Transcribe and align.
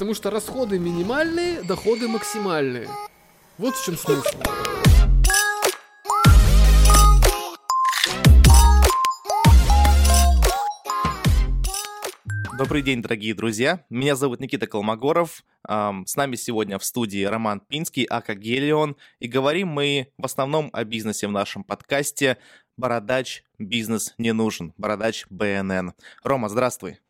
Потому 0.00 0.14
что 0.14 0.30
расходы 0.30 0.78
минимальные, 0.78 1.62
доходы 1.62 2.08
максимальные. 2.08 2.88
Вот 3.58 3.74
в 3.76 3.84
чем 3.84 3.98
смысл. 3.98 4.22
Добрый 12.56 12.80
день, 12.80 13.02
дорогие 13.02 13.34
друзья. 13.34 13.84
Меня 13.90 14.16
зовут 14.16 14.40
Никита 14.40 14.66
Колмогоров. 14.66 15.44
С 15.68 16.16
нами 16.16 16.36
сегодня 16.36 16.78
в 16.78 16.84
студии 16.86 17.24
Роман 17.24 17.60
Пинский, 17.60 18.04
Ака 18.04 18.34
Гелион. 18.34 18.96
И 19.18 19.28
говорим 19.28 19.68
мы 19.68 20.14
в 20.16 20.24
основном 20.24 20.70
о 20.72 20.82
бизнесе 20.84 21.28
в 21.28 21.32
нашем 21.32 21.62
подкасте 21.62 22.38
«Бородач. 22.78 23.44
Бизнес 23.58 24.14
не 24.16 24.32
нужен». 24.32 24.72
Бородач 24.78 25.26
БНН. 25.28 25.92
Рома, 26.24 26.48
здравствуй. 26.48 27.00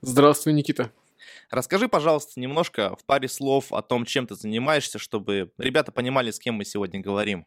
Здравствуй, 0.00 0.54
Никита. 0.54 0.90
Расскажи, 1.50 1.88
пожалуйста, 1.88 2.40
немножко 2.40 2.96
в 2.96 3.04
паре 3.04 3.28
слов 3.28 3.72
о 3.72 3.82
том, 3.82 4.04
чем 4.04 4.26
ты 4.26 4.34
занимаешься, 4.34 4.98
чтобы 4.98 5.50
ребята 5.58 5.92
понимали, 5.92 6.30
с 6.30 6.38
кем 6.38 6.56
мы 6.56 6.64
сегодня 6.64 7.00
говорим. 7.00 7.46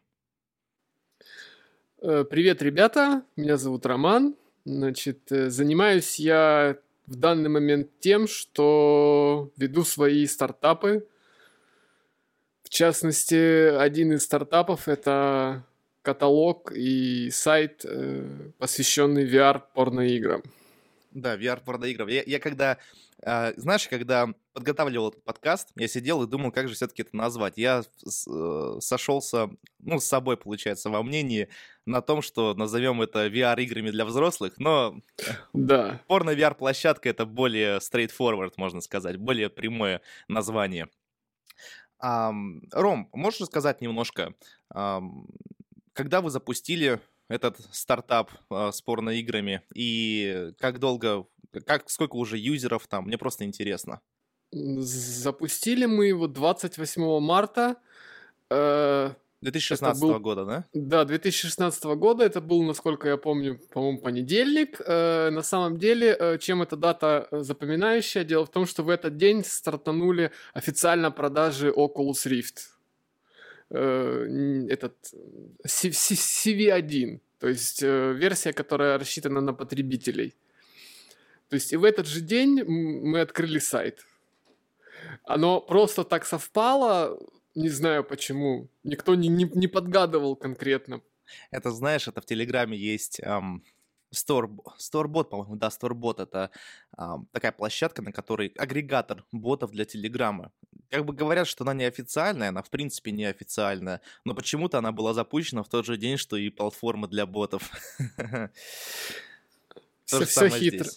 Э, 2.02 2.24
привет, 2.28 2.62
ребята. 2.62 3.22
Меня 3.36 3.56
зовут 3.56 3.84
Роман. 3.86 4.34
Значит, 4.64 5.30
э, 5.32 5.50
занимаюсь 5.50 6.18
я 6.18 6.76
в 7.06 7.16
данный 7.16 7.50
момент 7.50 7.90
тем, 8.00 8.26
что 8.26 9.52
веду 9.56 9.84
свои 9.84 10.26
стартапы. 10.26 11.06
В 12.62 12.68
частности, 12.68 13.74
один 13.76 14.12
из 14.12 14.22
стартапов 14.22 14.88
это 14.88 15.64
каталог 16.02 16.72
и 16.72 17.30
сайт, 17.30 17.84
э, 17.84 18.50
посвященный 18.58 19.26
VR-порноиграм. 19.26 20.42
Да, 21.10 21.36
VR-порноиграм. 21.36 22.08
Я, 22.08 22.22
я 22.24 22.38
когда, 22.38 22.78
знаешь, 23.22 23.88
когда 23.88 24.28
подготавливал 24.52 25.10
этот 25.10 25.24
подкаст, 25.24 25.70
я 25.76 25.88
сидел 25.88 26.22
и 26.22 26.26
думал, 26.26 26.52
как 26.52 26.68
же 26.68 26.74
все-таки 26.74 27.02
это 27.02 27.16
назвать. 27.16 27.58
Я 27.58 27.82
э, 27.82 28.80
сошелся, 28.80 29.50
ну, 29.78 30.00
с 30.00 30.06
собой, 30.06 30.36
получается, 30.36 30.90
во 30.90 31.02
мнении 31.02 31.48
на 31.86 32.00
том, 32.02 32.22
что 32.22 32.54
назовем 32.54 33.02
это 33.02 33.26
VR-играми 33.26 33.90
для 33.90 34.04
взрослых, 34.04 34.54
но 34.58 35.00
да. 35.52 36.00
порно-VR-площадка— 36.08 37.08
это 37.10 37.26
более 37.26 37.78
straightforward, 37.78 38.52
можно 38.56 38.80
сказать, 38.80 39.16
более 39.16 39.50
прямое 39.50 40.00
название. 40.28 40.88
Ром, 42.00 43.10
можешь 43.12 43.40
рассказать 43.40 43.82
немножко, 43.82 44.34
когда 44.68 46.20
вы 46.22 46.30
запустили 46.30 47.00
этот 47.30 47.56
стартап 47.72 48.30
uh, 48.50 48.72
с 48.72 48.82
порно-играми 48.82 49.62
и 49.74 50.52
как 50.58 50.78
долго, 50.78 51.26
как, 51.64 51.88
сколько 51.88 52.16
уже 52.16 52.36
юзеров 52.36 52.86
там, 52.88 53.04
мне 53.04 53.16
просто 53.16 53.44
интересно. 53.44 54.00
Запустили 54.52 55.86
мы 55.86 56.06
его 56.06 56.26
28 56.26 57.20
марта. 57.20 57.76
Э, 58.50 59.12
2016 59.42 60.02
был, 60.02 60.18
года, 60.18 60.44
да? 60.44 60.64
Да, 60.74 61.04
2016 61.04 61.84
года. 61.84 62.24
Это 62.24 62.40
был, 62.40 62.62
насколько 62.62 63.08
я 63.08 63.16
помню, 63.16 63.58
по-моему, 63.72 63.98
понедельник. 64.00 64.80
Э, 64.84 65.30
на 65.30 65.42
самом 65.42 65.78
деле, 65.78 66.14
э, 66.18 66.38
чем 66.38 66.62
эта 66.62 66.76
дата 66.76 67.28
э, 67.30 67.40
запоминающая? 67.40 68.24
Дело 68.24 68.44
в 68.44 68.50
том, 68.50 68.66
что 68.66 68.82
в 68.82 68.90
этот 68.90 69.16
день 69.16 69.42
стартанули 69.44 70.30
официально 70.52 71.10
продажи 71.10 71.70
Oculus 71.70 72.26
Rift. 72.26 72.79
Э, 73.72 74.26
этот 74.68 74.96
CV1, 75.64 77.20
то 77.38 77.48
есть 77.48 77.82
э, 77.82 78.12
версия, 78.14 78.52
которая 78.52 78.98
рассчитана 78.98 79.40
на 79.40 79.52
потребителей. 79.54 80.34
То 81.48 81.54
есть 81.54 81.72
и 81.72 81.76
в 81.76 81.84
этот 81.84 82.06
же 82.06 82.20
день 82.20 82.64
мы 82.64 83.20
открыли 83.20 83.60
сайт. 83.60 84.06
Оно 85.24 85.60
просто 85.60 86.02
так 86.02 86.26
совпало, 86.26 87.16
не 87.54 87.68
знаю 87.68 88.02
почему. 88.02 88.68
Никто 88.82 89.14
не, 89.14 89.28
не, 89.28 89.44
не 89.54 89.68
подгадывал 89.68 90.34
конкретно. 90.34 91.00
Это, 91.52 91.70
знаешь, 91.70 92.08
это 92.08 92.20
в 92.20 92.26
Телеграме 92.26 92.76
есть 92.76 93.20
эм, 93.20 93.62
Store, 94.12 94.50
Storebot, 94.78 95.24
по-моему, 95.24 95.56
да, 95.56 95.68
Storebot 95.68 96.22
это 96.22 96.50
эм, 96.98 97.28
такая 97.32 97.52
площадка, 97.52 98.02
на 98.02 98.12
которой 98.12 98.48
агрегатор 98.56 99.24
ботов 99.32 99.70
для 99.70 99.84
Телеграма. 99.84 100.50
Как 100.90 101.04
бы 101.04 101.12
говорят, 101.12 101.46
что 101.46 101.64
она 101.64 101.74
неофициальная, 101.74 102.48
она 102.48 102.62
в 102.62 102.70
принципе 102.70 103.12
неофициальная, 103.12 104.00
но 104.24 104.34
почему-то 104.34 104.78
она 104.78 104.90
была 104.90 105.14
запущена 105.14 105.62
в 105.62 105.68
тот 105.68 105.86
же 105.86 105.96
день, 105.96 106.16
что 106.16 106.36
и 106.36 106.50
платформа 106.50 107.06
для 107.08 107.26
ботов. 107.26 107.70
Все, 110.04 110.24
все 110.24 110.48
хитро. 110.48 110.90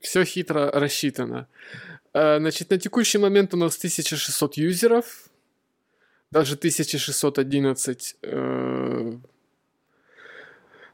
Все 0.00 0.24
хитро 0.24 0.72
рассчитано. 0.72 1.46
Э, 2.12 2.38
значит, 2.38 2.70
на 2.70 2.78
текущий 2.78 3.18
момент 3.18 3.54
у 3.54 3.56
нас 3.56 3.76
1600 3.76 4.56
юзеров, 4.56 5.30
даже 6.32 6.54
1611. 6.54 8.16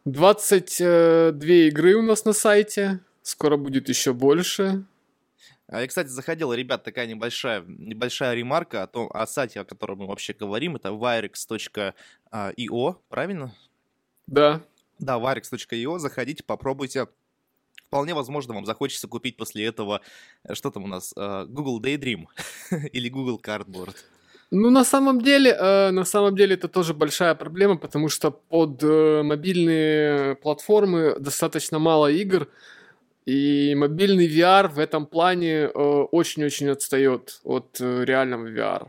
22 0.07 1.33
игры 1.69 1.97
у 1.97 2.03
нас 2.03 2.25
на 2.25 2.33
сайте, 2.33 3.01
скоро 3.23 3.57
будет 3.57 3.89
еще 3.89 4.13
больше. 4.13 4.85
А 5.67 5.81
я, 5.81 5.87
кстати, 5.89 6.07
заходил, 6.07 6.53
ребят, 6.53 6.85
такая 6.85 7.09
небольшая, 7.09 7.65
небольшая 7.67 8.37
ремарка 8.37 8.85
о 8.85 8.87
том, 8.87 9.11
о 9.13 9.27
сайте, 9.27 9.59
о 9.59 9.65
котором 9.65 9.99
мы 9.99 10.07
вообще 10.07 10.33
говорим. 10.33 10.77
Это 10.77 10.91
virex.io, 10.91 11.95
правильно? 13.09 13.53
Да. 14.29 14.63
Да, 15.01 15.19
virex.io. 15.19 15.99
Заходите, 15.99 16.45
попробуйте. 16.45 17.09
Вполне 17.89 18.15
возможно, 18.15 18.55
вам 18.55 18.65
захочется 18.65 19.09
купить 19.09 19.37
после 19.37 19.67
этого, 19.67 20.03
э, 20.45 20.55
что 20.55 20.71
там 20.71 20.85
у 20.85 20.87
нас, 20.87 21.15
э, 21.17 21.47
Google 21.49 21.83
Daydream 21.83 22.27
или 22.93 23.09
Google 23.09 23.41
Cardboard. 23.45 23.97
Ну, 24.51 24.71
на 24.71 24.85
самом 24.85 25.21
деле, 25.21 25.51
э, 25.51 25.91
на 25.91 26.05
самом 26.05 26.37
деле 26.37 26.55
это 26.55 26.69
тоже 26.69 26.95
большая 26.95 27.35
проблема, 27.35 27.77
потому 27.77 28.09
что 28.09 28.31
под 28.31 28.83
э, 28.83 29.23
мобильные 29.23 30.37
платформы 30.37 31.17
достаточно 31.19 31.79
мало 31.79 32.11
игр, 32.11 32.49
и 33.27 33.75
мобильный 33.75 34.29
VR 34.29 34.69
в 34.69 34.79
этом 34.79 35.07
плане 35.07 35.65
э, 35.65 35.69
очень-очень 35.69 36.69
отстает 36.69 37.41
от 37.43 37.81
э, 37.81 38.05
реального 38.05 38.47
VR. 38.49 38.87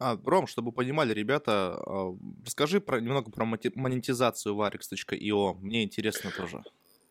А, 0.00 0.18
Ром, 0.24 0.48
чтобы 0.48 0.72
понимали 0.72 1.14
ребята, 1.14 1.80
э, 1.86 2.14
расскажи 2.44 2.80
про, 2.80 3.00
немного 3.00 3.30
про 3.30 3.44
монетизацию 3.44 4.56
varix.io. 4.56 5.54
Мне 5.60 5.84
интересно 5.84 6.30
тоже. 6.36 6.62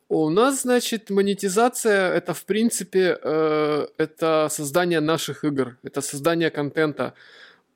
У 0.10 0.30
нас, 0.30 0.62
значит, 0.62 1.10
монетизация 1.10 2.14
это, 2.14 2.34
в 2.34 2.44
принципе, 2.46 3.18
э, 3.24 3.88
это 3.98 4.48
создание 4.52 5.00
наших 5.00 5.46
игр, 5.46 5.78
это 5.82 6.02
создание 6.02 6.50
контента. 6.52 7.14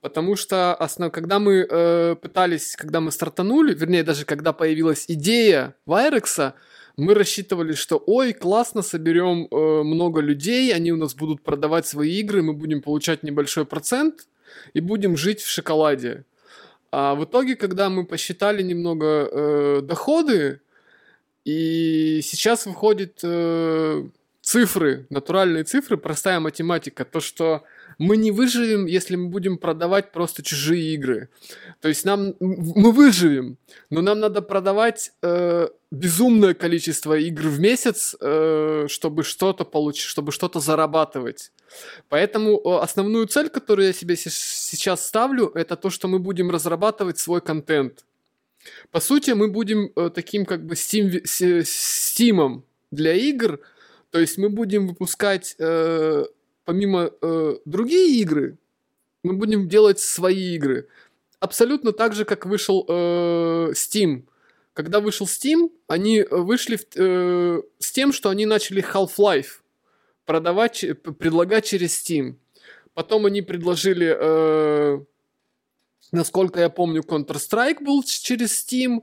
Потому 0.00 0.36
что 0.36 0.74
основ... 0.74 1.10
когда 1.10 1.38
мы 1.38 1.66
э, 1.68 2.16
пытались, 2.20 2.76
когда 2.76 3.00
мы 3.00 3.10
стартанули, 3.10 3.74
вернее, 3.74 4.04
даже 4.04 4.24
когда 4.24 4.52
появилась 4.52 5.04
идея 5.08 5.74
Вайрекса, 5.86 6.54
мы 6.96 7.14
рассчитывали, 7.14 7.74
что 7.74 8.02
ой, 8.06 8.32
классно, 8.32 8.82
соберем 8.82 9.46
э, 9.50 9.82
много 9.82 10.20
людей, 10.20 10.72
они 10.74 10.92
у 10.92 10.96
нас 10.96 11.14
будут 11.14 11.42
продавать 11.42 11.86
свои 11.86 12.18
игры, 12.20 12.42
мы 12.42 12.54
будем 12.54 12.80
получать 12.82 13.22
небольшой 13.22 13.64
процент 13.64 14.28
и 14.72 14.80
будем 14.80 15.16
жить 15.16 15.40
в 15.40 15.48
шоколаде. 15.48 16.24
А 16.90 17.14
в 17.14 17.24
итоге, 17.24 17.56
когда 17.56 17.90
мы 17.90 18.04
посчитали 18.04 18.62
немного 18.62 19.28
э, 19.30 19.80
доходы, 19.82 20.60
и 21.44 22.20
сейчас 22.22 22.66
выходят 22.66 23.20
э, 23.22 24.04
цифры, 24.42 25.06
натуральные 25.10 25.64
цифры, 25.64 25.96
простая 25.96 26.40
математика, 26.40 27.04
то, 27.04 27.20
что 27.20 27.64
мы 27.98 28.16
не 28.16 28.30
выживем, 28.30 28.86
если 28.86 29.16
мы 29.16 29.28
будем 29.28 29.58
продавать 29.58 30.12
просто 30.12 30.42
чужие 30.42 30.94
игры. 30.94 31.28
То 31.80 31.88
есть 31.88 32.04
нам 32.04 32.34
мы 32.40 32.92
выживем, 32.92 33.56
но 33.90 34.02
нам 34.02 34.20
надо 34.20 34.42
продавать 34.42 35.12
э, 35.22 35.68
безумное 35.90 36.54
количество 36.54 37.16
игр 37.18 37.48
в 37.48 37.60
месяц, 37.60 38.14
э, 38.20 38.86
чтобы 38.88 39.24
что-то 39.24 39.64
получить, 39.64 40.04
чтобы 40.04 40.32
что-то 40.32 40.60
зарабатывать. 40.60 41.52
Поэтому 42.08 42.58
э, 42.58 42.78
основную 42.82 43.26
цель, 43.26 43.48
которую 43.48 43.86
я 43.86 43.92
себе 43.92 44.16
сейчас 44.16 45.06
ставлю, 45.06 45.50
это 45.54 45.76
то, 45.76 45.90
что 45.90 46.08
мы 46.08 46.18
будем 46.18 46.50
разрабатывать 46.50 47.18
свой 47.18 47.40
контент. 47.40 48.04
По 48.90 49.00
сути, 49.00 49.32
мы 49.32 49.48
будем 49.48 49.90
э, 49.96 50.10
таким 50.14 50.44
как 50.44 50.64
бы 50.66 50.74
Steam, 50.74 51.22
Steam 51.24 52.62
для 52.90 53.14
игр, 53.14 53.60
то 54.10 54.18
есть 54.18 54.38
мы 54.38 54.48
будем 54.48 54.88
выпускать 54.88 55.54
э, 55.58 56.24
помимо 56.68 57.10
э, 57.22 57.56
другие 57.64 58.20
игры, 58.20 58.58
мы 59.22 59.32
будем 59.32 59.70
делать 59.70 60.00
свои 60.00 60.54
игры. 60.54 60.86
Абсолютно 61.40 61.92
так 61.92 62.12
же, 62.12 62.26
как 62.26 62.44
вышел 62.44 62.84
э, 62.86 63.72
Steam. 63.72 64.24
Когда 64.74 65.00
вышел 65.00 65.24
Steam, 65.24 65.70
они 65.86 66.26
вышли 66.30 66.76
в, 66.76 66.84
э, 66.94 67.62
с 67.78 67.90
тем, 67.90 68.12
что 68.12 68.28
они 68.28 68.44
начали 68.44 68.84
Half-Life 68.84 69.62
продавать, 70.26 70.84
предлагать 71.18 71.64
через 71.64 71.98
Steam. 72.04 72.34
Потом 72.92 73.24
они 73.24 73.40
предложили 73.40 74.14
э, 74.20 75.00
Насколько 76.12 76.60
я 76.60 76.70
помню, 76.70 77.02
Counter-Strike 77.02 77.82
был 77.82 78.02
через 78.02 78.64
Steam. 78.64 79.00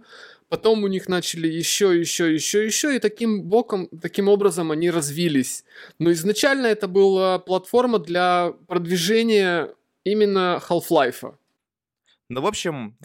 Потом 0.49 0.83
у 0.83 0.87
них 0.87 1.07
начали 1.07 1.47
еще, 1.47 1.97
еще, 1.97 2.33
еще, 2.33 2.65
еще, 2.65 2.95
и 2.95 2.99
таким 2.99 3.43
боком, 3.43 3.87
таким 4.01 4.27
образом 4.27 4.71
они 4.71 4.89
развились. 4.89 5.63
Но 5.99 6.11
изначально 6.11 6.67
это 6.67 6.87
была 6.87 7.39
платформа 7.39 7.99
для 7.99 8.53
продвижения 8.67 9.73
именно 10.03 10.61
Half-Life. 10.67 11.35
Ну, 12.29 12.41
в 12.41 12.47
общем, 12.47 12.97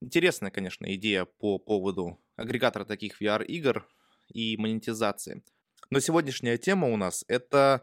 интересная, 0.00 0.50
конечно, 0.50 0.92
идея 0.94 1.24
по 1.24 1.58
поводу 1.58 2.18
агрегатора 2.36 2.84
таких 2.84 3.20
VR-игр 3.20 3.86
и 4.32 4.56
монетизации. 4.56 5.42
Но 5.90 6.00
сегодняшняя 6.00 6.58
тема 6.58 6.88
у 6.88 6.96
нас— 6.96 7.24
это 7.28 7.82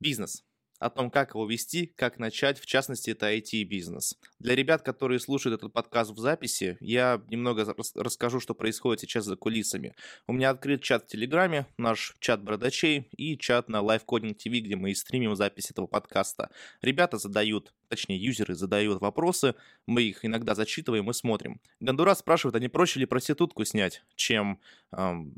бизнес 0.00 0.42
о 0.80 0.90
том, 0.90 1.10
как 1.10 1.34
его 1.34 1.46
вести, 1.46 1.92
как 1.94 2.18
начать, 2.18 2.58
в 2.58 2.66
частности, 2.66 3.10
это 3.10 3.32
IT-бизнес. 3.32 4.18
Для 4.38 4.56
ребят, 4.56 4.82
которые 4.82 5.20
слушают 5.20 5.60
этот 5.60 5.72
подкаст 5.72 6.10
в 6.10 6.18
записи, 6.18 6.78
я 6.80 7.22
немного 7.28 7.74
расскажу, 7.94 8.40
что 8.40 8.54
происходит 8.54 9.00
сейчас 9.00 9.26
за 9.26 9.36
кулисами. 9.36 9.94
У 10.26 10.32
меня 10.32 10.50
открыт 10.50 10.82
чат 10.82 11.04
в 11.04 11.06
Телеграме, 11.06 11.66
наш 11.76 12.16
чат 12.18 12.42
бородачей 12.42 13.08
и 13.16 13.36
чат 13.36 13.68
на 13.68 13.76
Live 13.76 14.04
Coding 14.06 14.34
TV, 14.34 14.60
где 14.60 14.74
мы 14.74 14.90
и 14.90 14.94
стримим 14.94 15.36
запись 15.36 15.70
этого 15.70 15.86
подкаста. 15.86 16.50
Ребята 16.80 17.18
задают, 17.18 17.74
точнее, 17.88 18.16
юзеры 18.16 18.54
задают 18.54 19.02
вопросы, 19.02 19.54
мы 19.86 20.02
их 20.02 20.24
иногда 20.24 20.54
зачитываем 20.54 21.10
и 21.10 21.12
смотрим. 21.12 21.60
Гондурас 21.80 22.20
спрашивает, 22.20 22.56
а 22.56 22.58
не 22.58 22.68
проще 22.68 23.00
ли 23.00 23.06
проститутку 23.06 23.66
снять, 23.66 24.02
чем 24.16 24.58
эм, 24.92 25.34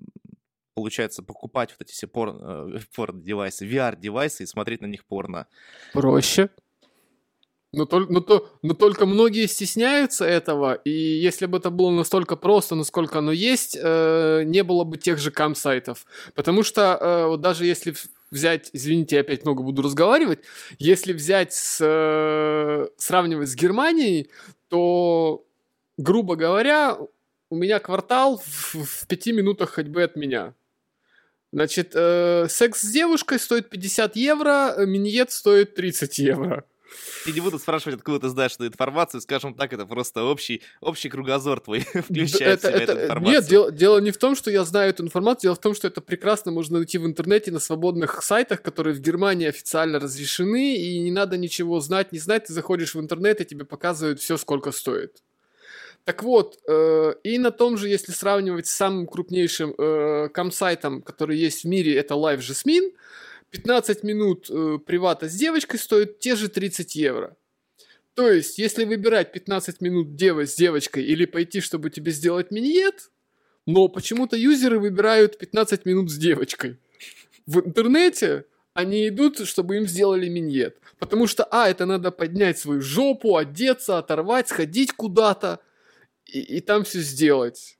получается, 0.74 1.22
покупать 1.22 1.70
вот 1.70 1.86
эти 1.86 1.92
все 1.92 2.06
порно, 2.06 2.74
э, 2.74 2.78
порно-девайсы, 2.94 3.66
VR-девайсы 3.66 4.44
и 4.44 4.46
смотреть 4.46 4.80
на 4.80 4.86
них 4.86 5.04
порно. 5.04 5.46
Проще. 5.92 6.50
Но, 7.74 7.86
то, 7.86 8.00
но, 8.00 8.20
то, 8.20 8.50
но 8.60 8.74
только 8.74 9.06
многие 9.06 9.46
стесняются 9.46 10.26
этого, 10.26 10.74
и 10.74 10.90
если 10.90 11.46
бы 11.46 11.56
это 11.56 11.70
было 11.70 11.90
настолько 11.90 12.36
просто, 12.36 12.74
насколько 12.74 13.20
оно 13.20 13.32
есть, 13.32 13.78
э, 13.80 14.42
не 14.44 14.62
было 14.62 14.84
бы 14.84 14.98
тех 14.98 15.18
же 15.18 15.30
кам-сайтов. 15.30 16.04
Потому 16.34 16.64
что 16.64 16.98
э, 17.00 17.26
вот 17.28 17.40
даже 17.40 17.64
если 17.64 17.94
взять, 18.30 18.68
извините, 18.74 19.16
я 19.16 19.20
опять 19.22 19.44
много 19.44 19.62
буду 19.62 19.80
разговаривать, 19.80 20.40
если 20.78 21.14
взять 21.14 21.54
с, 21.54 21.78
э, 21.80 22.88
сравнивать 22.98 23.48
с 23.48 23.54
Германией, 23.54 24.28
то, 24.68 25.42
грубо 25.96 26.36
говоря, 26.36 26.98
у 27.48 27.56
меня 27.56 27.78
квартал 27.78 28.38
в, 28.44 28.74
в 28.74 29.06
пяти 29.06 29.32
минутах 29.32 29.70
ходьбы 29.70 30.02
от 30.02 30.14
меня. 30.14 30.54
Значит, 31.52 31.92
э, 31.94 32.46
секс 32.48 32.80
с 32.80 32.90
девушкой 32.90 33.38
стоит 33.38 33.68
50 33.68 34.16
евро, 34.16 34.74
э, 34.76 34.86
миньет 34.86 35.30
стоит 35.30 35.74
30 35.74 36.18
евро. 36.18 36.64
Я 37.26 37.32
не 37.32 37.40
буду 37.40 37.58
спрашивать, 37.58 37.96
откуда 37.96 38.20
ты 38.20 38.28
знаешь 38.28 38.52
эту 38.52 38.66
информацию, 38.66 39.20
скажем 39.20 39.54
так, 39.54 39.72
это 39.72 39.86
просто 39.86 40.24
общий, 40.24 40.62
общий 40.80 41.08
кругозор 41.08 41.60
твой 41.60 41.80
включает 41.94 42.64
это, 42.64 42.68
в 42.68 42.70
себя 42.70 42.82
это, 42.82 42.92
эту 42.92 43.02
информацию. 43.04 43.34
Нет, 43.34 43.46
дело, 43.46 43.72
дело 43.72 43.98
не 43.98 44.10
в 44.10 44.18
том, 44.18 44.34
что 44.34 44.50
я 44.50 44.64
знаю 44.64 44.90
эту 44.90 45.04
информацию, 45.04 45.42
дело 45.42 45.54
в 45.54 45.60
том, 45.60 45.74
что 45.74 45.88
это 45.88 46.00
прекрасно 46.00 46.52
можно 46.52 46.78
найти 46.78 46.98
в 46.98 47.06
интернете 47.06 47.50
на 47.50 47.60
свободных 47.60 48.22
сайтах, 48.22 48.62
которые 48.62 48.94
в 48.94 49.00
Германии 49.00 49.46
официально 49.46 49.98
разрешены, 49.98 50.76
и 50.76 50.98
не 51.00 51.10
надо 51.10 51.36
ничего 51.36 51.80
знать, 51.80 52.12
не 52.12 52.18
знать, 52.18 52.44
ты 52.44 52.52
заходишь 52.52 52.94
в 52.94 53.00
интернет, 53.00 53.40
и 53.40 53.44
тебе 53.44 53.64
показывают 53.64 54.20
все, 54.20 54.36
сколько 54.36 54.72
стоит. 54.72 55.22
Так 56.04 56.24
вот, 56.24 56.58
э, 56.66 57.14
и 57.22 57.38
на 57.38 57.52
том 57.52 57.76
же, 57.76 57.88
если 57.88 58.10
сравнивать 58.10 58.66
с 58.66 58.72
самым 58.72 59.06
крупнейшим 59.06 59.74
э, 59.78 60.28
комсайтом, 60.30 61.00
который 61.00 61.38
есть 61.38 61.62
в 61.62 61.68
мире, 61.68 61.96
это 61.96 62.14
Live 62.14 62.40
Jasmine, 62.40 62.92
15 63.50 64.02
минут 64.02 64.50
э, 64.50 64.78
привата 64.84 65.28
с 65.28 65.34
девочкой 65.34 65.78
стоит 65.78 66.18
те 66.18 66.34
же 66.34 66.48
30 66.48 66.96
евро. 66.96 67.36
То 68.14 68.28
есть, 68.28 68.58
если 68.58 68.84
выбирать 68.84 69.32
15 69.32 69.80
минут 69.80 70.16
дева 70.16 70.44
с 70.44 70.54
девочкой 70.56 71.04
или 71.04 71.24
пойти, 71.24 71.60
чтобы 71.60 71.88
тебе 71.88 72.10
сделать 72.10 72.50
миньет, 72.50 73.10
но 73.64 73.86
почему-то 73.86 74.36
юзеры 74.36 74.80
выбирают 74.80 75.38
15 75.38 75.86
минут 75.86 76.10
с 76.10 76.16
девочкой. 76.16 76.78
В 77.46 77.60
интернете 77.60 78.44
они 78.74 79.06
идут, 79.06 79.46
чтобы 79.46 79.76
им 79.76 79.86
сделали 79.86 80.28
миньет. 80.28 80.78
Потому 80.98 81.28
что, 81.28 81.44
а, 81.44 81.70
это 81.70 81.86
надо 81.86 82.10
поднять 82.10 82.58
свою 82.58 82.80
жопу, 82.80 83.36
одеться, 83.36 83.98
оторвать, 83.98 84.48
сходить 84.48 84.92
куда-то– 84.94 85.60
и, 86.32 86.56
и 86.56 86.60
там 86.60 86.84
все 86.84 87.00
сделать. 87.00 87.78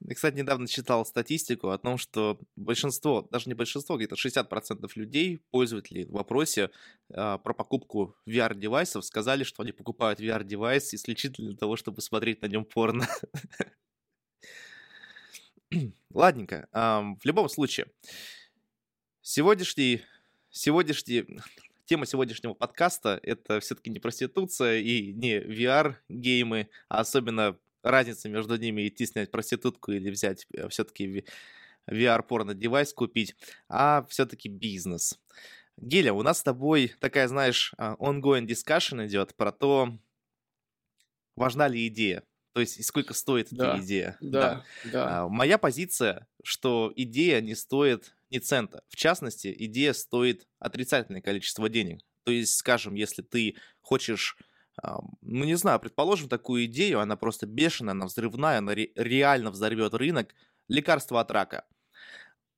Я, 0.00 0.14
кстати, 0.14 0.36
недавно 0.36 0.66
читал 0.66 1.04
статистику 1.04 1.68
о 1.68 1.78
том, 1.78 1.98
что 1.98 2.40
большинство, 2.56 3.28
даже 3.30 3.48
не 3.48 3.54
большинство, 3.54 3.98
где-то 3.98 4.16
60% 4.16 4.90
людей, 4.94 5.40
пользователей 5.50 6.06
в 6.06 6.12
вопросе 6.12 6.70
э, 7.10 7.38
про 7.38 7.54
покупку 7.54 8.16
VR-девайсов, 8.26 9.04
сказали, 9.04 9.44
что 9.44 9.62
они 9.62 9.72
покупают 9.72 10.18
VR-девайс 10.18 10.94
исключительно 10.94 11.50
для 11.50 11.58
того, 11.58 11.76
чтобы 11.76 12.00
смотреть 12.00 12.40
на 12.40 12.46
нем 12.46 12.64
порно. 12.64 13.06
Ладненько. 16.14 16.66
В 16.72 17.24
любом 17.24 17.48
случае, 17.50 17.86
сегодняшний, 19.20 20.02
сегодняшний, 20.48 21.26
тема 21.90 22.06
сегодняшнего 22.06 22.54
подкаста— 22.54 23.18
это 23.24 23.58
все-таки 23.58 23.90
не 23.90 23.98
проституция 23.98 24.78
и 24.78 25.12
не 25.12 25.40
VR-геймы, 25.40 26.68
а 26.88 27.00
особенно 27.00 27.58
разница 27.82 28.28
между 28.28 28.56
ними 28.56 28.86
идти 28.86 29.06
снять 29.06 29.32
проститутку 29.32 29.90
или 29.90 30.08
взять 30.08 30.46
э, 30.54 30.68
все-таки 30.68 31.24
VR-порно-девайс 31.90 32.94
купить, 32.94 33.34
а 33.68 34.06
все-таки 34.08 34.48
бизнес. 34.48 35.18
Геля, 35.78 36.12
у 36.12 36.22
нас 36.22 36.38
с 36.38 36.42
тобой 36.44 36.94
такая, 37.00 37.26
знаешь, 37.26 37.74
а, 37.76 37.96
ongoing 37.96 38.46
discussion 38.46 39.04
идет 39.08 39.34
про 39.34 39.50
то, 39.50 39.98
важна 41.34 41.66
ли 41.66 41.88
идея. 41.88 42.22
То 42.52 42.60
есть, 42.60 42.84
сколько 42.84 43.14
стоит 43.14 43.48
да, 43.50 43.74
эта 43.74 43.84
идея. 43.84 44.16
Да, 44.20 44.64
да. 44.84 44.90
да. 44.92 45.22
А, 45.22 45.28
моя 45.28 45.56
позиция, 45.56 46.26
что 46.42 46.92
идея 46.96 47.40
не 47.40 47.54
стоит 47.54 48.12
ни 48.30 48.38
цента. 48.38 48.82
В 48.88 48.96
частности, 48.96 49.54
идея 49.56 49.92
стоит 49.92 50.46
отрицательное 50.58 51.20
количество 51.20 51.68
денег. 51.68 52.02
То 52.24 52.32
есть, 52.32 52.56
скажем, 52.56 52.94
если 52.94 53.22
ты 53.22 53.56
хочешь, 53.80 54.36
ну 54.82 55.44
не 55.44 55.54
знаю, 55.56 55.80
предположим 55.80 56.28
такую 56.28 56.64
идею, 56.66 57.00
она 57.00 57.16
просто 57.16 57.46
бешеная, 57.46 57.92
она 57.92 58.06
взрывная, 58.06 58.58
она 58.58 58.74
ре- 58.74 58.92
реально 58.94 59.50
взорвет 59.50 59.94
рынок, 59.94 60.34
лекарство 60.68 61.20
от 61.20 61.30
рака. 61.30 61.66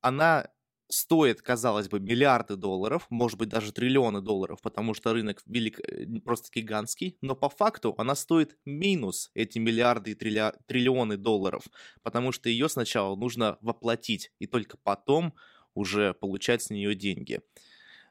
Она 0.00 0.48
стоит, 0.88 1.42
казалось 1.42 1.88
бы, 1.88 2.00
миллиарды 2.00 2.56
долларов, 2.56 3.06
может 3.10 3.38
быть, 3.38 3.48
даже 3.48 3.72
триллионы 3.72 4.20
долларов, 4.20 4.60
потому 4.62 4.94
что 4.94 5.12
рынок 5.12 5.42
велик, 5.46 5.80
э, 5.80 6.06
просто 6.24 6.48
гигантский, 6.54 7.16
но 7.20 7.34
по 7.34 7.48
факту 7.48 7.94
она 7.98 8.14
стоит 8.14 8.56
минус 8.64 9.30
эти 9.34 9.58
миллиарды 9.58 10.12
и 10.12 10.14
трилли... 10.14 10.52
триллионы 10.66 11.16
долларов, 11.16 11.64
потому 12.02 12.32
что 12.32 12.48
ее 12.48 12.68
сначала 12.68 13.16
нужно 13.16 13.58
воплотить, 13.60 14.32
и 14.38 14.46
только 14.46 14.76
потом 14.76 15.34
уже 15.74 16.14
получать 16.14 16.62
с 16.62 16.70
нее 16.70 16.94
деньги. 16.94 17.40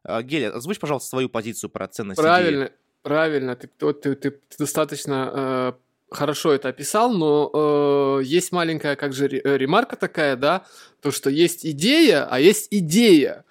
А, 0.04 0.24
Геля, 0.24 0.56
озвучь, 0.56 0.80
пожалуйста, 0.80 1.10
свою 1.10 1.30
позицию 1.30 1.70
про 1.70 1.88
ценность 1.88 2.20
Правильно, 2.20 2.66
идеи. 2.66 2.76
правильно. 3.04 3.56
Ты, 3.56 3.68
ты, 3.68 3.94
ты, 3.94 4.16
ты 4.16 4.40
достаточно 4.58 5.32
э, 5.34 5.74
хорошо 6.12 6.52
это 6.52 6.70
описал, 6.70 7.14
но 7.14 7.50
э, 8.20 8.24
есть 8.26 8.52
маленькая, 8.52 8.96
как 8.96 9.14
же, 9.14 9.28
э, 9.28 9.58
ремарка 9.58 9.96
такая, 9.96 10.36
да, 10.36 10.66
то, 11.02 11.12
что 11.12 11.30
есть 11.30 11.66
идея, 11.66 12.28
а 12.30 12.40
есть 12.40 12.68
идея. 12.72 13.46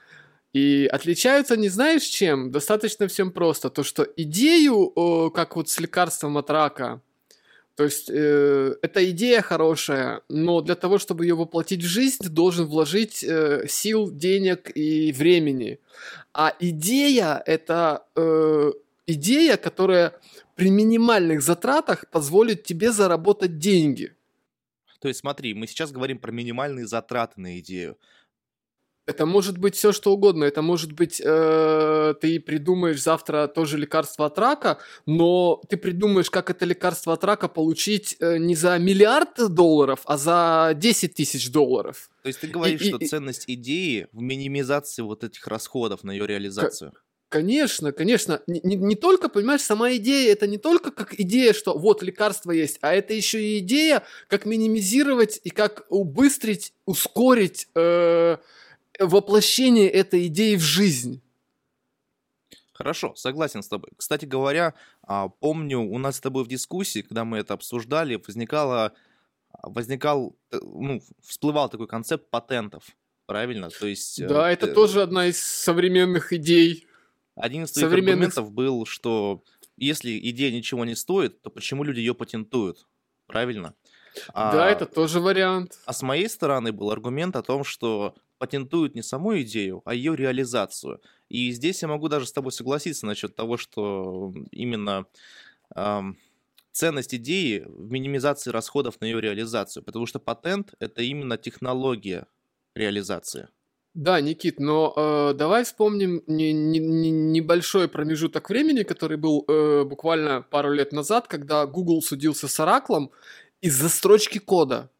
И 0.52 0.88
отличаются, 0.92 1.56
не 1.56 1.68
знаешь 1.68 2.02
чем? 2.02 2.50
Достаточно 2.50 3.06
всем 3.08 3.30
просто. 3.30 3.70
То, 3.70 3.82
что 3.82 4.06
идею, 4.16 4.92
э, 4.94 5.30
как 5.34 5.56
вот 5.56 5.68
с 5.68 5.80
лекарством 5.80 6.36
от 6.36 6.50
рака, 6.50 7.00
то 7.76 7.84
есть 7.84 8.10
э, 8.10 8.74
эта 8.82 9.10
идея 9.10 9.40
хорошая, 9.40 10.20
но 10.28 10.60
для 10.60 10.74
того, 10.74 10.98
чтобы 10.98 11.24
ее 11.24 11.34
воплотить 11.34 11.82
в 11.82 11.86
жизнь, 11.86 12.28
должен 12.28 12.66
вложить 12.66 13.24
э, 13.24 13.66
сил, 13.68 14.10
денег 14.10 14.70
и 14.74 15.12
времени. 15.12 15.78
А 16.34 16.54
идея 16.60 17.42
это 17.46 18.04
э, 18.16 18.72
идея, 19.12 19.56
которая 19.56 20.14
при 20.54 20.70
минимальных 20.70 21.42
затратах 21.42 22.08
позволит 22.10 22.64
тебе 22.64 22.92
заработать 22.92 23.58
деньги. 23.58 24.14
То 25.00 25.08
есть 25.08 25.20
смотри, 25.20 25.54
мы 25.54 25.66
сейчас 25.66 25.92
говорим 25.92 26.18
про 26.18 26.30
минимальные 26.30 26.86
затраты 26.86 27.40
на 27.40 27.58
идею. 27.60 27.96
Это 29.06 29.26
может 29.26 29.58
быть 29.58 29.74
все 29.74 29.90
что 29.90 30.12
угодно. 30.12 30.44
Это 30.44 30.62
может 30.62 30.92
быть 30.92 31.20
э, 31.24 32.14
ты 32.20 32.38
придумаешь 32.38 33.02
завтра 33.02 33.48
тоже 33.48 33.76
лекарство 33.76 34.26
от 34.26 34.38
рака, 34.38 34.78
но 35.06 35.60
ты 35.68 35.76
придумаешь, 35.76 36.30
как 36.30 36.50
это 36.50 36.64
лекарство 36.64 37.14
от 37.14 37.24
рака 37.24 37.48
получить 37.48 38.16
э, 38.20 38.38
не 38.38 38.54
за 38.54 38.78
миллиард 38.78 39.52
долларов, 39.52 40.02
а 40.04 40.16
за 40.16 40.74
10 40.76 41.14
тысяч 41.14 41.50
долларов. 41.50 42.08
То 42.22 42.28
есть 42.28 42.40
ты 42.40 42.46
говоришь, 42.46 42.82
и, 42.82 42.88
что 42.88 42.98
и, 42.98 43.06
ценность 43.06 43.44
идеи 43.48 44.06
в 44.12 44.20
минимизации 44.20 45.02
вот 45.02 45.24
этих 45.24 45.44
расходов 45.48 46.04
на 46.04 46.12
ее 46.12 46.26
реализацию. 46.26 46.92
Конечно, 47.30 47.92
конечно. 47.92 48.42
Не, 48.48 48.60
не, 48.64 48.74
не 48.74 48.96
только, 48.96 49.28
понимаешь, 49.28 49.62
сама 49.62 49.94
идея, 49.94 50.32
это 50.32 50.48
не 50.48 50.58
только 50.58 50.90
как 50.90 51.18
идея, 51.18 51.52
что 51.52 51.78
вот 51.78 52.02
лекарство 52.02 52.50
есть, 52.50 52.78
а 52.82 52.92
это 52.92 53.14
еще 53.14 53.40
и 53.40 53.60
идея, 53.60 54.02
как 54.26 54.46
минимизировать 54.46 55.40
и 55.44 55.50
как 55.50 55.86
убыстрить, 55.90 56.74
ускорить 56.86 57.68
э, 57.76 58.36
воплощение 58.98 59.88
этой 59.88 60.26
идеи 60.26 60.56
в 60.56 60.60
жизнь. 60.60 61.22
Хорошо, 62.72 63.14
согласен 63.14 63.62
с 63.62 63.68
тобой. 63.68 63.90
Кстати 63.96 64.24
говоря, 64.24 64.74
а, 65.02 65.28
помню, 65.28 65.78
у 65.80 65.98
нас 65.98 66.16
с 66.16 66.20
тобой 66.20 66.42
в 66.42 66.48
дискуссии, 66.48 67.02
когда 67.02 67.24
мы 67.24 67.38
это 67.38 67.54
обсуждали, 67.54 68.20
возникала 68.26 68.92
возникал, 69.62 70.36
э, 70.50 70.58
ну, 70.62 71.00
всплывал 71.22 71.68
такой 71.68 71.86
концепт 71.86 72.28
патентов, 72.30 72.84
правильно? 73.26 73.70
То 73.70 73.86
есть... 73.86 74.26
Да, 74.26 74.50
э, 74.50 74.54
это 74.54 74.66
э, 74.66 74.74
тоже 74.74 75.02
одна 75.02 75.26
из 75.26 75.40
современных 75.40 76.32
идей. 76.32 76.86
Один 77.34 77.64
из 77.64 77.72
твоих 77.72 77.88
современных... 77.88 78.36
аргументов 78.36 78.52
был, 78.52 78.86
что 78.86 79.42
если 79.76 80.18
идея 80.30 80.52
ничего 80.52 80.84
не 80.84 80.94
стоит, 80.94 81.40
то 81.42 81.50
почему 81.50 81.84
люди 81.84 82.00
ее 82.00 82.14
патентуют? 82.14 82.86
Правильно? 83.26 83.74
Да, 84.34 84.66
а, 84.66 84.70
это 84.70 84.86
тоже 84.86 85.20
вариант. 85.20 85.78
А 85.86 85.92
с 85.92 86.02
моей 86.02 86.28
стороны 86.28 86.72
был 86.72 86.90
аргумент 86.90 87.36
о 87.36 87.42
том, 87.42 87.64
что 87.64 88.14
патентуют 88.38 88.94
не 88.94 89.02
саму 89.02 89.40
идею, 89.42 89.82
а 89.84 89.94
ее 89.94 90.16
реализацию. 90.16 91.00
И 91.28 91.52
здесь 91.52 91.82
я 91.82 91.88
могу 91.88 92.08
даже 92.08 92.26
с 92.26 92.32
тобой 92.32 92.52
согласиться 92.52 93.06
насчет 93.06 93.36
того, 93.36 93.56
что 93.56 94.32
именно 94.50 95.06
эм, 95.74 96.18
ценность 96.72 97.14
идеи 97.14 97.64
в 97.66 97.90
минимизации 97.90 98.50
расходов 98.50 99.00
на 99.00 99.04
ее 99.04 99.20
реализацию, 99.20 99.82
потому 99.82 100.06
что 100.06 100.18
патент 100.18 100.74
это 100.80 101.02
именно 101.02 101.36
технология 101.36 102.26
реализации. 102.74 103.48
Да, 103.94 104.20
Никит, 104.20 104.60
но 104.60 104.94
э, 104.96 105.34
давай 105.34 105.64
вспомним 105.64 106.22
не, 106.28 106.52
не, 106.52 106.78
не, 106.78 107.10
небольшой 107.10 107.88
промежуток 107.88 108.48
времени, 108.48 108.84
который 108.84 109.16
был 109.16 109.44
э, 109.48 109.82
буквально 109.84 110.42
пару 110.42 110.72
лет 110.72 110.92
назад, 110.92 111.26
когда 111.26 111.66
Google 111.66 112.00
судился 112.00 112.46
с 112.46 112.60
Ораклом 112.60 113.10
из-за 113.60 113.88
строчки 113.88 114.38
кода. 114.38 114.90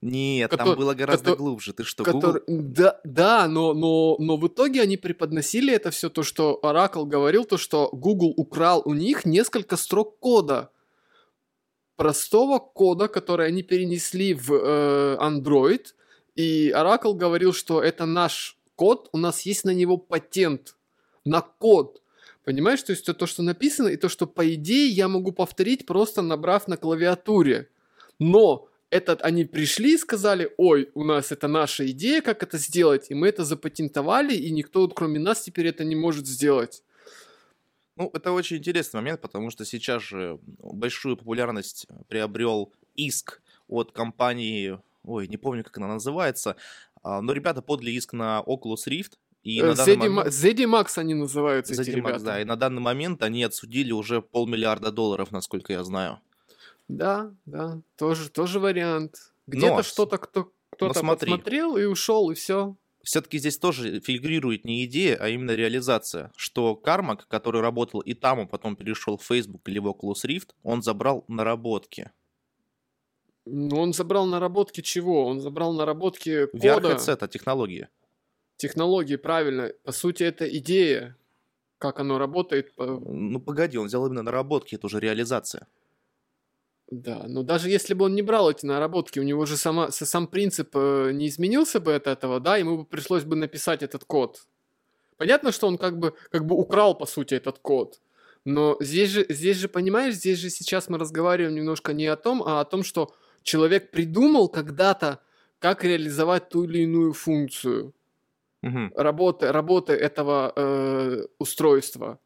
Нет, 0.00 0.50
который, 0.50 0.66
там 0.70 0.76
было 0.76 0.94
гораздо 0.94 1.30
который, 1.30 1.38
глубже. 1.38 1.72
Ты 1.72 1.84
что, 1.84 2.02
который, 2.02 2.42
Google? 2.46 2.72
Да, 2.74 3.00
да 3.04 3.48
но, 3.48 3.74
но, 3.74 4.16
но 4.18 4.36
в 4.36 4.48
итоге 4.48 4.82
они 4.82 4.96
преподносили 4.96 5.72
это 5.72 5.90
все, 5.90 6.10
то, 6.10 6.24
что 6.24 6.58
Oracle 6.62 7.06
говорил, 7.06 7.44
то, 7.44 7.56
что 7.56 7.90
Google 7.92 8.34
украл 8.36 8.82
у 8.84 8.92
них 8.92 9.24
несколько 9.24 9.76
строк 9.76 10.18
кода. 10.18 10.70
Простого 11.96 12.58
кода, 12.58 13.06
который 13.06 13.46
они 13.46 13.62
перенесли 13.62 14.34
в 14.34 14.52
э, 14.52 15.16
Android, 15.20 15.86
и 16.34 16.70
Oracle 16.70 17.14
говорил, 17.14 17.52
что 17.52 17.82
это 17.82 18.06
наш 18.06 18.58
код, 18.76 19.08
у 19.12 19.18
нас 19.18 19.42
есть 19.42 19.64
на 19.64 19.70
него 19.70 19.96
патент 19.96 20.76
на 21.24 21.40
код. 21.40 22.02
Понимаешь, 22.44 22.82
то 22.82 22.92
есть 22.92 23.02
это 23.02 23.14
то, 23.14 23.26
что 23.26 23.42
написано, 23.42 23.88
и 23.88 23.96
то, 23.96 24.08
что 24.08 24.26
по 24.26 24.52
идее 24.54 24.88
я 24.88 25.08
могу 25.08 25.32
повторить, 25.32 25.86
просто 25.86 26.22
набрав 26.22 26.66
на 26.66 26.76
клавиатуре. 26.76 27.68
Но 28.18 28.68
этот 28.90 29.22
они 29.22 29.44
пришли 29.44 29.94
и 29.94 29.98
сказали, 29.98 30.52
ой, 30.56 30.90
у 30.94 31.04
нас 31.04 31.32
это 31.32 31.48
наша 31.48 31.88
идея, 31.90 32.20
как 32.20 32.42
это 32.42 32.58
сделать, 32.58 33.10
и 33.10 33.14
мы 33.14 33.28
это 33.28 33.44
запатентовали, 33.44 34.34
и 34.34 34.50
никто, 34.50 34.88
кроме 34.88 35.18
нас, 35.18 35.42
теперь 35.42 35.68
это 35.68 35.84
не 35.84 35.96
может 35.96 36.26
сделать. 36.26 36.82
Ну, 37.96 38.10
это 38.12 38.32
очень 38.32 38.56
интересный 38.56 38.98
момент, 38.98 39.20
потому 39.20 39.50
что 39.50 39.64
сейчас 39.64 40.02
же 40.02 40.38
большую 40.42 41.16
популярность 41.16 41.86
приобрел 42.08 42.72
иск 42.94 43.40
от 43.68 43.92
компании, 43.92 44.78
ой, 45.04 45.28
не 45.28 45.36
помню, 45.36 45.64
как 45.64 45.76
она 45.78 45.88
называется, 45.88 46.56
а, 47.02 47.20
но 47.20 47.32
ребята 47.32 47.62
подали 47.62 47.90
иск 47.90 48.12
на 48.12 48.42
Oculus 48.46 48.88
Rift, 48.88 49.12
и 49.42 49.60
на 49.60 49.72
ZD, 49.72 50.08
момент... 50.08 50.28
ZD 50.28 50.86
они 50.96 51.14
называются, 51.14 51.74
ZD 51.74 51.82
эти 51.82 51.90
ребята. 51.90 52.24
да, 52.24 52.40
и 52.40 52.44
на 52.44 52.56
данный 52.56 52.80
момент 52.80 53.22
они 53.22 53.42
отсудили 53.42 53.90
уже 53.90 54.22
полмиллиарда 54.22 54.92
долларов, 54.92 55.32
насколько 55.32 55.72
я 55.72 55.82
знаю. 55.82 56.20
Да, 56.88 57.32
да, 57.46 57.80
тоже, 57.96 58.30
тоже 58.30 58.60
вариант. 58.60 59.32
Где-то 59.46 59.82
что-то 59.82 60.18
кто, 60.18 60.52
кто-то 60.70 60.98
смотри, 60.98 61.30
посмотрел 61.32 61.76
и 61.76 61.84
ушел, 61.84 62.30
и 62.30 62.34
все. 62.34 62.76
Все-таки 63.02 63.38
здесь 63.38 63.58
тоже 63.58 64.00
фигурирует 64.00 64.64
не 64.64 64.84
идея, 64.84 65.16
а 65.16 65.28
именно 65.28 65.52
реализация. 65.52 66.30
Что 66.36 66.76
Кармак, 66.76 67.26
который 67.26 67.60
работал 67.60 68.00
и 68.00 68.14
там, 68.14 68.40
а 68.40 68.46
потом 68.46 68.76
перешел 68.76 69.16
в 69.16 69.24
Facebook 69.24 69.68
или 69.68 69.80
в 69.80 69.88
Oculus 69.88 70.24
Rift, 70.24 70.50
он 70.62 70.82
забрал 70.82 71.24
наработки. 71.26 72.12
Ну, 73.44 73.80
он 73.80 73.92
забрал 73.92 74.26
наработки 74.26 74.80
чего? 74.80 75.26
Он 75.26 75.40
забрал 75.40 75.72
наработки 75.72 76.46
кода. 76.46 76.78
VR-headset, 76.78 77.28
технологии. 77.28 77.88
Технологии, 78.56 79.16
правильно. 79.16 79.72
По 79.82 79.92
сути, 79.92 80.22
это 80.22 80.48
идея, 80.58 81.16
как 81.78 81.98
оно 81.98 82.18
работает. 82.18 82.72
Ну, 82.76 83.40
погоди, 83.40 83.78
он 83.78 83.86
взял 83.86 84.06
именно 84.06 84.22
наработки, 84.22 84.76
это 84.76 84.86
уже 84.86 85.00
реализация. 85.00 85.66
Да, 86.92 87.24
но 87.26 87.42
даже 87.42 87.70
если 87.70 87.94
бы 87.94 88.04
он 88.04 88.14
не 88.14 88.22
брал 88.22 88.50
эти 88.50 88.66
наработки, 88.66 89.18
у 89.18 89.22
него 89.22 89.46
же 89.46 89.56
сама, 89.56 89.90
сам 89.90 90.26
принцип 90.26 90.76
э, 90.76 91.10
не 91.12 91.28
изменился 91.28 91.80
бы 91.80 91.94
от 91.94 92.06
этого, 92.06 92.38
да, 92.38 92.58
ему 92.58 92.76
бы 92.76 92.84
пришлось 92.84 93.24
бы 93.24 93.34
написать 93.34 93.82
этот 93.82 94.04
код. 94.04 94.46
Понятно, 95.16 95.52
что 95.52 95.68
он 95.68 95.78
как 95.78 95.98
бы, 95.98 96.12
как 96.30 96.44
бы 96.44 96.54
украл, 96.54 96.94
по 96.94 97.06
сути, 97.06 97.34
этот 97.34 97.58
код. 97.60 97.98
Но 98.44 98.76
здесь 98.80 99.08
же, 99.08 99.24
здесь 99.30 99.56
же, 99.56 99.68
понимаешь, 99.68 100.14
здесь 100.14 100.38
же 100.38 100.50
сейчас 100.50 100.90
мы 100.90 100.98
разговариваем 100.98 101.54
немножко 101.54 101.94
не 101.94 102.06
о 102.06 102.16
том, 102.16 102.42
а 102.42 102.60
о 102.60 102.64
том, 102.66 102.82
что 102.82 103.14
человек 103.42 103.90
придумал 103.90 104.48
когда-то, 104.48 105.20
как 105.58 105.84
реализовать 105.84 106.48
ту 106.48 106.64
или 106.64 106.80
иную 106.80 107.12
функцию 107.12 107.94
угу. 108.62 108.90
работы, 108.96 109.52
работы 109.52 109.92
этого 109.92 110.52
э, 110.54 111.26
устройства. 111.38 112.18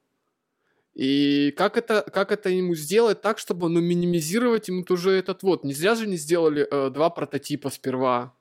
И 0.94 1.52
как 1.58 1.76
это, 1.76 2.02
как 2.02 2.32
это 2.32 2.48
ему 2.48 2.74
сделать 2.74 3.20
так, 3.20 3.38
чтобы 3.38 3.68
ну, 3.68 3.80
минимизировать 3.80 4.68
ему 4.68 4.82
тоже 4.82 5.10
этот 5.10 5.42
вот. 5.42 5.62
Не 5.62 5.74
зря 5.74 5.94
же 5.94 6.04
они 6.04 6.16
сделали 6.16 6.66
э, 6.70 6.90
два 6.90 7.10
прототипа 7.10 7.68
сперва. 7.68 8.34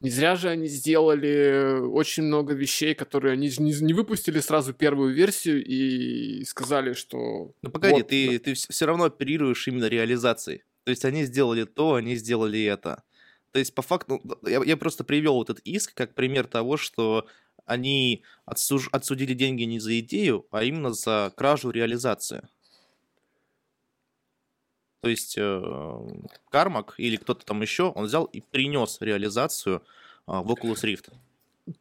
Не 0.00 0.10
зря 0.10 0.34
же 0.34 0.48
они 0.48 0.66
сделали 0.66 1.78
очень 1.78 2.22
много 2.24 2.54
вещей, 2.54 2.94
которые 2.94 3.34
они 3.34 3.52
не, 3.58 3.72
не 3.80 3.92
выпустили 3.92 4.40
сразу 4.40 4.72
первую 4.72 5.14
версию 5.14 5.64
и 5.64 6.42
сказали, 6.44 6.94
что... 6.94 7.52
Ну 7.62 7.70
погоди, 7.70 7.94
вот, 7.94 8.08
ты, 8.08 8.38
да. 8.38 8.44
ты 8.44 8.54
все 8.54 8.86
равно 8.86 9.04
оперируешь 9.04 9.68
именно 9.68 9.84
реализацией. 9.84 10.62
То 10.90 10.92
есть 10.92 11.04
они 11.04 11.22
сделали 11.22 11.62
то, 11.62 11.94
они 11.94 12.16
сделали 12.16 12.64
это. 12.64 13.04
То 13.52 13.60
есть 13.60 13.72
по 13.76 13.80
факту, 13.80 14.20
я, 14.42 14.60
я 14.64 14.76
просто 14.76 15.04
привел 15.04 15.40
этот 15.40 15.60
иск 15.60 15.94
как 15.94 16.16
пример 16.16 16.48
того, 16.48 16.76
что 16.76 17.28
они 17.64 18.24
отсуж... 18.44 18.88
отсудили 18.90 19.34
деньги 19.34 19.62
не 19.62 19.78
за 19.78 20.00
идею, 20.00 20.48
а 20.50 20.64
именно 20.64 20.92
за 20.92 21.32
кражу 21.36 21.70
реализации. 21.70 22.42
То 25.02 25.08
есть 25.08 25.38
э, 25.38 26.08
Кармак 26.50 26.94
или 26.96 27.14
кто-то 27.14 27.46
там 27.46 27.62
еще, 27.62 27.90
он 27.90 28.06
взял 28.06 28.24
и 28.24 28.40
принес 28.40 28.96
реализацию 29.00 29.76
э, 29.76 29.82
в 30.26 30.50
Oculus 30.50 30.82
Rift. 30.82 31.12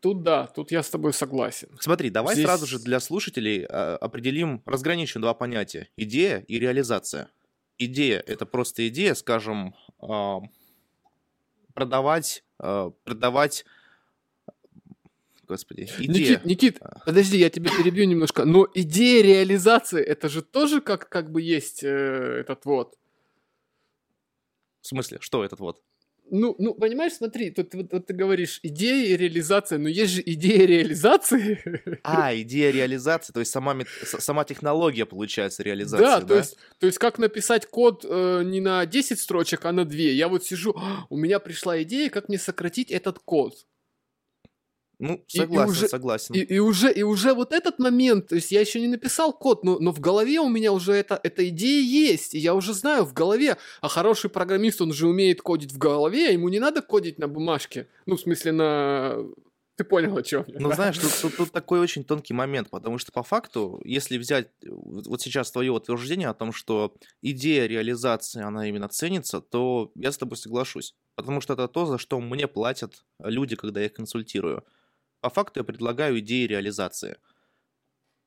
Тут 0.02 0.22
да, 0.22 0.46
тут 0.46 0.72
я 0.72 0.84
с 0.84 0.90
тобой 0.92 1.14
согласен. 1.14 1.70
Смотри, 1.80 2.12
давай 2.12 2.36
Здесь... 2.36 2.46
сразу 2.46 2.68
же 2.68 2.78
для 2.78 3.00
слушателей 3.00 3.64
э, 3.64 3.66
определим, 3.66 4.62
разграничим 4.68 5.22
два 5.22 5.34
понятия. 5.34 5.90
Идея 5.98 6.46
и 6.48 6.60
реализация. 6.60 7.32
Идея– 7.80 8.24
это 8.28 8.46
просто 8.46 8.88
идея, 8.90 9.16
скажем, 9.16 9.74
э, 10.02 10.40
продавать, 11.74 12.44
э, 12.60 12.92
продавать 13.06 13.66
господи, 15.50 15.90
идея. 15.98 16.08
Никит, 16.08 16.46
Никит, 16.46 16.78
а. 16.82 17.00
подожди, 17.06 17.38
я 17.38 17.50
тебя 17.50 17.72
перебью 17.76 18.06
немножко. 18.06 18.46
Но 18.46 18.68
идея 18.74 19.24
реализации, 19.24 20.02
это 20.02 20.30
же 20.30 20.42
тоже 20.42 20.80
как, 20.80 21.10
как 21.10 21.32
бы 21.32 21.42
есть 21.42 21.84
э, 21.84 21.88
этот 21.88 22.66
вот. 22.66 22.98
В 24.82 24.88
смысле, 24.88 25.18
что 25.22 25.44
этот 25.44 25.60
вот? 25.60 25.82
Ну, 26.32 26.56
ну, 26.58 26.74
понимаешь, 26.74 27.14
смотри, 27.14 27.52
тут 27.52 27.74
вот, 27.74 27.92
вот 27.92 28.06
ты 28.06 28.14
говоришь 28.14 28.60
идея 28.64 29.14
и 29.14 29.18
реализация, 29.18 29.78
но 29.78 29.90
есть 29.90 30.14
же 30.14 30.24
идея 30.26 30.66
реализации. 30.66 31.60
А, 32.04 32.36
идея 32.36 32.72
реализации, 32.72 33.34
то 33.34 33.40
есть 33.40 33.52
сама, 33.52 33.76
сама 34.04 34.44
технология, 34.44 35.06
получается, 35.06 35.64
реализация, 35.64 36.08
да? 36.08 36.20
да? 36.20 36.28
То, 36.28 36.38
есть, 36.38 36.58
то 36.80 36.86
есть 36.88 36.98
как 36.98 37.20
написать 37.20 37.66
код 37.66 38.06
э, 38.08 38.44
не 38.44 38.62
на 38.62 38.86
10 38.86 39.20
строчек, 39.20 39.66
а 39.66 39.72
на 39.72 39.86
2. 39.86 39.96
Я 39.96 40.28
вот 40.28 40.46
сижу, 40.46 40.74
«А, 40.78 41.06
у 41.10 41.18
меня 41.18 41.40
пришла 41.40 41.82
идея, 41.84 42.10
как 42.10 42.30
мне 42.30 42.38
сократить 42.38 42.92
этот 42.92 43.20
код. 43.20 43.54
Ну, 45.00 45.24
согласен, 45.28 45.54
и, 45.54 45.56
и 45.56 45.70
уже, 45.70 45.88
согласен. 45.88 46.36
И, 46.36 46.40
и, 46.40 46.60
уже, 46.60 46.92
и 46.92 47.04
уже 47.04 47.34
вот 47.34 47.54
этот 47.54 47.80
момент, 47.80 48.28
то 48.28 48.36
есть 48.36 48.52
я 48.52 48.60
еще 48.60 48.82
не 48.82 48.88
написал 48.88 49.32
код, 49.32 49.64
но, 49.64 49.80
но 49.80 49.94
в 49.94 50.02
голове 50.02 50.42
у 50.42 50.50
меня 50.50 50.74
уже 50.74 50.92
это, 50.92 51.18
эта 51.24 51.48
идея 51.48 51.82
есть, 51.82 52.36
и 52.36 52.38
я 52.38 52.54
уже 52.54 52.74
знаю 52.74 53.06
в 53.06 53.14
голове, 53.14 53.58
а 53.80 53.88
хороший 53.88 54.30
программист, 54.30 54.82
он 54.82 54.92
же 54.92 55.08
умеет 55.08 55.42
кодить 55.42 55.72
в 55.72 55.78
голове, 55.78 56.28
а 56.28 56.32
ему 56.32 56.50
не 56.50 56.60
надо 56.60 56.82
кодить 56.82 57.18
на 57.18 57.30
бумажке, 57.30 57.88
ну, 58.06 58.18
в 58.18 58.22
смысле, 58.22 58.52
на... 58.52 59.16
Ты 59.78 59.86
понял, 59.86 60.18
о 60.18 60.22
чем 60.22 60.44
я. 60.48 60.60
Ну, 60.60 60.68
да? 60.68 60.76
знаешь, 60.76 60.98
тут, 60.98 61.12
тут, 61.22 61.38
тут 61.38 61.52
такой 61.54 61.80
очень 61.80 62.04
тонкий 62.04 62.34
момент, 62.34 62.70
потому 62.70 62.98
что 62.98 63.14
по 63.14 63.24
факту, 63.24 63.80
если 63.86 64.18
взять 64.18 64.50
вот 64.62 65.22
сейчас 65.22 65.50
твое 65.50 65.72
утверждение 65.72 66.28
о 66.28 66.34
том, 66.34 66.52
что 66.52 66.94
идея 67.22 67.66
реализации, 67.68 68.42
она 68.42 68.68
именно 68.68 68.90
ценится, 68.90 69.40
то 69.40 69.94
я 69.96 70.12
с 70.12 70.18
тобой 70.18 70.36
соглашусь. 70.36 70.96
Потому 71.16 71.40
что 71.40 71.54
это 71.54 71.70
то, 71.70 71.86
за 71.86 71.98
что 71.98 72.20
мне 72.20 72.50
платят 72.50 73.06
люди, 73.24 73.56
когда 73.56 73.80
я 73.80 73.86
их 73.86 73.94
консультирую 73.94 74.66
по 75.22 75.30
факту 75.30 75.62
я 75.62 75.64
предлагаю 75.64 76.20
идеи 76.20 76.46
реализации. 76.46 77.18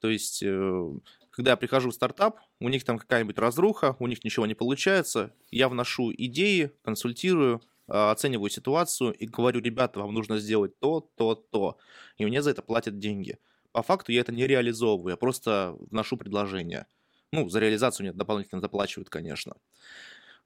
То 0.00 0.08
есть, 0.08 0.42
э, 0.42 0.90
когда 1.30 1.52
я 1.52 1.56
прихожу 1.56 1.90
в 1.90 1.94
стартап, 1.94 2.40
у 2.60 2.68
них 2.68 2.84
там 2.84 2.98
какая-нибудь 2.98 3.38
разруха, 3.38 3.96
у 3.98 4.06
них 4.06 4.24
ничего 4.24 4.46
не 4.46 4.54
получается, 4.54 5.34
я 5.50 5.68
вношу 5.68 6.12
идеи, 6.12 6.72
консультирую, 6.82 7.62
а, 7.88 8.10
оцениваю 8.10 8.50
ситуацию 8.50 9.12
и 9.12 9.26
говорю, 9.26 9.60
ребята, 9.60 10.00
вам 10.00 10.14
нужно 10.14 10.38
сделать 10.38 10.78
то, 10.78 11.08
то, 11.16 11.34
то. 11.34 11.78
И 12.16 12.24
мне 12.24 12.42
за 12.42 12.50
это 12.50 12.62
платят 12.62 12.98
деньги. 12.98 13.38
По 13.72 13.82
факту 13.82 14.12
я 14.12 14.20
это 14.20 14.32
не 14.32 14.46
реализовываю, 14.46 15.12
я 15.12 15.16
просто 15.16 15.76
вношу 15.90 16.16
предложение. 16.16 16.86
Ну, 17.32 17.48
за 17.48 17.60
реализацию 17.60 18.04
мне 18.04 18.12
дополнительно 18.12 18.60
заплачивают, 18.60 19.08
конечно. 19.08 19.56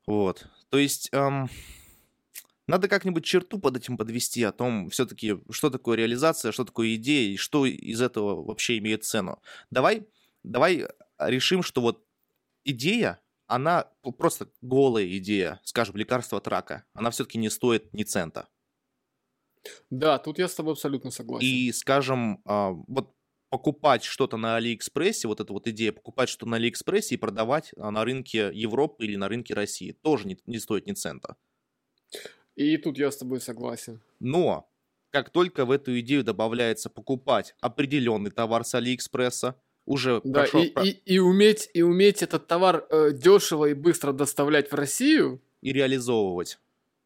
Вот. 0.07 0.47
То 0.71 0.79
есть, 0.79 1.09
эм, 1.13 1.49
Надо 2.67 2.89
как-нибудь 2.89 3.25
черту 3.25 3.59
под 3.59 3.77
этим 3.77 3.97
подвести 3.97 4.43
о 4.43 4.53
том, 4.53 4.91
все-таки, 4.91 5.37
что 5.51 5.71
такое 5.71 5.97
реализация, 5.97 6.53
что 6.53 6.65
такое 6.65 6.97
идея 6.97 7.33
и 7.33 7.37
что 7.37 7.65
из 7.65 8.03
этого 8.03 8.43
вообще 8.43 8.79
имеет 8.79 9.05
цену. 9.05 9.41
Давай, 9.71 10.09
давай 10.43 10.87
решим, 11.19 11.63
что 11.63 11.81
вот 11.81 12.05
идея, 12.65 13.21
она 13.47 13.91
просто 14.19 14.51
голая 14.61 15.07
идея, 15.19 15.61
скажем, 15.65 15.97
лекарство 15.97 16.39
от 16.39 16.49
рака, 16.49 16.85
она 16.93 17.11
все-таки 17.11 17.39
не 17.39 17.51
стоит 17.51 17.93
ни 17.95 18.03
цента. 18.03 18.49
Да, 19.91 20.19
тут 20.19 20.39
я 20.39 20.49
с 20.49 20.55
тобой 20.55 20.73
абсолютно 20.73 21.11
согласен. 21.11 21.47
И, 21.47 21.73
скажем, 21.73 22.41
а, 22.45 22.71
вот 22.71 23.15
покупать 23.49 24.05
что-то 24.05 24.37
на 24.37 24.57
Алиэкспрессе, 24.57 25.29
вот 25.29 25.41
эта 25.41 25.53
вот 25.53 25.67
идея, 25.69 25.93
покупать 25.93 26.29
что-то 26.29 26.47
на 26.47 26.57
Алиэкспрессе 26.57 27.15
и 27.15 27.19
продавать 27.19 27.73
а, 27.77 27.91
на 27.91 28.05
рынке 28.05 28.51
Европы 28.53 29.05
или 29.05 29.17
на 29.17 29.29
рынке 29.29 29.55
России, 29.55 29.93
тоже 29.93 30.27
не, 30.27 30.39
не 30.47 30.59
стоит 30.59 30.87
ни 30.87 30.93
цента. 30.93 31.37
И 32.57 32.77
тут 32.79 32.99
я 32.99 33.11
с 33.11 33.17
тобой 33.17 33.41
согласен. 33.41 34.01
Но 34.19 34.69
как 35.11 35.31
только 35.31 35.65
в 35.65 35.71
эту 35.71 35.99
идею 36.01 36.25
добавляется 36.25 36.91
покупать 36.91 37.55
определенный 37.61 38.31
товар 38.31 38.65
с 38.65 38.75
Алиэкспресса, 38.75 39.57
уже 39.85 40.21
да, 40.25 40.41
прошел... 40.41 40.63
и, 40.63 40.89
и, 40.89 41.15
и, 41.15 41.19
уметь, 41.19 41.71
и 41.73 41.83
уметь 41.83 42.23
этот 42.23 42.49
товар 42.49 42.87
э, 42.91 43.13
дешево 43.13 43.67
и 43.67 43.75
быстро 43.75 44.13
доставлять 44.13 44.71
в 44.71 44.75
Россию. 44.75 45.41
И 45.63 45.73
реализовывать. 45.73 46.59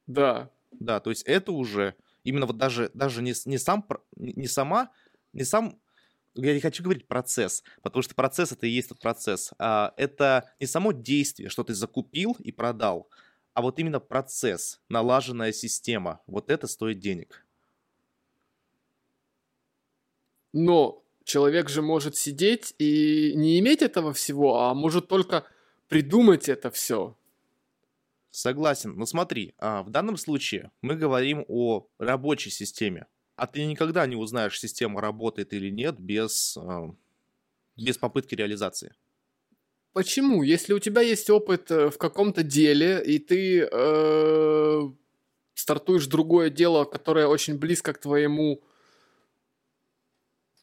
Да. 0.06 0.50
Да, 0.72 0.98
то 1.00 1.10
есть 1.10 1.24
это 1.24 1.52
уже 1.52 1.94
именно 2.24 2.46
вот 2.46 2.56
даже, 2.56 2.90
даже 2.94 3.22
не, 3.22 3.34
не, 3.44 3.58
сам, 3.58 3.86
не 4.16 4.46
сама, 4.46 4.90
не 5.32 5.44
сам, 5.44 5.78
я 6.34 6.54
не 6.54 6.60
хочу 6.60 6.82
говорить 6.82 7.06
процесс, 7.06 7.62
потому 7.82 8.02
что 8.02 8.14
процесс 8.14 8.52
это 8.52 8.66
и 8.66 8.70
есть 8.70 8.88
тот 8.88 9.00
процесс. 9.00 9.52
А, 9.58 9.92
это 9.96 10.50
не 10.58 10.66
само 10.66 10.92
действие, 10.92 11.48
что 11.48 11.64
ты 11.64 11.74
закупил 11.74 12.36
и 12.38 12.50
продал, 12.50 13.08
а 13.54 13.62
вот 13.62 13.78
именно 13.78 14.00
процесс, 14.00 14.80
налаженная 14.88 15.52
система, 15.52 16.20
вот 16.26 16.50
это 16.50 16.66
стоит 16.66 16.98
денег. 16.98 17.44
Но 20.52 21.04
человек 21.24 21.68
же 21.68 21.82
может 21.82 22.16
сидеть 22.16 22.74
и 22.78 23.32
не 23.36 23.58
иметь 23.60 23.82
этого 23.82 24.12
всего, 24.12 24.60
а 24.60 24.74
может 24.74 25.08
только 25.08 25.44
придумать 25.88 26.48
это 26.48 26.70
все. 26.70 27.16
Согласен. 28.30 28.96
Но 28.96 29.06
смотри, 29.06 29.54
а, 29.58 29.82
в 29.82 29.90
данном 29.90 30.16
случае 30.16 30.70
мы 30.82 30.94
говорим 30.94 31.44
о 31.48 31.88
рабочей 31.98 32.50
системе. 32.50 33.06
А 33.36 33.46
ты 33.46 33.64
никогда 33.64 34.06
не 34.06 34.16
узнаешь, 34.16 34.58
система 34.58 35.00
работает 35.00 35.52
или 35.52 35.70
нет 35.70 35.98
без, 35.98 36.56
а, 36.56 36.94
без 37.76 37.98
попытки 37.98 38.34
реализации. 38.34 38.94
Почему? 39.92 40.42
Если 40.42 40.72
у 40.72 40.78
тебя 40.78 41.02
есть 41.02 41.30
опыт 41.30 41.70
э, 41.70 41.90
в 41.90 41.98
каком-то 41.98 42.42
деле, 42.42 43.02
и 43.04 43.18
ты 43.18 43.68
э, 43.70 44.90
стартуешь 45.54 46.06
другое 46.06 46.50
дело, 46.50 46.84
которое 46.84 47.26
очень 47.26 47.58
близко 47.58 47.92
к 47.92 48.00
твоему 48.00 48.62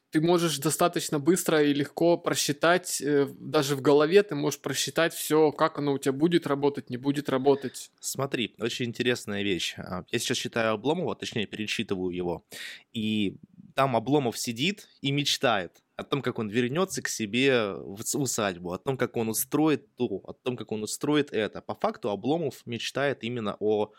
ты 0.10 0.22
можешь 0.22 0.58
достаточно 0.60 1.20
быстро 1.20 1.62
и 1.62 1.74
легко 1.74 2.18
просчитать, 2.18 3.02
э, 3.02 3.28
даже 3.40 3.76
в 3.76 3.82
голове 3.82 4.24
ты 4.24 4.36
можешь 4.36 4.60
просчитать 4.60 5.14
все, 5.14 5.52
как 5.52 5.78
оно 5.80 5.94
у 5.94 5.98
тебя 5.98 6.14
будет 6.14 6.48
работать, 6.48 6.90
не 6.90 6.98
будет 6.98 7.30
работать. 7.30 7.92
Смотри, 8.00 8.56
очень 8.60 8.86
интересная 8.86 9.44
вещь. 9.44 9.76
А, 9.78 10.06
я 10.10 10.20
сейчас 10.20 10.38
читаю 10.38 10.74
Обломова, 10.74 11.16
точнее 11.16 11.46
перечитываю 11.46 12.16
его, 12.16 12.46
и 12.94 13.36
там 13.76 13.96
Обломов 13.96 14.38
сидит 14.38 14.88
и 15.02 15.12
мечтает 15.12 15.84
о 15.98 16.04
том, 16.04 16.22
как 16.22 16.38
он 16.40 16.48
вернется 16.50 17.02
к 17.02 17.08
себе 17.08 17.74
в 17.74 18.00
усадьбу, 18.14 18.72
о 18.72 18.78
том, 18.78 18.98
как 18.98 19.18
он 19.18 19.30
устроит 19.30 19.96
то, 19.96 20.06
о 20.24 20.34
том, 20.34 20.56
как 20.56 20.72
он 20.72 20.84
устроит 20.84 21.34
это. 21.34 21.60
По 21.62 21.74
факту 21.74 22.12
Обломов 22.12 22.66
мечтает 22.66 23.24
именно 23.24 23.58
о 23.60 23.92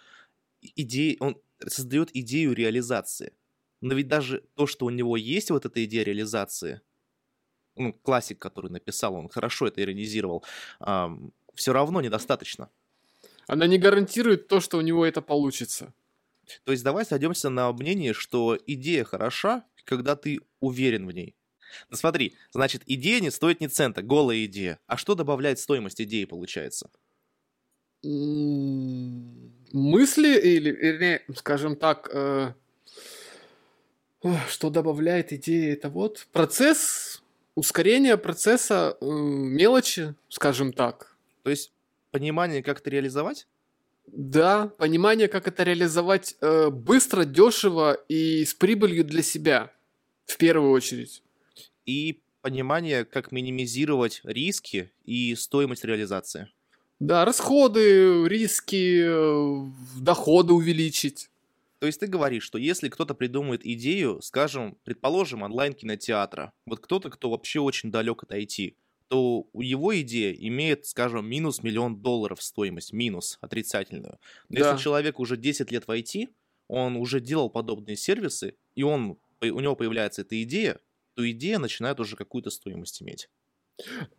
идее, 0.63 1.17
он 1.19 1.41
создает 1.67 2.15
идею 2.17 2.55
реализации. 2.55 3.33
Но 3.81 3.95
ведь 3.95 4.07
даже 4.07 4.45
то, 4.55 4.67
что 4.67 4.87
у 4.87 4.91
него 4.91 5.17
есть 5.17 5.51
вот 5.51 5.67
эта 5.67 5.85
идея 5.85 6.05
реализации, 6.05 6.81
ну, 7.75 7.93
классик, 7.93 8.39
который 8.39 8.71
написал, 8.71 9.15
он 9.15 9.29
хорошо 9.29 9.67
это 9.67 9.83
иронизировал, 9.83 10.45
эм, 10.81 11.33
все 11.55 11.73
равно 11.73 12.01
недостаточно. 12.01 12.71
Она 13.49 13.67
не 13.67 13.79
гарантирует 13.79 14.47
то, 14.47 14.61
что 14.61 14.79
у 14.79 14.83
него 14.83 15.05
это 15.05 15.21
получится. 15.21 15.93
То 16.65 16.73
есть 16.73 16.85
давай 16.85 17.05
сойдемся 17.05 17.51
на 17.51 17.73
мнение, 17.73 18.13
что 18.13 18.57
идея 18.67 19.05
хороша, 19.05 19.65
когда 19.85 20.15
ты 20.15 20.41
уверен 20.61 21.07
в 21.07 21.13
ней. 21.13 21.38
Ну 21.91 21.97
смотри, 21.97 22.35
значит, 22.51 22.83
идея 22.87 23.21
не 23.21 23.31
стоит 23.31 23.61
ни 23.61 23.67
цента, 23.67 24.03
голая 24.03 24.45
идея. 24.45 24.79
А 24.87 24.97
что 24.97 25.15
добавляет 25.15 25.59
стоимость 25.59 26.01
идеи, 26.01 26.25
получается? 26.25 26.91
Мысли 28.03 28.79
или, 30.39 30.71
или 30.71 31.25
скажем 31.35 31.77
так, 31.77 32.09
э, 32.13 32.53
что 34.49 34.71
добавляет 34.71 35.33
идея, 35.33 35.73
это 35.73 35.91
вот 35.91 36.27
процесс, 36.33 37.23
ускорение 37.55 38.17
процесса 38.17 38.97
э, 39.01 39.05
мелочи, 39.05 40.15
скажем 40.29 40.73
так. 40.73 41.17
То 41.43 41.51
есть 41.51 41.73
понимание, 42.11 42.63
как 42.63 42.81
это 42.81 42.91
реализовать? 42.91 43.47
Да, 44.07 44.69
понимание, 44.79 45.29
как 45.29 45.49
это 45.49 45.65
реализовать 45.65 46.37
э, 46.41 46.71
быстро, 46.71 47.25
дешево 47.25 47.95
и 48.09 48.45
с 48.45 48.55
прибылью 48.55 49.05
для 49.05 49.23
себя, 49.23 49.73
в 50.25 50.39
первую 50.39 50.73
очередь. 50.73 51.23
И 51.89 52.21
понимание, 52.43 53.07
как 53.07 53.33
минимизировать 53.33 54.21
риски 54.23 54.93
и 55.07 55.35
стоимость 55.35 55.87
реализации. 55.87 56.51
Да, 57.01 57.25
расходы, 57.25 58.29
риски, 58.29 59.05
э, 59.07 59.71
доходы 59.99 60.53
увеличить. 60.53 61.31
То 61.79 61.87
есть 61.87 62.01
ты 62.01 62.07
говоришь, 62.07 62.43
что 62.43 62.59
если 62.59 62.91
кто-то 62.91 63.15
придумает 63.15 63.65
идею, 63.65 64.21
скажем, 64.21 64.77
предположим, 64.85 65.43
онлайн-кинотеатра, 65.43 66.53
вот 66.67 66.81
кто-то, 66.81 67.09
кто 67.09 67.31
вообще 67.31 67.61
очень 67.61 67.91
далек 67.91 68.23
от 68.23 68.33
IT, 68.33 68.75
то 69.09 69.47
его 69.55 69.99
идея 70.01 70.35
имеет, 70.35 70.85
скажем, 70.85 71.27
минус 71.27 71.63
миллион 71.63 72.03
долларов 72.03 72.43
стоимость, 72.43 72.93
минус 72.93 73.39
отрицательную. 73.41 74.19
Но 74.51 74.59
да. 74.59 74.73
если 74.73 74.83
человек 74.83 75.21
уже 75.21 75.39
10 75.39 75.73
лет 75.73 75.89
в 75.89 75.91
IT, 75.91 76.29
он 76.67 76.97
уже 76.97 77.21
делал 77.21 77.49
подобные 77.49 77.97
сервисы, 77.97 78.57
и 78.75 78.83
он, 78.83 79.17
у 79.41 79.61
него 79.61 79.75
появляется 79.75 80.21
эта 80.21 80.43
идея, 80.43 80.79
то 81.19 81.29
идея 81.29 81.59
начинает 81.59 81.99
уже 81.99 82.15
какую-то 82.15 82.49
стоимость 82.49 83.03
иметь. 83.03 83.29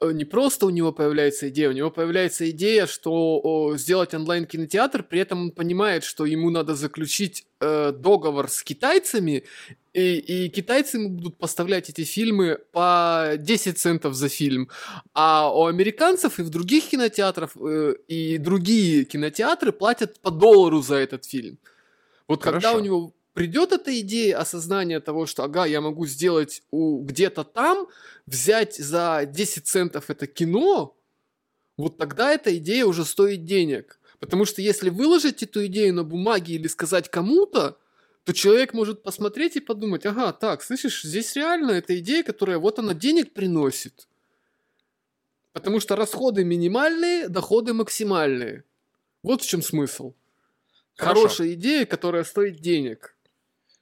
Э, 0.02 0.12
не 0.12 0.26
просто 0.26 0.66
у 0.66 0.70
него 0.70 0.92
появляется 0.92 1.48
идея, 1.48 1.70
у 1.70 1.72
него 1.72 1.90
появляется 1.92 2.50
идея, 2.50 2.88
что 2.88 3.40
о, 3.42 3.78
сделать 3.78 4.14
онлайн-кинотеатр, 4.14 5.04
при 5.04 5.22
этом 5.22 5.44
он 5.44 5.52
понимает, 5.52 6.04
что 6.04 6.26
ему 6.26 6.50
надо 6.50 6.76
заключить 6.76 7.46
э, 7.62 7.94
договор 7.94 8.50
с 8.50 8.64
китайцами, 8.64 9.46
и, 9.94 10.18
и 10.18 10.50
китайцы 10.50 10.98
ему 10.98 11.10
будут 11.10 11.38
поставлять 11.38 11.90
эти 11.90 12.04
фильмы 12.04 12.60
по 12.74 13.36
10 13.38 13.80
центов 13.80 14.14
за 14.14 14.28
фильм, 14.28 14.68
а 15.14 15.50
у 15.54 15.68
американцев 15.68 16.40
и 16.40 16.44
в 16.44 16.50
других 16.50 16.90
кинотеатрах 16.90 17.56
э, 17.56 17.96
и 18.10 18.38
другие 18.40 19.06
кинотеатры 19.06 19.72
платят 19.72 20.20
по 20.20 20.32
доллару 20.32 20.82
за 20.82 20.96
этот 20.96 21.24
фильм. 21.24 21.60
Вот 22.28 22.44
Хорошо. 22.44 22.68
когда 22.68 22.78
у 22.78 22.84
него 22.84 23.14
придет 23.39 23.71
эта 23.71 23.97
идея 24.02 24.38
осознания 24.38 24.99
того, 24.99 25.25
что, 25.25 25.45
ага, 25.45 25.65
я 25.65 25.80
могу 25.80 26.06
сделать 26.06 26.62
у, 26.71 27.02
где-то 27.06 27.45
там, 27.45 27.88
взять 28.25 28.75
за 28.75 29.21
10 29.25 29.65
центов 29.65 30.10
это 30.10 30.28
кино, 30.28 30.97
вот 31.78 31.97
тогда 31.97 32.34
эта 32.34 32.58
идея 32.58 32.86
уже 32.86 33.06
стоит 33.06 33.45
денег. 33.45 33.97
Потому 34.19 34.43
что 34.43 34.62
если 34.62 34.89
выложить 34.89 35.41
эту 35.41 35.65
идею 35.67 35.93
на 35.93 36.04
бумаге 36.04 36.56
или 36.56 36.67
сказать 36.67 37.10
кому-то, 37.10 37.78
то 38.25 38.34
человек 38.34 38.73
может 38.73 39.04
посмотреть 39.04 39.56
и 39.56 39.62
подумать, 39.62 40.06
ага, 40.06 40.34
так, 40.34 40.62
слышишь, 40.62 41.04
здесь 41.04 41.34
реально 41.38 41.71
эта 41.71 41.97
идея, 41.99 42.23
которая 42.23 42.58
вот 42.58 42.78
она 42.78 42.93
денег 42.93 43.32
приносит. 43.32 44.10
Потому 45.54 45.80
что 45.80 45.95
расходы 45.95 46.43
минимальные, 46.43 47.30
доходы 47.30 47.71
максимальные. 47.71 48.65
Вот 49.23 49.43
в 49.43 49.47
чем 49.47 49.62
смысл. 49.62 50.13
Хорошо. 50.97 51.21
Хорошая 51.21 51.54
идея, 51.54 51.86
которая 51.86 52.25
стоит 52.25 52.60
денег. 52.60 53.15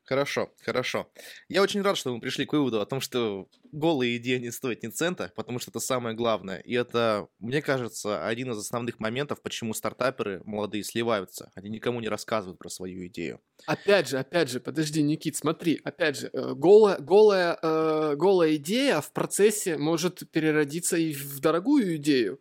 Хорошо, 0.08 0.54
хорошо. 0.64 1.10
Я 1.50 1.62
очень 1.62 1.82
рад, 1.82 1.98
что 1.98 2.14
мы 2.14 2.22
пришли 2.22 2.46
к 2.46 2.54
выводу 2.54 2.80
о 2.80 2.86
том, 2.86 3.02
что 3.02 3.50
голая 3.74 4.16
идея 4.16 4.40
не 4.40 4.52
стоит 4.52 4.82
ни 4.82 4.88
цента, 4.88 5.34
потому 5.36 5.60
что 5.60 5.70
это 5.70 5.82
самое 5.82 6.16
главное. 6.16 6.60
И 6.60 6.74
это, 6.76 7.28
мне 7.40 7.62
кажется, 7.62 8.26
один 8.26 8.52
из 8.52 8.58
основных 8.58 9.02
моментов, 9.02 9.42
почему 9.42 9.74
стартаперы 9.74 10.42
молодые 10.46 10.86
сливаются. 10.86 11.52
Они 11.56 11.70
никому 11.70 12.00
не 12.00 12.08
рассказывают 12.08 12.58
про 12.58 12.70
свою 12.70 13.06
идею. 13.08 13.42
Опять 13.66 14.08
же, 14.08 14.18
опять 14.18 14.50
же, 14.50 14.62
подожди, 14.62 15.04
Никит, 15.04 15.36
смотри, 15.36 15.82
опять 15.84 16.18
же, 16.18 16.30
э, 16.32 16.54
голая, 16.54 17.00
голая, 17.00 17.60
э, 17.62 18.16
голая 18.16 18.56
идея 18.56 19.02
в 19.02 19.12
процессе 19.12 19.78
может 19.78 20.32
переродиться 20.32 20.96
и 20.96 21.14
в 21.14 21.42
дорогую 21.42 21.98
идею. 21.98 22.40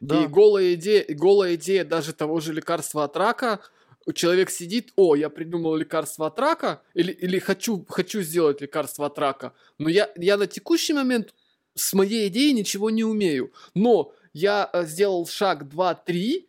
Да. 0.00 0.24
И 0.24 0.26
голая 0.26 0.74
идея, 0.74 1.04
голая 1.10 1.54
идея 1.54 1.84
даже 1.84 2.12
того 2.12 2.40
же 2.40 2.52
лекарства 2.52 3.04
от 3.04 3.16
рака– 3.16 3.60
человек 4.12 4.50
сидит, 4.50 4.92
о, 4.96 5.16
я 5.16 5.28
придумал 5.30 5.76
лекарство 5.76 6.26
от 6.28 6.38
рака, 6.38 6.82
или, 6.94 7.12
или 7.12 7.38
хочу, 7.38 7.84
хочу 7.88 8.22
сделать 8.22 8.60
лекарство 8.60 9.06
от 9.06 9.18
рака, 9.18 9.52
но 9.78 9.88
я, 9.88 10.10
я 10.16 10.36
на 10.36 10.46
текущий 10.46 10.92
момент 10.92 11.34
с 11.74 11.92
моей 11.92 12.28
идеей 12.28 12.52
ничего 12.52 12.90
не 12.90 13.04
умею. 13.04 13.52
Но 13.74 14.12
я 14.32 14.68
э, 14.72 14.86
сделал 14.86 15.26
шаг 15.26 15.64
2-3, 15.64 16.46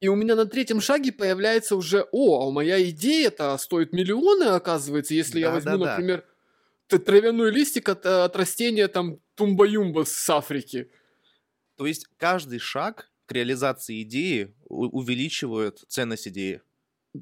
И 0.00 0.08
у 0.08 0.14
меня 0.14 0.36
на 0.36 0.46
третьем 0.46 0.80
шаге 0.80 1.10
появляется 1.10 1.74
уже, 1.74 2.06
о, 2.12 2.46
а 2.46 2.50
моя 2.52 2.82
идея-то 2.90 3.56
стоит 3.58 3.92
миллионы, 3.92 4.44
оказывается, 4.44 5.14
если 5.14 5.40
да, 5.40 5.48
я 5.48 5.50
возьму, 5.50 5.78
да, 5.78 5.90
например, 5.92 6.24
да. 6.88 6.98
травяной 6.98 7.50
листик 7.50 7.88
от, 7.88 8.06
от 8.06 8.36
растения 8.36 8.86
там 8.86 9.18
тумба-юмба 9.34 10.04
с 10.04 10.30
Африки. 10.30 10.90
То 11.76 11.86
есть 11.86 12.06
каждый 12.16 12.58
шаг 12.58 13.10
к 13.26 13.32
реализации 13.32 14.02
идеи 14.02 14.54
увеличивает 14.68 15.84
ценность 15.88 16.28
идеи. 16.28 16.60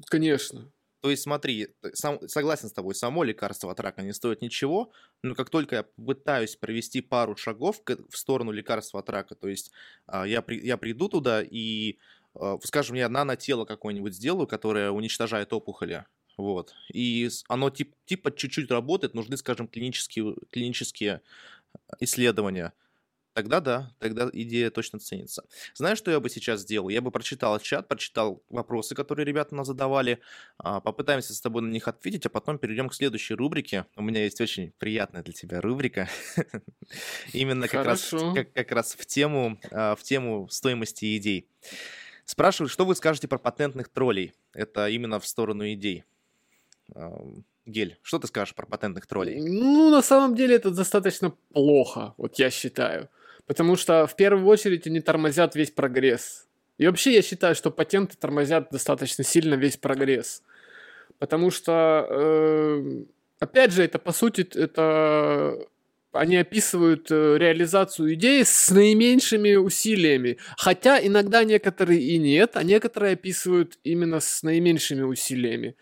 Конечно. 0.09 0.71
То 1.01 1.11
есть 1.11 1.23
смотри, 1.23 1.67
сам, 1.93 2.19
согласен 2.27 2.69
с 2.69 2.73
тобой, 2.73 2.95
само 2.95 3.23
лекарство 3.23 3.71
от 3.71 3.79
рака 3.79 4.01
не 4.01 4.13
стоит 4.13 4.41
ничего, 4.41 4.91
но 5.21 5.35
как 5.35 5.49
только 5.49 5.75
я 5.75 5.83
пытаюсь 5.83 6.55
провести 6.55 7.01
пару 7.01 7.35
шагов 7.37 7.81
в 7.85 8.17
сторону 8.17 8.51
лекарства 8.51 8.99
от 8.99 9.09
рака, 9.09 9.35
то 9.35 9.47
есть 9.47 9.71
а, 10.07 10.25
я, 10.25 10.41
при, 10.41 10.59
я 10.65 10.75
приду 10.75 11.07
туда 11.07 11.43
и, 11.43 11.97
а, 12.33 12.57
скажем, 12.63 12.95
я 12.95 13.09
нанотело 13.09 13.65
какое-нибудь 13.65 14.15
сделаю, 14.15 14.47
которое 14.47 14.89
уничтожает 14.89 15.53
опухоли, 15.53 16.05
вот, 16.35 16.73
и 16.91 17.29
оно 17.47 17.69
тип, 17.69 17.93
типа 18.05 18.35
чуть-чуть 18.35 18.71
работает, 18.71 19.13
нужны, 19.13 19.37
скажем, 19.37 19.67
клинические, 19.67 20.35
клинические 20.49 21.21
исследования– 21.99 22.73
Тогда 23.37 23.59
да, 23.59 23.91
тогда 23.99 24.27
идея 24.33 24.71
точно 24.71 24.97
ценится. 24.97 25.43
Знаешь, 25.75 25.99
что 25.99 26.09
я 26.09 26.19
бы 26.19 26.27
сейчас 26.27 26.61
сделал? 26.61 26.89
Я 26.89 27.01
бы 27.01 27.11
прочитал 27.11 27.59
чат, 27.59 27.87
прочитал 27.87 28.41
вопросы, 28.49 28.95
которые 28.95 29.27
ребята 29.27 29.53
нам 29.53 29.63
задавали, 29.63 30.21
а, 30.57 30.81
попытаемся 30.81 31.35
с 31.35 31.39
тобой 31.39 31.61
на 31.61 31.69
них 31.69 31.87
ответить, 31.87 32.25
а 32.25 32.29
потом 32.29 32.57
перейдем 32.57 32.89
к 32.89 32.95
следующей 32.95 33.35
рубрике. 33.35 33.85
У 33.95 34.01
меня 34.01 34.23
есть 34.23 34.41
очень 34.41 34.73
приятная 34.79 35.21
для 35.21 35.33
тебя 35.33 35.61
рубрика. 35.61 36.09
Именно 37.31 37.67
как 37.67 37.85
раз, 37.85 38.11
как, 38.33 38.51
как 38.53 38.71
раз 38.71 38.95
в 38.95 39.05
тему, 39.05 39.59
а, 39.69 39.95
в 39.95 40.01
тему 40.01 40.47
стоимости 40.49 41.15
идей. 41.15 41.47
Спрашивают, 42.25 42.71
что 42.71 42.85
вы 42.85 42.95
скажете 42.95 43.27
про 43.27 43.37
патентных 43.37 43.89
троллей? 43.89 44.33
Это 44.51 44.89
именно 44.89 45.19
в 45.19 45.27
сторону 45.27 45.71
идей. 45.71 46.05
Гель, 47.67 47.99
что 48.01 48.17
ты 48.17 48.25
скажешь 48.25 48.55
про 48.55 48.65
патентных 48.65 49.05
троллей? 49.05 49.39
Ну, 49.39 49.91
на 49.91 50.01
самом 50.01 50.33
деле 50.33 50.55
это 50.55 50.71
достаточно 50.71 51.33
плохо, 51.53 52.15
вот 52.17 52.39
я 52.39 52.49
считаю. 52.49 53.09
Потому 53.47 53.77
что 53.77 54.05
в 54.05 54.15
первую 54.15 54.45
очередь 54.45 54.85
они 54.87 54.99
тормозят 54.99 55.55
весь 55.55 55.71
прогресс. 55.71 56.45
И 56.77 56.85
вообще 56.85 57.13
я 57.13 57.21
считаю, 57.21 57.55
что 57.55 57.71
патенты 57.71 58.15
тормозят 58.17 58.69
достаточно 58.69 59.23
сильно 59.23 59.55
весь 59.55 59.77
прогресс. 59.77 60.43
Потому 61.17 61.49
что, 61.49 62.05
э, 62.09 63.03
опять 63.39 63.71
же, 63.71 63.83
это 63.83 63.97
по 63.97 64.11
сути, 64.11 64.47
это 64.53 65.57
они 66.11 66.37
описывают 66.37 67.07
э, 67.09 67.37
реализацию 67.37 68.13
идеи 68.15 68.43
с 68.43 68.69
наименьшими 68.69 69.55
усилиями. 69.55 70.37
Хотя 70.57 70.99
иногда 71.05 71.43
некоторые 71.43 72.01
и 72.01 72.17
нет, 72.17 72.51
а 72.55 72.63
некоторые 72.63 73.13
описывают 73.13 73.79
именно 73.83 74.19
с 74.19 74.43
наименьшими 74.43 75.03
усилиями. 75.03 75.75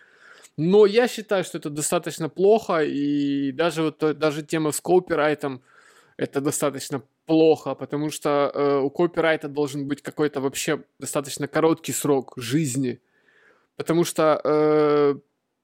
Но 0.58 0.86
я 0.86 1.08
считаю, 1.08 1.44
что 1.44 1.58
это 1.58 1.70
достаточно 1.70 2.30
плохо, 2.30 2.84
и 2.84 3.52
даже 3.52 3.82
вот 3.82 4.18
даже 4.18 4.42
тема 4.44 4.72
с 4.72 4.80
копирайтом 4.80 5.62
это 6.18 6.40
достаточно 6.40 7.02
плохо, 7.26 7.76
потому 7.76 8.12
что 8.12 8.52
э, 8.54 8.78
у 8.80 8.90
копирайта 8.90 9.48
должен 9.48 9.88
быть 9.88 10.02
какой-то 10.02 10.42
вообще 10.42 10.84
достаточно 11.00 11.48
короткий 11.48 11.94
срок 11.94 12.34
жизни. 12.38 13.00
Потому 13.76 14.04
что 14.06 14.40
э, 14.44 15.16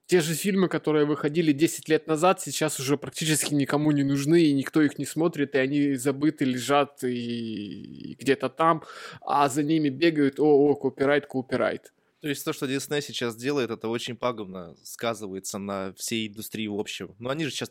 те 0.08 0.20
же 0.20 0.34
фильмы, 0.34 0.68
которые 0.68 1.06
выходили 1.06 1.54
10 1.54 1.88
лет 1.88 2.08
назад, 2.08 2.42
сейчас 2.42 2.80
уже 2.80 2.98
практически 2.98 3.54
никому 3.54 3.92
не 3.92 4.04
нужны, 4.04 4.44
и 4.44 4.54
никто 4.54 4.82
их 4.82 4.98
не 5.00 5.06
смотрит, 5.06 5.56
и 5.56 5.60
они 5.60 5.96
забыты, 5.96 6.46
лежат 6.46 7.04
и, 7.04 8.12
и 8.12 8.16
где-то 8.20 8.50
там, 8.50 8.84
а 9.22 9.48
за 9.48 9.64
ними 9.64 9.90
бегают, 9.90 10.40
о, 10.40 10.46
о, 10.46 10.76
копирайт, 10.76 11.28
копирайт. 11.28 11.94
То 12.22 12.28
есть 12.28 12.44
то, 12.46 12.54
что 12.54 12.68
Disney 12.68 13.02
сейчас 13.02 13.36
делает, 13.36 13.72
это 13.72 13.88
очень 13.88 14.16
пагубно 14.16 14.76
сказывается 14.84 15.58
на 15.58 15.94
всей 15.94 16.28
индустрии 16.28 16.68
в 16.68 16.80
общем. 16.80 17.16
Но 17.18 17.30
они 17.30 17.46
же 17.46 17.52
сейчас 17.52 17.70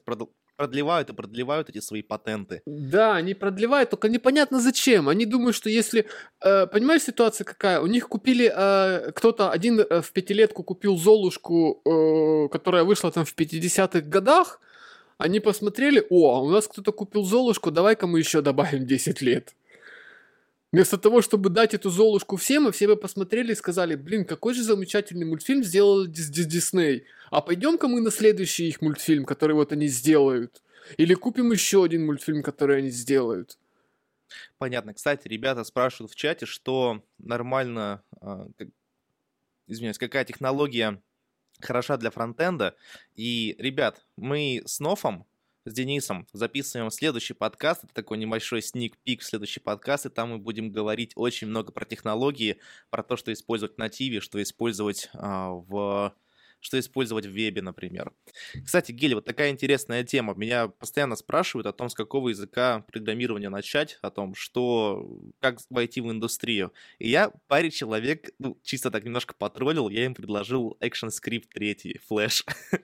продлевают 0.60 1.08
и 1.08 1.14
продлевают 1.14 1.70
эти 1.70 1.80
свои 1.80 2.02
патенты. 2.02 2.60
Да, 2.66 3.16
они 3.16 3.32
продлевают, 3.34 3.88
только 3.90 4.10
непонятно 4.10 4.60
зачем. 4.60 5.08
Они 5.08 5.24
думают, 5.24 5.56
что 5.56 5.70
если... 5.70 6.04
Э, 6.44 6.66
понимаешь, 6.66 7.02
ситуация 7.02 7.46
какая? 7.46 7.80
У 7.80 7.86
них 7.86 8.08
купили... 8.08 8.52
Э, 8.54 9.10
кто-то 9.12 9.50
один 9.50 9.80
э, 9.80 10.02
в 10.02 10.12
пятилетку 10.12 10.62
купил 10.62 10.98
Золушку, 10.98 11.80
э, 11.84 12.48
которая 12.52 12.84
вышла 12.84 13.10
там 13.10 13.24
в 13.24 13.34
50-х 13.34 14.00
годах. 14.00 14.60
Они 15.16 15.40
посмотрели, 15.40 16.06
о, 16.10 16.34
а 16.34 16.40
у 16.40 16.50
нас 16.50 16.68
кто-то 16.68 16.92
купил 16.92 17.24
Золушку, 17.24 17.70
давай-ка 17.70 18.06
мы 18.06 18.18
еще 18.18 18.42
добавим 18.42 18.86
10 18.86 19.22
лет. 19.22 19.54
Вместо 20.72 20.98
того, 20.98 21.20
чтобы 21.20 21.50
дать 21.50 21.74
эту 21.74 21.90
Золушку 21.90 22.36
всем, 22.36 22.68
и 22.68 22.72
все 22.72 22.86
бы 22.86 22.96
посмотрели 22.96 23.52
и 23.52 23.56
сказали, 23.56 23.96
блин, 23.96 24.24
какой 24.24 24.54
же 24.54 24.62
замечательный 24.62 25.26
мультфильм 25.26 25.64
сделал 25.64 26.06
Дисней. 26.06 27.06
А 27.30 27.40
пойдем-ка 27.40 27.88
мы 27.88 28.00
на 28.00 28.12
следующий 28.12 28.68
их 28.68 28.80
мультфильм, 28.80 29.24
который 29.24 29.54
вот 29.54 29.72
они 29.72 29.88
сделают. 29.88 30.62
Или 30.96 31.14
купим 31.14 31.50
еще 31.50 31.84
один 31.84 32.06
мультфильм, 32.06 32.42
который 32.42 32.78
они 32.78 32.90
сделают. 32.90 33.58
Понятно. 34.58 34.94
Кстати, 34.94 35.26
ребята 35.26 35.64
спрашивают 35.64 36.12
в 36.12 36.14
чате, 36.14 36.46
что 36.46 37.02
нормально, 37.18 38.02
как, 38.20 38.68
извиняюсь, 39.66 39.98
какая 39.98 40.24
технология 40.24 41.02
хороша 41.60 41.96
для 41.96 42.10
фронтенда. 42.10 42.76
И, 43.16 43.56
ребят, 43.58 44.04
мы 44.16 44.62
с 44.64 44.78
Нофом 44.78 45.26
с 45.64 45.72
Денисом 45.72 46.26
записываем 46.32 46.90
следующий 46.90 47.34
подкаст. 47.34 47.84
Это 47.84 47.92
такой 47.92 48.18
небольшой 48.18 48.62
сник-пик 48.62 49.20
в 49.20 49.24
следующий 49.24 49.60
подкаст. 49.60 50.06
И 50.06 50.08
там 50.08 50.30
мы 50.30 50.38
будем 50.38 50.72
говорить 50.72 51.12
очень 51.16 51.48
много 51.48 51.72
про 51.72 51.84
технологии, 51.84 52.58
про 52.90 53.02
то, 53.02 53.16
что 53.16 53.32
использовать 53.32 53.74
в 53.74 53.78
нативе, 53.78 54.20
что 54.20 54.42
использовать 54.42 55.10
а, 55.12 55.50
в 55.50 56.14
что 56.60 56.78
использовать 56.78 57.26
в 57.26 57.30
вебе, 57.30 57.62
например. 57.62 58.12
Кстати, 58.64 58.92
Гель, 58.92 59.14
вот 59.14 59.24
такая 59.24 59.50
интересная 59.50 60.04
тема. 60.04 60.34
Меня 60.34 60.68
постоянно 60.68 61.16
спрашивают 61.16 61.66
о 61.66 61.72
том, 61.72 61.88
с 61.88 61.94
какого 61.94 62.28
языка 62.28 62.84
программирования 62.92 63.48
начать, 63.48 63.98
о 64.02 64.10
том, 64.10 64.34
что, 64.34 65.20
как 65.40 65.58
войти 65.70 66.00
в 66.00 66.10
индустрию. 66.10 66.72
И 66.98 67.08
я 67.08 67.32
паре 67.48 67.70
человек, 67.70 68.30
ну, 68.38 68.58
чисто 68.62 68.90
так 68.90 69.04
немножко 69.04 69.34
потроллил, 69.34 69.88
я 69.88 70.04
им 70.04 70.14
предложил 70.14 70.76
ActionScript 70.80 71.46
3, 71.52 72.00
Flash. 72.08 72.44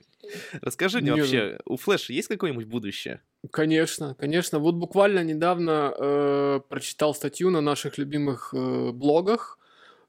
Расскажи 0.61 1.01
мне 1.01 1.15
вообще, 1.15 1.59
ну 1.67 1.75
у 1.75 1.77
Flash 1.77 2.07
есть 2.13 2.29
какое-нибудь 2.29 2.67
будущее? 2.67 3.23
Конечно, 3.51 4.15
конечно. 4.19 4.59
Вот 4.59 4.75
буквально 4.75 5.23
недавно 5.23 5.95
э, 5.97 6.61
прочитал 6.69 7.15
статью 7.15 7.51
на 7.51 7.61
наших 7.61 7.99
любимых 7.99 8.53
э, 8.53 8.91
блогах 8.93 9.59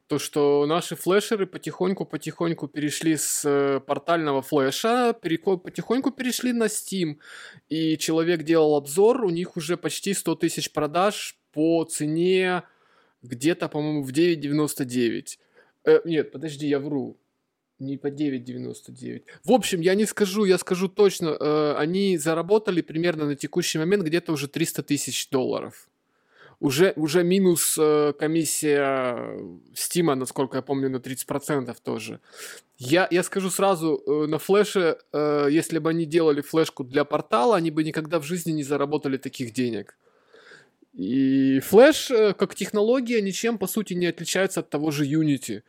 то, 0.07 0.19
что 0.19 0.65
наши 0.65 0.95
флешеры 0.95 1.45
потихоньку-потихоньку 1.45 2.67
перешли 2.67 3.17
с 3.17 3.43
э, 3.45 3.81
портального 3.81 4.41
флеша, 4.41 5.13
потихоньку 5.13 6.11
перешли 6.11 6.53
на 6.53 6.65
Steam, 6.65 7.17
и 7.67 7.97
человек 7.97 8.43
делал 8.43 8.75
обзор, 8.75 9.25
у 9.25 9.29
них 9.29 9.57
уже 9.57 9.75
почти 9.75 10.13
100 10.13 10.35
тысяч 10.35 10.71
продаж 10.71 11.37
по 11.51 11.83
цене 11.83 12.63
где-то, 13.21 13.67
по-моему, 13.67 14.03
в 14.03 14.11
9,99. 14.11 15.39
Э, 15.83 15.99
нет, 16.05 16.31
подожди, 16.31 16.67
я 16.67 16.79
вру. 16.79 17.17
Не 17.79 17.97
по 17.97 18.07
9,99. 18.07 19.23
В 19.43 19.51
общем, 19.51 19.81
я 19.81 19.93
не 19.93 20.05
скажу, 20.05 20.45
я 20.45 20.57
скажу 20.57 20.87
точно, 20.87 21.37
э, 21.39 21.75
они 21.77 22.17
заработали 22.17 22.81
примерно 22.81 23.25
на 23.25 23.35
текущий 23.35 23.77
момент 23.77 24.03
где-то 24.03 24.31
уже 24.31 24.47
300 24.47 24.83
тысяч 24.83 25.29
долларов 25.29 25.89
уже, 26.59 26.93
уже 26.95 27.23
минус 27.23 27.77
э, 27.79 28.13
комиссия 28.17 29.39
Стима, 29.75 30.15
насколько 30.15 30.57
я 30.57 30.61
помню, 30.61 30.89
на 30.89 30.97
30% 30.97 31.75
тоже. 31.83 32.19
Я, 32.77 33.07
я 33.11 33.23
скажу 33.23 33.49
сразу, 33.49 34.01
э, 34.05 34.27
на 34.27 34.39
флеше, 34.39 34.97
э, 35.13 35.47
если 35.51 35.79
бы 35.79 35.91
они 35.91 36.05
делали 36.05 36.41
флешку 36.41 36.83
для 36.83 37.05
портала, 37.05 37.55
они 37.55 37.71
бы 37.71 37.83
никогда 37.83 38.19
в 38.19 38.23
жизни 38.23 38.51
не 38.51 38.63
заработали 38.63 39.17
таких 39.17 39.53
денег. 39.53 39.97
И 40.93 41.59
флеш, 41.59 42.09
э, 42.09 42.33
как 42.33 42.55
технология, 42.55 43.21
ничем, 43.21 43.59
по 43.59 43.67
сути, 43.67 43.93
не 43.93 44.07
отличается 44.07 44.61
от 44.61 44.69
того 44.71 44.89
же 44.89 45.05
Unity. 45.05 45.61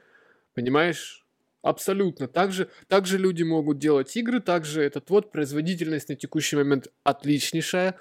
Понимаешь? 0.55 1.27
Абсолютно. 1.61 2.29
Также, 2.29 2.71
также 2.87 3.19
люди 3.19 3.43
могут 3.43 3.79
делать 3.79 4.17
игры, 4.17 4.41
также 4.41 4.83
этот 4.83 5.11
вот 5.11 5.31
производительность 5.31 6.09
на 6.09 6.17
текущий 6.17 6.57
момент 6.57 6.89
отличнейшая. 7.05 7.97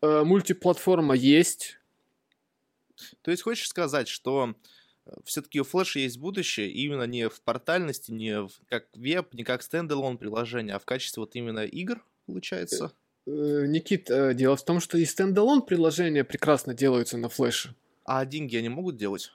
Э, 0.00 0.22
мультиплатформа 0.22 1.16
есть, 1.16 1.79
то 3.22 3.30
есть 3.30 3.42
хочешь 3.42 3.68
сказать, 3.68 4.08
что 4.08 4.54
э, 5.06 5.10
все-таки 5.24 5.60
у 5.60 5.64
Flash 5.64 5.98
есть 5.98 6.18
будущее 6.18 6.70
именно 6.70 7.04
не 7.04 7.28
в 7.28 7.40
портальности, 7.42 8.12
не 8.12 8.42
в, 8.42 8.50
как 8.68 8.86
веб, 8.94 9.34
не 9.34 9.44
как 9.44 9.62
standalone 9.62 10.18
приложение, 10.18 10.74
а 10.74 10.78
в 10.78 10.84
качестве 10.84 11.20
вот 11.20 11.34
именно 11.34 11.64
игр, 11.64 12.04
получается? 12.26 12.92
Э, 13.26 13.30
э, 13.30 13.66
Никит, 13.66 14.10
дело 14.36 14.56
в 14.56 14.64
том, 14.64 14.80
что 14.80 14.98
и 14.98 15.04
standalone 15.04 15.62
приложения 15.62 16.24
прекрасно 16.24 16.74
делаются 16.74 17.16
на 17.18 17.28
флеше. 17.28 17.74
А 18.04 18.24
деньги 18.24 18.56
они 18.56 18.68
могут 18.68 18.96
делать? 18.96 19.32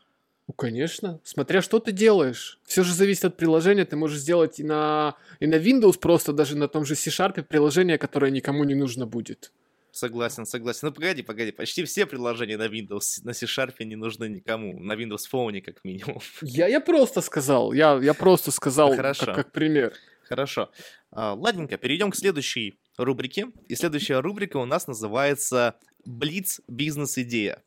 Ну, 0.48 0.54
конечно. 0.54 1.20
Смотря 1.24 1.62
что 1.62 1.80
ты 1.80 1.92
делаешь. 1.92 2.60
Все 2.66 2.84
же 2.84 2.94
зависит 2.94 3.26
от 3.26 3.38
приложения. 3.38 3.86
Ты 3.86 3.96
можешь 3.96 4.20
сделать 4.20 4.60
и 4.60 4.64
на, 4.64 5.16
и 5.40 5.48
на 5.48 5.56
Windows 5.56 5.98
просто, 5.98 6.34
даже 6.34 6.56
на 6.56 6.68
том 6.68 6.86
же 6.86 6.96
C-Sharp 6.96 7.44
приложение, 7.44 7.98
которое 7.98 8.32
никому 8.32 8.64
не 8.64 8.76
нужно 8.76 9.08
будет. 9.08 9.52
Согласен, 9.96 10.46
согласен. 10.46 10.90
Ну, 10.90 10.94
погоди, 10.94 11.22
погоди. 11.24 11.52
Почти 11.52 11.86
все 11.86 12.06
приложения 12.06 12.58
на 12.58 12.68
Windows, 12.68 13.22
на 13.24 13.32
C-Sharp 13.32 13.82
не 13.86 13.96
нужны 13.96 14.28
никому. 14.28 14.78
На 14.84 14.92
Windows 14.92 15.22
Phone, 15.32 15.62
как 15.62 15.86
минимум. 15.86 16.20
Я, 16.42 16.68
я 16.68 16.82
просто 16.82 17.22
сказал. 17.22 17.72
Я, 17.72 17.98
я 18.04 18.14
просто 18.14 18.52
сказал, 18.52 18.94
Хорошо. 18.94 19.28
Как, 19.28 19.36
как 19.36 19.52
пример. 19.54 19.94
Хорошо. 20.28 20.70
А, 21.12 21.34
ладненько, 21.34 21.78
перейдем 21.78 22.12
к 22.12 22.18
следующей 22.18 22.78
рубрике. 22.98 23.48
И 23.70 23.76
следующая 23.76 24.20
рубрика 24.20 24.58
у 24.58 24.66
нас 24.66 24.86
называется 24.88 25.76
«Блиц. 26.04 26.60
Бизнес-идея». 26.68 27.64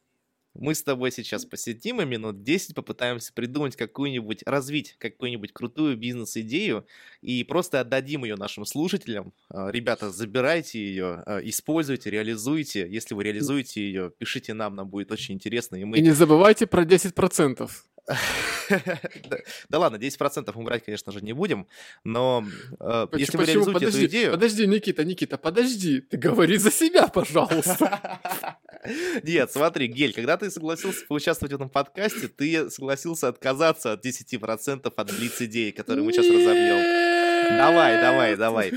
Мы 0.58 0.74
с 0.74 0.82
тобой 0.82 1.12
сейчас 1.12 1.44
посидим 1.44 2.02
и 2.02 2.04
минут 2.04 2.42
10 2.42 2.74
попытаемся 2.74 3.32
придумать 3.32 3.76
какую-нибудь, 3.76 4.42
развить 4.44 4.96
какую-нибудь 4.98 5.52
крутую 5.52 5.96
бизнес-идею 5.96 6.84
и 7.22 7.44
просто 7.44 7.80
отдадим 7.80 8.24
ее 8.24 8.34
нашим 8.34 8.64
слушателям. 8.64 9.32
А, 9.50 9.70
ребята, 9.70 10.10
забирайте 10.10 10.80
ее, 10.80 11.22
а, 11.26 11.38
используйте, 11.38 12.10
реализуйте. 12.10 12.88
Если 12.90 13.14
вы 13.14 13.22
реализуете 13.22 13.80
ее, 13.80 14.12
пишите 14.18 14.52
нам, 14.52 14.74
нам 14.74 14.88
будет 14.88 15.12
очень 15.12 15.36
интересно. 15.36 15.76
И, 15.76 15.84
мы... 15.84 15.98
и 15.98 16.02
не 16.02 16.10
забывайте 16.10 16.66
про 16.66 16.82
10%. 16.82 17.70
Да 19.68 19.78
ладно, 19.78 19.96
10% 19.96 20.52
мы 20.54 20.64
брать, 20.64 20.84
конечно 20.84 21.12
же, 21.12 21.20
не 21.20 21.32
будем, 21.32 21.66
но 22.04 22.44
э, 22.80 23.06
если 23.14 23.36
вы 23.36 23.44
реализуете 23.44 23.86
эту 23.86 24.06
идею... 24.06 24.32
Подожди, 24.32 24.66
Никита, 24.66 25.04
Никита, 25.04 25.38
подожди, 25.38 26.00
ты 26.00 26.16
говори 26.16 26.56
за 26.56 26.70
себя, 26.70 27.08
пожалуйста. 27.08 28.58
Нет, 29.22 29.50
смотри, 29.50 29.86
Гель, 29.86 30.12
когда 30.12 30.36
ты 30.36 30.50
согласился 30.50 31.04
поучаствовать 31.06 31.52
в 31.52 31.56
этом 31.56 31.68
подкасте, 31.68 32.28
ты 32.28 32.70
согласился 32.70 33.28
отказаться 33.28 33.92
от 33.92 34.04
10% 34.04 34.92
от 34.94 35.16
блиц 35.16 35.40
идеи, 35.42 35.70
которые 35.70 36.04
мы 36.04 36.12
сейчас 36.12 36.26
разобьем. 36.26 37.56
Давай, 37.56 38.00
давай, 38.00 38.36
давай. 38.36 38.72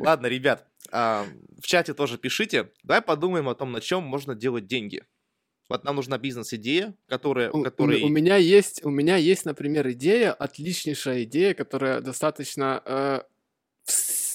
Ладно, 0.00 0.26
ребят, 0.26 0.66
в 0.90 1.62
чате 1.62 1.94
тоже 1.94 2.18
пишите. 2.18 2.70
Давай 2.82 3.02
подумаем 3.02 3.48
о 3.48 3.54
том, 3.54 3.72
на 3.72 3.80
чем 3.80 4.04
можно 4.04 4.34
делать 4.34 4.66
деньги. 4.66 5.02
Вот 5.68 5.84
нам 5.84 5.96
нужна 5.96 6.18
бизнес-идея, 6.18 6.94
которая... 7.06 7.50
У, 7.50 7.62
который... 7.62 8.02
у, 8.02 8.06
у, 8.06 8.08
меня 8.08 8.36
есть, 8.36 8.84
у 8.84 8.90
меня 8.90 9.16
есть, 9.16 9.44
например, 9.44 9.90
идея, 9.92 10.32
отличнейшая 10.32 11.24
идея, 11.24 11.54
которая 11.54 12.00
достаточно... 12.00 12.82
Э, 12.84 13.22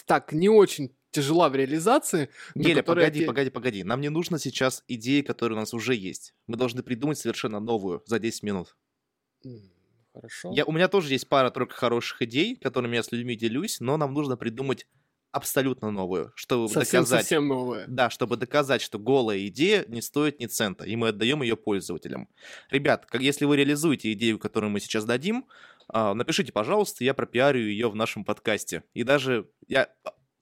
так, 0.06 0.34
не 0.34 0.50
очень 0.50 0.92
тяжела 1.12 1.50
в 1.50 1.56
реализации. 1.56 2.30
Геля, 2.56 2.84
погоди, 2.84 3.26
погоди, 3.26 3.50
погоди. 3.50 3.84
Нам 3.84 4.02
не 4.02 4.10
нужно 4.10 4.40
сейчас 4.40 4.84
идеи, 4.88 5.22
которые 5.22 5.58
у 5.58 5.60
нас 5.60 5.74
уже 5.74 5.96
есть. 5.96 6.34
Мы 6.48 6.58
должны 6.58 6.84
придумать 6.84 7.18
совершенно 7.18 7.60
новую 7.60 8.04
за 8.06 8.20
10 8.20 8.44
минут. 8.44 8.76
Хорошо. 10.14 10.52
Я, 10.54 10.66
у 10.66 10.72
меня 10.72 10.88
тоже 10.88 11.14
есть 11.14 11.30
пара-тройка 11.30 11.76
хороших 11.76 12.22
идей, 12.24 12.56
которыми 12.56 12.96
я 12.96 13.04
с 13.04 13.12
людьми 13.12 13.36
делюсь, 13.36 13.80
но 13.80 13.98
нам 13.98 14.14
нужно 14.14 14.38
придумать 14.38 14.88
абсолютно 15.32 15.92
новую, 15.92 16.32
чтобы 16.36 16.70
совсем, 16.70 17.02
доказать... 17.02 17.22
Совсем 17.22 17.48
новая. 17.48 17.86
Да, 17.88 18.10
чтобы 18.10 18.38
доказать, 18.38 18.82
что 18.82 19.00
голая 19.00 19.46
идея 19.48 19.86
не 19.88 20.02
стоит 20.02 20.40
ни 20.40 20.48
цента, 20.48 20.86
и 20.86 20.96
мы 20.96 21.10
отдаем 21.10 21.42
ее 21.42 21.56
пользователям. 21.56 22.28
Ребят, 22.70 23.06
как, 23.06 23.22
если 23.22 23.46
вы 23.46 23.58
реализуете 23.58 24.12
идею, 24.14 24.40
которую 24.40 24.72
мы 24.72 24.80
сейчас 24.80 25.06
дадим, 25.06 25.46
э, 25.94 26.14
напишите, 26.14 26.52
пожалуйста, 26.52 27.04
я 27.04 27.14
пропиарю 27.14 27.62
ее 27.62 27.90
в 27.90 27.96
нашем 27.96 28.26
подкасте. 28.26 28.84
И 28.94 29.04
даже 29.04 29.50
я, 29.68 29.90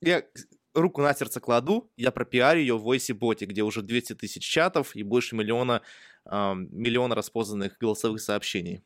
я 0.01 0.23
руку 0.73 1.01
на 1.01 1.13
сердце 1.13 1.39
кладу, 1.39 1.91
я 1.97 2.11
пропиарю 2.11 2.61
ее 2.61 2.77
в 2.77 2.87
VoiceBot, 2.87 3.45
где 3.45 3.63
уже 3.63 3.81
200 3.81 4.15
тысяч 4.15 4.43
чатов 4.43 4.95
и 4.95 5.03
больше 5.03 5.35
миллиона, 5.35 5.81
э, 6.25 6.53
миллиона 6.55 7.15
распознанных 7.15 7.77
голосовых 7.79 8.21
сообщений 8.21 8.83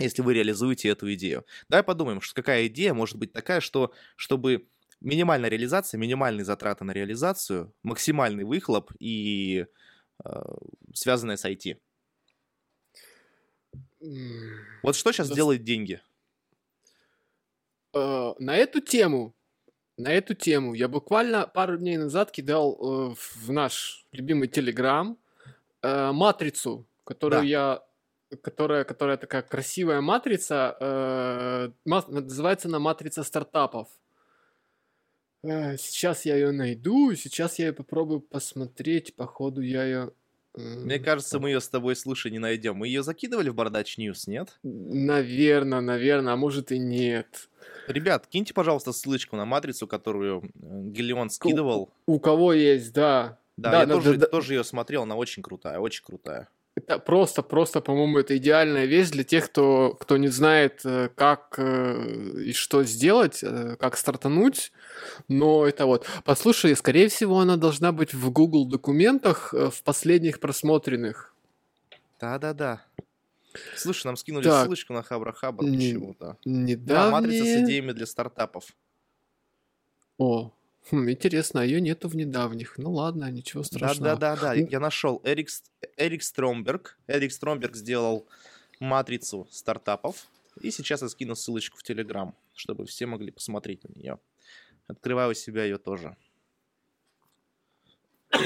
если 0.00 0.22
вы 0.22 0.34
реализуете 0.34 0.90
эту 0.90 1.12
идею. 1.14 1.44
Давай 1.68 1.82
подумаем, 1.82 2.20
что 2.20 2.34
какая 2.34 2.68
идея 2.68 2.94
может 2.94 3.16
быть 3.16 3.32
такая, 3.32 3.60
что 3.60 3.92
чтобы 4.14 4.68
минимальная 5.00 5.50
реализация, 5.50 5.98
минимальные 5.98 6.44
затраты 6.44 6.84
на 6.84 6.92
реализацию, 6.92 7.72
максимальный 7.82 8.44
выхлоп 8.44 8.92
и 8.98 9.66
э, 10.24 10.30
связанное 10.94 11.36
с 11.36 11.44
IT. 11.44 11.78
Вот 14.82 14.96
что 14.96 15.12
сейчас 15.12 15.28
да. 15.28 15.34
делает 15.34 15.64
деньги? 15.64 16.00
Э, 17.94 18.34
на 18.38 18.56
эту 18.56 18.80
тему, 18.80 19.34
на 19.96 20.12
эту 20.12 20.34
тему 20.34 20.74
я 20.74 20.88
буквально 20.88 21.46
пару 21.46 21.76
дней 21.78 21.96
назад 21.96 22.30
кидал 22.30 22.74
э, 22.74 23.14
в 23.14 23.50
наш 23.50 24.06
любимый 24.12 24.48
Телеграм 24.48 25.18
э, 25.82 26.12
матрицу, 26.12 26.86
которую 27.04 27.42
да. 27.42 27.46
я 27.46 27.82
которая, 28.42 28.84
которая 28.84 29.16
такая 29.16 29.40
красивая 29.40 30.02
матрица, 30.02 30.76
э, 30.78 31.70
называется 31.86 32.68
она 32.68 32.78
матрица 32.78 33.22
стартапов. 33.22 33.88
Э, 35.42 35.76
сейчас 35.76 36.24
я 36.24 36.36
ее 36.36 36.50
найду, 36.50 37.14
сейчас 37.14 37.58
я 37.58 37.66
ее 37.66 37.72
попробую 37.72 38.20
посмотреть. 38.20 39.14
Походу, 39.14 39.60
я 39.60 39.84
ее. 39.84 40.12
Мне 40.54 40.98
кажется, 40.98 41.38
мы 41.38 41.50
ее 41.50 41.60
с 41.60 41.68
тобой, 41.68 41.94
слушай, 41.94 42.32
не 42.32 42.40
найдем. 42.40 42.76
Мы 42.76 42.88
ее 42.88 43.02
закидывали 43.02 43.48
в 43.48 43.54
Borodutch 43.54 43.96
News, 43.96 44.26
нет? 44.26 44.58
Наверное, 44.64 45.80
наверное, 45.80 46.32
а 46.32 46.36
может 46.36 46.72
и 46.72 46.78
нет. 46.78 47.48
Ребят, 47.86 48.26
киньте, 48.26 48.52
пожалуйста, 48.54 48.92
ссылочку 48.92 49.36
на 49.36 49.44
матрицу, 49.44 49.86
которую 49.86 50.42
э, 50.42 50.48
Гелион 50.54 51.30
скидывал. 51.30 51.92
У, 52.06 52.14
у 52.14 52.20
кого 52.20 52.52
есть, 52.52 52.92
да. 52.92 53.38
Да, 53.56 53.70
да 53.70 53.80
я 53.80 53.86
тоже, 53.86 54.16
да, 54.16 54.26
тоже 54.26 54.54
ее 54.54 54.64
смотрел, 54.64 55.02
она 55.02 55.16
очень 55.16 55.42
крутая, 55.42 55.78
очень 55.78 56.04
крутая. 56.04 56.48
Это 56.76 57.00
просто, 57.00 57.42
просто, 57.42 57.80
по-моему, 57.80 58.18
это 58.18 58.36
идеальная 58.36 58.84
вещь 58.84 59.08
для 59.10 59.24
тех, 59.24 59.46
кто, 59.46 59.96
кто 59.98 60.16
не 60.16 60.28
знает, 60.28 60.80
э, 60.84 61.08
как 61.14 61.54
э, 61.58 62.42
и 62.44 62.52
что 62.52 62.84
сделать, 62.84 63.40
э, 63.42 63.76
как 63.80 63.96
стартануть. 63.96 64.72
Но 65.28 65.66
это 65.66 65.86
вот. 65.86 66.06
Послушай, 66.24 66.76
скорее 66.76 67.08
всего, 67.08 67.38
она 67.40 67.56
должна 67.56 67.92
быть 67.92 68.14
в 68.14 68.30
Google 68.30 68.66
документах 68.66 69.52
в 69.52 69.82
последних 69.82 70.40
просмотренных. 70.40 71.34
Да-да-да. 72.20 72.84
Слушай, 73.76 74.06
нам 74.06 74.16
скинули 74.16 74.44
так, 74.44 74.64
ссылочку 74.64 74.92
на 74.92 75.02
Хабра 75.02 75.32
Хабр 75.32 75.64
почему-то. 75.64 76.36
Недавнее... 76.44 76.76
Да, 76.76 77.10
матрица 77.10 77.44
с 77.44 77.64
идеями 77.64 77.92
для 77.92 78.06
стартапов. 78.06 78.76
О, 80.18 80.52
Хм, 80.90 81.10
интересно, 81.10 81.60
а 81.60 81.64
ее 81.64 81.80
нету 81.80 82.08
в 82.08 82.16
недавних. 82.16 82.78
Ну 82.78 82.92
ладно, 82.92 83.30
ничего 83.30 83.62
страшного. 83.62 84.16
Да-да-да, 84.16 84.54
я 84.54 84.80
нашел. 84.80 85.20
Эрик, 85.22 85.50
Эрик 85.96 86.22
Стромберг. 86.22 86.98
Эрик 87.06 87.32
Стромберг 87.32 87.76
сделал 87.76 88.26
матрицу 88.80 89.46
стартапов. 89.50 90.26
И 90.60 90.70
сейчас 90.70 91.02
я 91.02 91.08
скину 91.08 91.34
ссылочку 91.34 91.76
в 91.76 91.82
Телеграм, 91.82 92.34
чтобы 92.54 92.86
все 92.86 93.06
могли 93.06 93.30
посмотреть 93.30 93.84
на 93.84 93.98
нее. 93.98 94.18
Открываю 94.88 95.30
у 95.30 95.34
себя 95.34 95.64
ее 95.64 95.78
тоже. 95.78 96.16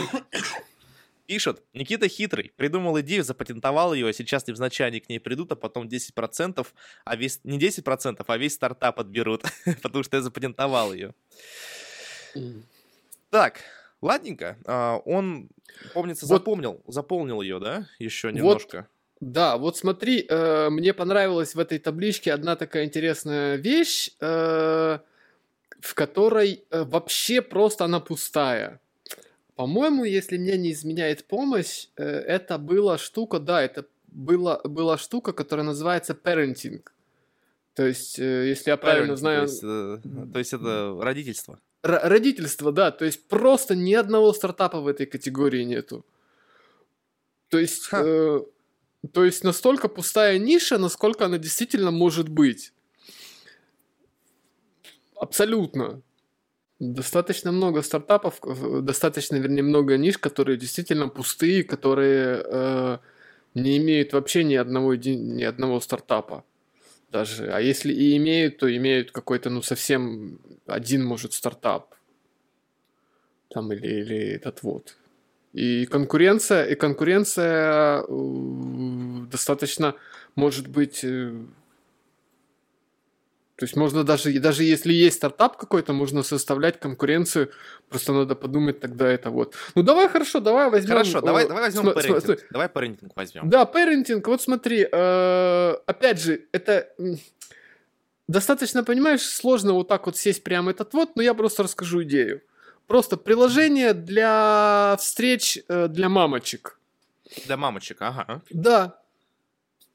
Пишет, 1.27 1.63
Никита 1.73 2.09
хитрый, 2.09 2.53
придумал 2.57 3.01
идею, 3.01 3.25
запатентовал 3.25 3.95
ее, 3.95 4.09
а 4.09 4.13
сейчас 4.13 4.47
невзначай 4.47 4.89
они 4.89 5.01
к 5.01 5.09
ней 5.09 5.19
придут, 5.21 5.53
а 5.53 5.57
потом 5.57 5.87
10%, 5.87 6.67
а 7.05 7.17
весь, 7.17 7.41
не 7.45 7.59
10%, 7.59 8.25
а 8.27 8.37
весь 8.37 8.55
стартап 8.55 9.01
отберут, 9.01 9.45
потому 9.83 10.03
что 10.03 10.17
я 10.17 10.23
запатентовал 10.23 10.93
ее. 10.93 11.15
Так, 13.31 13.61
ладненько. 14.03 14.59
А, 14.67 14.97
он, 15.05 15.49
помнится, 15.95 16.27
вот. 16.27 16.39
запомнил, 16.39 16.83
заполнил 16.87 17.41
ее, 17.41 17.61
да, 17.61 17.87
еще 17.99 18.33
немножко. 18.33 18.77
Вот, 18.77 18.87
да, 19.33 19.57
вот 19.57 19.77
смотри, 19.77 20.27
э, 20.29 20.69
мне 20.71 20.93
понравилась 20.93 21.55
в 21.55 21.61
этой 21.61 21.79
табличке 21.79 22.33
одна 22.33 22.57
такая 22.57 22.85
интересная 22.85 23.55
вещь, 23.55 24.11
э, 24.21 24.99
в 25.83 25.95
которой 25.95 26.65
э, 26.71 26.85
вообще 26.85 27.43
просто 27.43 27.85
она 27.85 28.01
пустая. 28.01 28.81
По-моему, 29.55 30.05
если 30.05 30.39
мне 30.39 30.57
не 30.57 30.73
изменяет 30.73 31.27
помощь, 31.27 31.89
э, 31.97 32.05
это 32.05 32.57
была 32.57 32.97
штука, 32.99 33.39
да, 33.39 33.63
это 33.63 33.85
была, 34.07 34.61
была 34.65 34.97
штука, 34.97 35.33
которая 35.33 35.67
называется 35.67 36.15
parenting. 36.15 36.83
То 37.75 37.87
есть, 37.87 38.19
э, 38.19 38.49
если 38.49 38.71
я 38.71 38.77
правильно 38.77 39.17
знаю... 39.17 39.49
То 39.49 39.53
есть, 39.53 39.61
то 40.33 40.39
есть 40.39 40.53
это 40.53 40.99
родительство 41.01 41.59
родительство, 41.83 42.71
да, 42.71 42.93
то 42.93 43.05
есть 43.05 43.27
просто 43.27 43.75
ни 43.75 43.93
одного 43.93 44.33
стартапа 44.33 44.81
в 44.81 44.87
этой 44.87 45.05
категории 45.05 45.65
нету. 45.65 46.07
То 47.49 47.59
есть, 47.59 47.89
э, 47.93 48.41
то 49.13 49.25
есть 49.25 49.43
настолько 49.43 49.89
пустая 49.89 50.39
ниша, 50.39 50.79
насколько 50.79 51.25
она 51.27 51.39
действительно 51.39 51.91
может 51.91 52.29
быть. 52.29 52.73
Абсолютно. 55.23 56.03
Достаточно 56.81 57.53
много 57.53 57.83
стартапов, 57.83 58.41
э, 58.45 58.81
достаточно, 58.81 59.37
вернее, 59.37 59.63
много 59.63 59.97
ниш, 59.97 60.19
которые 60.19 60.59
действительно 60.59 61.09
пустые, 61.09 61.63
которые 61.63 62.43
э, 62.45 62.99
не 63.55 63.79
имеют 63.79 64.13
вообще 64.13 64.43
ни 64.43 64.57
одного, 64.57 64.97
ни 64.97 65.45
одного 65.45 65.79
стартапа 65.79 66.43
даже. 67.13 67.53
А 67.53 67.61
если 67.61 67.93
и 67.93 68.17
имеют, 68.17 68.59
то 68.59 68.77
имеют 68.77 69.13
какой-то, 69.13 69.49
ну, 69.49 69.63
совсем 69.63 70.41
один, 70.67 71.05
может, 71.05 71.35
стартап. 71.35 71.95
Там 73.49 73.73
или, 73.73 73.87
или 73.87 74.19
этот 74.35 74.65
вот. 74.65 74.97
И 75.53 75.87
конкуренция, 75.87 76.65
и 76.65 76.75
конкуренция 76.75 78.03
э, 78.03 79.27
достаточно, 79.31 79.95
может 80.35 80.67
быть, 80.67 81.05
э, 81.05 81.33
То 83.63 83.65
есть 83.65 83.77
можно 83.77 84.03
даже, 84.03 84.33
даже 84.41 84.65
если 84.65 84.93
есть 84.93 85.19
стартап 85.19 85.57
какой-то, 85.57 85.93
можно 85.93 86.25
составлять 86.25 86.81
конкуренцию, 86.81 87.53
просто 87.89 88.13
надо 88.13 88.35
подумать 88.35 88.81
тогда 88.81 89.09
это 89.09 89.31
вот. 89.31 89.55
Ну 89.77 89.85
давай, 89.85 90.09
хорошо, 90.09 90.41
давай 90.41 90.69
возьмем... 90.69 90.95
Хорошо, 90.95 91.21
давай, 91.21 91.47
давай 91.47 91.63
возьмем 91.63 91.83
см- 91.83 91.95
парентинг. 91.95 92.25
См- 92.25 92.47
давай 92.51 92.69
парентинг 92.69 93.13
возьмем. 93.15 93.49
Да, 93.49 93.65
парентинг, 93.65 94.27
вот 94.27 94.43
смотри, 94.43 94.89
э, 94.91 95.75
опять 95.87 96.21
же, 96.21 96.41
это 96.51 96.89
достаточно, 98.27 98.83
понимаешь, 98.83 99.23
сложно 99.23 99.75
вот 99.75 99.87
так 99.87 100.07
вот 100.07 100.17
сесть 100.17 100.43
прямо 100.43 100.73
этот 100.73 100.93
вот, 100.93 101.15
но 101.15 101.23
я 101.23 101.33
просто 101.33 101.63
расскажу 101.63 102.03
идею. 102.03 102.43
Просто 102.89 103.17
приложение 103.17 103.95
для 103.95 104.97
встреч 104.99 105.61
э, 105.69 105.87
для 105.87 106.09
мамочек. 106.09 106.81
Для 107.47 107.57
мамочек, 107.57 107.99
ага. 108.03 108.43
Да, 108.51 108.99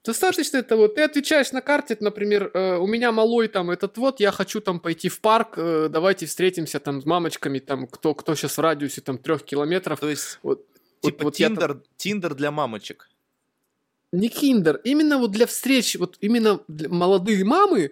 Достаточно 0.07 0.55
это 0.55 0.77
вот, 0.77 0.95
ты 0.95 1.01
отмечаешь 1.01 1.51
на 1.51 1.61
карте, 1.61 1.97
например, 1.99 2.49
э, 2.53 2.77
у 2.77 2.87
меня 2.87 3.11
малой 3.11 3.49
там 3.49 3.69
этот 3.69 3.97
вот, 3.97 4.21
я 4.21 4.31
хочу 4.31 4.61
там 4.61 4.79
пойти 4.79 5.09
в 5.09 5.19
парк, 5.19 5.55
э, 5.57 5.89
давайте 5.89 6.25
встретимся 6.27 6.79
там 6.79 7.01
с 7.01 7.05
мамочками, 7.05 7.59
там 7.59 7.87
кто, 7.87 8.15
кто 8.15 8.33
сейчас 8.33 8.57
в 8.57 8.61
радиусе 8.61 9.01
там 9.01 9.17
трех 9.17 9.43
километров. 9.43 9.99
То 9.99 10.09
есть, 10.09 10.39
вот, 10.43 10.65
типа 11.01 11.25
вот, 11.25 11.35
Тиндер, 11.35 11.73
там... 11.73 11.83
Тиндер 11.97 12.35
для 12.35 12.51
мамочек. 12.51 13.09
Не 14.13 14.29
Киндер, 14.29 14.79
именно 14.85 15.17
вот 15.17 15.31
для 15.31 15.45
встреч, 15.45 15.97
вот 15.97 16.17
именно 16.21 16.61
для 16.69 16.87
молодые 16.87 17.43
мамы, 17.43 17.91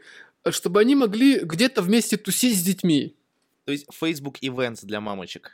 чтобы 0.51 0.79
они 0.79 0.95
могли 0.95 1.39
где-то 1.39 1.81
вместе 1.81 2.15
тусить 2.15 2.57
с 2.57 2.63
детьми. 2.63 3.17
То 3.65 3.73
есть 3.73 3.87
Facebook 3.91 4.37
Events 4.41 4.85
для 4.85 5.01
мамочек. 5.01 5.51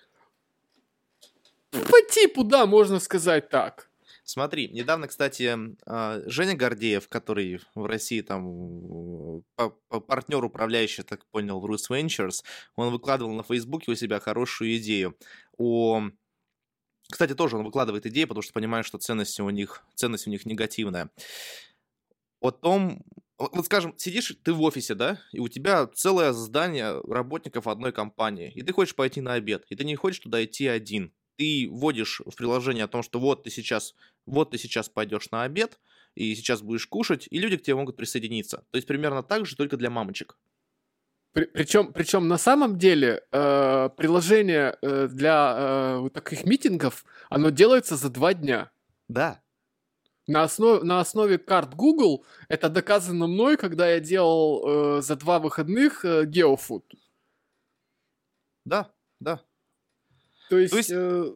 По 1.72 2.02
типу, 2.12 2.44
да, 2.44 2.68
можно 2.68 3.00
сказать 3.00 3.50
так. 3.50 3.90
Смотри, 4.24 4.70
недавно, 4.70 5.08
кстати, 5.08 5.58
а, 5.86 6.22
Женя 6.26 6.56
Гордеев, 6.56 7.08
который 7.10 7.60
в 7.76 7.86
России 7.86 8.22
там 8.22 9.44
партнер 10.08 10.44
управляющий, 10.44 11.04
так 11.04 11.26
понял, 11.28 11.60
в 11.60 11.66
Rus 11.66 11.90
Ventures, 11.90 12.44
он 12.76 12.92
выкладывал 12.92 13.34
на 13.34 13.44
Фейсбуке 13.44 13.92
у 13.92 13.96
себя 13.96 14.20
хорошую 14.20 14.78
идею 14.78 15.18
о 15.58 16.04
кстати, 17.12 17.34
тоже 17.34 17.58
он 17.58 17.66
выкладывает 17.66 18.06
идеи, 18.06 18.24
потому 18.24 18.42
что 18.42 18.54
понимает, 18.54 18.86
что 18.86 18.98
ценность 18.98 19.38
у 19.42 19.50
них, 19.50 19.84
ценность 19.96 20.28
у 20.28 20.30
них 20.30 20.46
негативная. 20.46 21.10
О 22.40 22.52
том, 22.52 23.04
вот 23.38 23.66
скажем, 23.66 23.94
сидишь 23.98 24.36
ты 24.44 24.54
в 24.54 24.62
офисе, 24.62 24.96
да, 24.96 25.20
и 25.32 25.40
у 25.40 25.48
тебя 25.48 25.88
целое 25.88 26.32
здание 26.32 27.00
работников 27.02 27.68
одной 27.68 27.92
компании, 27.92 28.52
и 28.56 28.64
ты 28.64 28.74
хочешь 28.74 28.96
пойти 28.96 29.22
на 29.22 29.34
обед, 29.34 29.66
и 29.70 29.76
ты 29.76 29.84
не 29.84 29.96
хочешь 29.96 30.20
туда 30.20 30.44
идти 30.44 30.68
один 30.68 31.14
ты 31.42 31.68
вводишь 31.72 32.22
в 32.24 32.36
приложение 32.36 32.84
о 32.84 32.88
том, 32.88 33.02
что 33.02 33.20
вот 33.20 33.42
ты 33.42 33.50
сейчас, 33.50 33.96
вот 34.28 34.52
ты 34.52 34.60
сейчас 34.60 34.90
пойдешь 34.90 35.32
на 35.32 35.42
обед, 35.42 35.80
и 36.14 36.36
сейчас 36.36 36.62
будешь 36.62 36.86
кушать, 36.86 37.28
и 37.32 37.40
люди 37.40 37.58
к 37.58 37.64
тебе 37.64 37.78
могут 37.78 37.96
присоединиться. 37.96 38.58
То 38.70 38.76
есть 38.78 38.88
примерно 38.88 39.24
так 39.24 39.48
же, 39.48 39.56
только 39.56 39.76
для 39.76 39.90
мамочек. 39.90 40.38
При, 41.34 41.46
причем, 41.46 41.94
причем 41.94 42.28
на 42.28 42.38
самом 42.38 42.78
деле 42.78 43.24
э, 43.32 43.90
приложение 43.98 44.78
э, 44.84 45.08
для 45.08 45.56
э, 45.58 45.98
вот 46.02 46.14
таких 46.14 46.46
митингов, 46.46 47.06
оно 47.32 47.50
делается 47.50 47.96
за 47.96 48.12
два 48.12 48.36
дня. 48.36 48.70
Да. 49.08 49.42
На 50.28 50.44
основе, 50.44 50.84
на 50.84 51.00
основе 51.00 51.40
карт 51.40 51.74
Google 51.74 52.24
это 52.50 52.70
доказано 52.70 53.26
мной, 53.26 53.58
когда 53.58 53.90
я 53.90 54.00
делал 54.00 54.98
э, 54.98 55.02
за 55.02 55.16
два 55.16 55.40
выходных 55.40 56.06
э, 56.06 56.26
GeoFood. 56.26 56.84
Да, 58.64 58.94
да. 59.20 59.42
То 60.52 60.58
есть... 60.58 60.72
То 60.72 60.78
есть 60.78 60.92
э... 60.92 61.34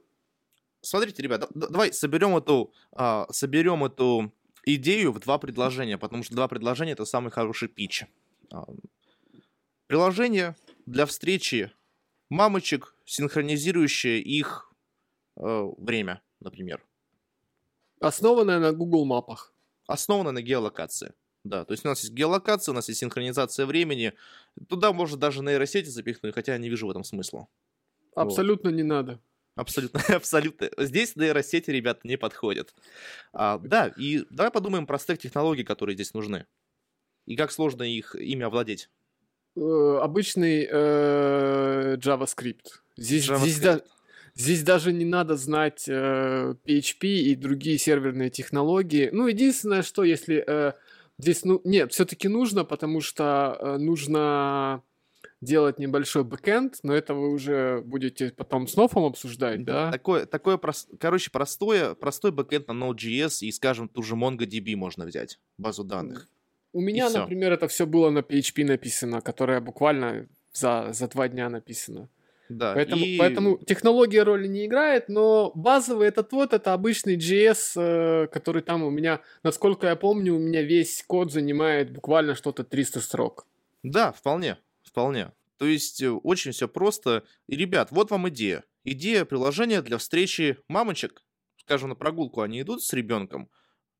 Смотрите, 0.82 1.24
ребята, 1.24 1.48
давай 1.56 1.94
соберем 1.94 2.36
эту, 2.36 2.74
а, 2.92 3.28
соберем 3.32 3.86
эту 3.86 4.34
идею 4.66 5.14
в 5.14 5.20
два 5.20 5.38
предложения, 5.38 5.98
потому 5.98 6.22
что 6.22 6.36
два 6.36 6.50
предложения 6.50 6.92
это 6.92 7.06
самый 7.06 7.32
хороший 7.32 7.70
пич. 7.70 8.04
А, 8.52 8.66
приложение 9.88 10.58
для 10.86 11.06
встречи 11.06 11.72
мамочек, 12.30 12.94
синхронизирующее 13.06 14.20
их 14.20 14.70
э, 15.38 15.64
время, 15.78 16.22
например. 16.42 16.86
Основанное 18.02 18.60
на 18.60 18.74
Google 18.74 19.06
мапах. 19.06 19.54
Основанное 19.88 20.34
на 20.34 20.42
геолокации. 20.42 21.14
Да, 21.46 21.64
то 21.64 21.72
есть 21.72 21.86
у 21.86 21.88
нас 21.88 22.02
есть 22.02 22.14
геолокация, 22.14 22.74
у 22.74 22.76
нас 22.76 22.90
есть 22.90 23.00
синхронизация 23.00 23.66
времени. 23.66 24.14
Туда 24.68 24.92
можно 24.92 25.18
даже 25.18 25.42
нейросети 25.42 25.88
запихнуть, 25.88 26.36
хотя 26.36 26.52
я 26.52 26.58
не 26.58 26.70
вижу 26.70 26.88
в 26.88 26.90
этом 26.90 27.06
смысла. 27.06 27.48
Абсолютно 28.16 28.70
вот. 28.70 28.78
не 28.78 28.84
надо. 28.84 29.20
Абсолютно, 29.56 30.02
абсолютно. 30.16 30.70
Здесь 30.78 31.16
нейросети, 31.16 31.70
ребята, 31.70 32.02
не 32.04 32.18
подходят. 32.18 32.74
А, 33.34 33.58
да, 33.60 33.92
и 33.98 34.26
давай 34.30 34.52
подумаем 34.52 34.86
про 34.86 35.00
стек 35.00 35.20
технологий, 35.20 35.64
которые 35.64 35.96
здесь 35.96 36.14
нужны. 36.14 36.46
И 37.26 37.36
как 37.36 37.52
сложно 37.52 37.84
их 37.84 38.16
ими 38.16 38.44
овладеть. 38.44 38.90
Э, 39.56 40.00
обычный 40.02 40.68
э, 40.70 41.98
JavaScript. 41.98 42.82
Здесь, 42.98 43.30
JavaScript. 43.30 43.40
Здесь, 43.40 43.60
да, 43.60 43.82
здесь 44.36 44.64
даже 44.64 44.92
не 44.92 45.06
надо 45.06 45.38
знать 45.38 45.86
э, 45.88 46.56
PHP 46.66 47.08
и 47.08 47.36
другие 47.36 47.78
серверные 47.78 48.30
технологии. 48.30 49.10
Ну, 49.12 49.28
единственное, 49.28 49.82
что 49.82 50.04
если 50.04 50.44
э, 50.46 50.74
здесь, 51.18 51.46
ну, 51.46 51.62
нет, 51.64 51.94
все-таки 51.94 52.28
нужно, 52.28 52.66
потому 52.66 53.00
что 53.00 53.58
э, 53.60 53.78
нужно 53.78 54.84
делать 55.42 55.80
небольшой 55.80 56.24
backend, 56.24 56.80
но 56.84 56.94
это 56.94 57.14
вы 57.14 57.32
уже 57.32 57.82
будете 57.86 58.32
потом 58.32 58.68
с 58.68 58.76
Нофом 58.76 59.04
обсуждать, 59.06 59.64
да? 59.64 59.92
Такое, 59.92 60.26
такое 60.26 60.58
прос... 60.58 60.88
короче, 61.00 61.30
простое, 61.32 61.94
простой 61.94 62.32
backend 62.32 62.68
на 62.68 62.74
Node.js 62.74 63.40
и, 63.42 63.52
скажем, 63.52 63.90
ту 63.90 64.02
же 64.02 64.16
MongoDB 64.16 64.76
можно 64.76 65.06
взять, 65.06 65.40
базу 65.58 65.84
данных. 65.84 66.28
У 66.74 66.82
меня, 66.82 67.10
например, 67.10 67.54
это 67.54 67.68
все 67.68 67.86
было 67.86 68.10
на 68.10 68.20
PHP 68.20 68.66
написано, 68.66 69.22
которая 69.22 69.62
буквально 69.62 70.28
за, 70.52 70.90
за 70.92 71.08
два 71.08 71.30
дня 71.30 71.50
написано. 71.50 72.10
Да, 72.48 72.74
поэтому, 72.76 73.04
и... 73.04 73.18
поэтому 73.18 73.58
технология 73.58 74.22
роли 74.22 74.48
не 74.48 74.66
играет, 74.66 75.10
но 75.10 75.52
базовый 75.56 76.08
этот 76.08 76.32
вот, 76.32 76.54
это 76.54 76.74
обычный 76.74 77.18
JS, 77.18 77.74
э, 77.76 78.28
который 78.28 78.62
там 78.62 78.84
у 78.84 78.92
меня, 78.92 79.22
насколько 79.42 79.88
я 79.88 79.96
помню, 79.96 80.36
у 80.36 80.40
меня 80.40 80.62
весь 80.62 81.04
код 81.08 81.32
занимает 81.32 81.92
буквально 81.92 82.36
что-то 82.36 82.64
300 82.64 83.00
строк. 83.00 83.48
Да, 83.82 84.12
вполне 84.12 84.58
вполне. 84.86 85.32
То 85.58 85.66
есть 85.66 86.02
э, 86.02 86.10
очень 86.10 86.52
все 86.52 86.68
просто. 86.68 87.24
И, 87.48 87.56
ребят, 87.56 87.92
вот 87.92 88.12
вам 88.12 88.30
идея. 88.30 88.64
Идея 88.84 89.26
приложения 89.26 89.82
для 89.82 89.98
встречи 89.98 90.58
мамочек. 90.68 91.24
Скажем, 91.58 91.90
на 91.90 91.96
прогулку 91.96 92.42
они 92.42 92.62
идут 92.62 92.84
с 92.84 92.94
ребенком, 92.94 93.50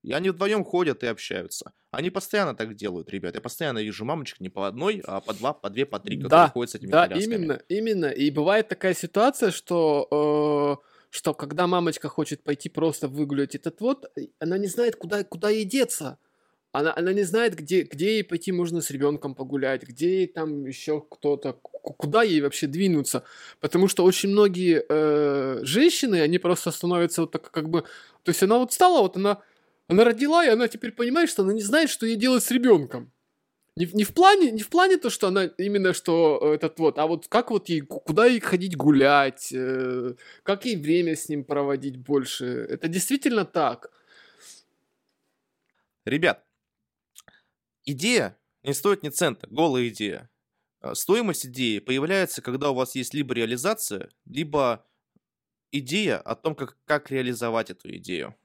и 0.04 0.12
они 0.12 0.30
вдвоем 0.30 0.64
ходят 0.64 1.04
и 1.04 1.08
общаются. 1.08 1.74
Они 1.90 2.12
постоянно 2.12 2.54
так 2.56 2.76
делают, 2.76 3.10
ребят. 3.10 3.34
Я 3.34 3.42
постоянно 3.42 3.82
вижу 3.82 4.06
мамочек 4.06 4.40
не 4.40 4.50
по 4.50 4.68
одной, 4.68 5.02
а 5.08 5.20
по 5.20 5.34
два, 5.34 5.54
по 5.54 5.70
две, 5.72 5.86
по 5.88 6.00
три, 6.00 6.18
которые 6.18 6.48
да, 6.48 6.50
ходят 6.50 6.70
с 6.70 6.76
этими 6.76 6.92
Да, 6.92 7.08
колясками. 7.08 7.36
именно, 7.36 7.62
именно. 7.70 8.06
И 8.06 8.30
бывает 8.30 8.68
такая 8.68 8.94
ситуация, 8.94 9.52
что... 9.52 10.80
Э 10.82 10.96
что 11.16 11.34
когда 11.34 11.66
мамочка 11.66 12.10
хочет 12.10 12.44
пойти 12.44 12.68
просто 12.68 13.08
выгулять 13.08 13.56
этот 13.56 13.80
вот, 13.80 14.06
она 14.38 14.58
не 14.58 14.68
знает, 14.68 14.98
куда, 14.98 15.24
куда 15.24 15.50
ей 15.50 15.64
деться 15.64 16.20
она, 16.80 16.94
она 16.96 17.14
не 17.14 17.24
знает, 17.24 17.56
где, 17.56 17.84
где 17.84 18.16
ей 18.16 18.24
пойти 18.24 18.52
можно 18.52 18.82
с 18.82 18.92
ребенком 18.92 19.34
погулять, 19.34 19.84
где 19.84 20.20
ей 20.20 20.28
там 20.28 20.66
еще 20.66 21.02
кто-то, 21.10 21.54
куда 21.54 22.24
ей 22.24 22.42
вообще 22.42 22.68
двинуться. 22.68 23.24
Потому 23.62 23.88
что 23.88 24.04
очень 24.04 24.30
многие 24.30 24.84
э, 24.88 25.60
женщины, 25.64 26.22
они 26.22 26.38
просто 26.38 26.72
становятся 26.72 27.22
вот 27.22 27.32
так 27.32 27.50
как 27.50 27.70
бы... 27.70 27.82
То 28.24 28.30
есть 28.30 28.44
она 28.44 28.58
вот 28.58 28.74
стала, 28.74 29.02
вот 29.02 29.16
она, 29.16 29.42
она 29.88 30.04
родила, 30.04 30.46
и 30.46 30.50
она 30.50 30.68
теперь 30.68 30.92
понимает, 30.92 31.30
что 31.30 31.44
она 31.44 31.54
не 31.54 31.62
знает, 31.62 31.90
что 31.90 32.06
ей 32.06 32.18
делать 32.18 32.44
с 32.44 32.52
ребенком. 32.52 33.12
Не, 33.78 33.88
не, 33.94 34.04
в 34.04 34.14
плане, 34.14 34.52
не 34.52 34.62
в 34.62 34.70
плане 34.70 34.98
то, 34.98 35.10
что 35.10 35.28
она 35.28 35.46
именно 35.46 35.94
что 35.94 36.54
этот 36.54 36.80
вот, 36.80 36.98
а 36.98 37.08
вот 37.08 37.28
как 37.28 37.52
вот 37.52 37.70
ей, 37.70 37.82
куда 37.82 38.26
ей 38.26 38.40
ходить 38.40 38.78
гулять, 38.78 39.50
э, 39.54 40.16
как 40.44 40.66
ей 40.66 40.76
время 40.78 41.16
с 41.16 41.30
ним 41.30 41.44
проводить 41.44 41.98
больше. 41.98 42.46
Это 42.46 42.88
действительно 42.88 43.46
так. 43.46 43.92
Ребят, 46.06 46.45
Идея 47.86 48.38
не 48.64 48.74
стоит 48.74 49.04
ни 49.04 49.10
цента, 49.10 49.48
голая 49.48 49.88
идея. 49.90 50.30
А, 50.82 50.96
стоимость 50.96 51.46
идеи 51.46 51.80
появляется, 51.80 52.42
когда 52.42 52.72
у 52.72 52.76
вас 52.76 52.96
есть 52.96 53.14
либо 53.14 53.34
реализация, 53.34 54.10
либо 54.26 54.86
идея 55.72 56.18
о 56.18 56.36
том, 56.36 56.56
как, 56.56 56.78
как 56.86 57.12
реализовать 57.12 57.70
эту 57.70 57.96
идею. 57.98 58.36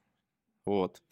Вот. 0.67 1.03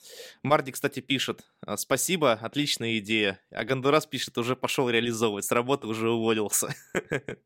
Марди, 0.42 0.72
кстати, 0.72 1.00
пишет, 1.00 1.50
«А, 1.62 1.76
спасибо, 1.76 2.32
отличная 2.32 2.98
идея. 2.98 3.40
А 3.50 3.64
Гондурас 3.64 4.06
пишет, 4.06 4.36
уже 4.38 4.56
пошел 4.56 4.90
реализовывать, 4.90 5.46
с 5.46 5.52
работы 5.52 5.86
уже 5.86 6.10
уволился. 6.10 6.74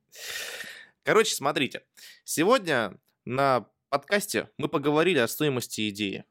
Короче, 1.05 1.35
смотрите. 1.35 1.85
Сегодня 2.25 3.01
на 3.25 3.69
подкасте 3.89 4.51
мы 4.59 4.69
поговорили 4.69 5.19
о 5.19 5.29
стоимости 5.29 5.89
идеи. 5.91 6.25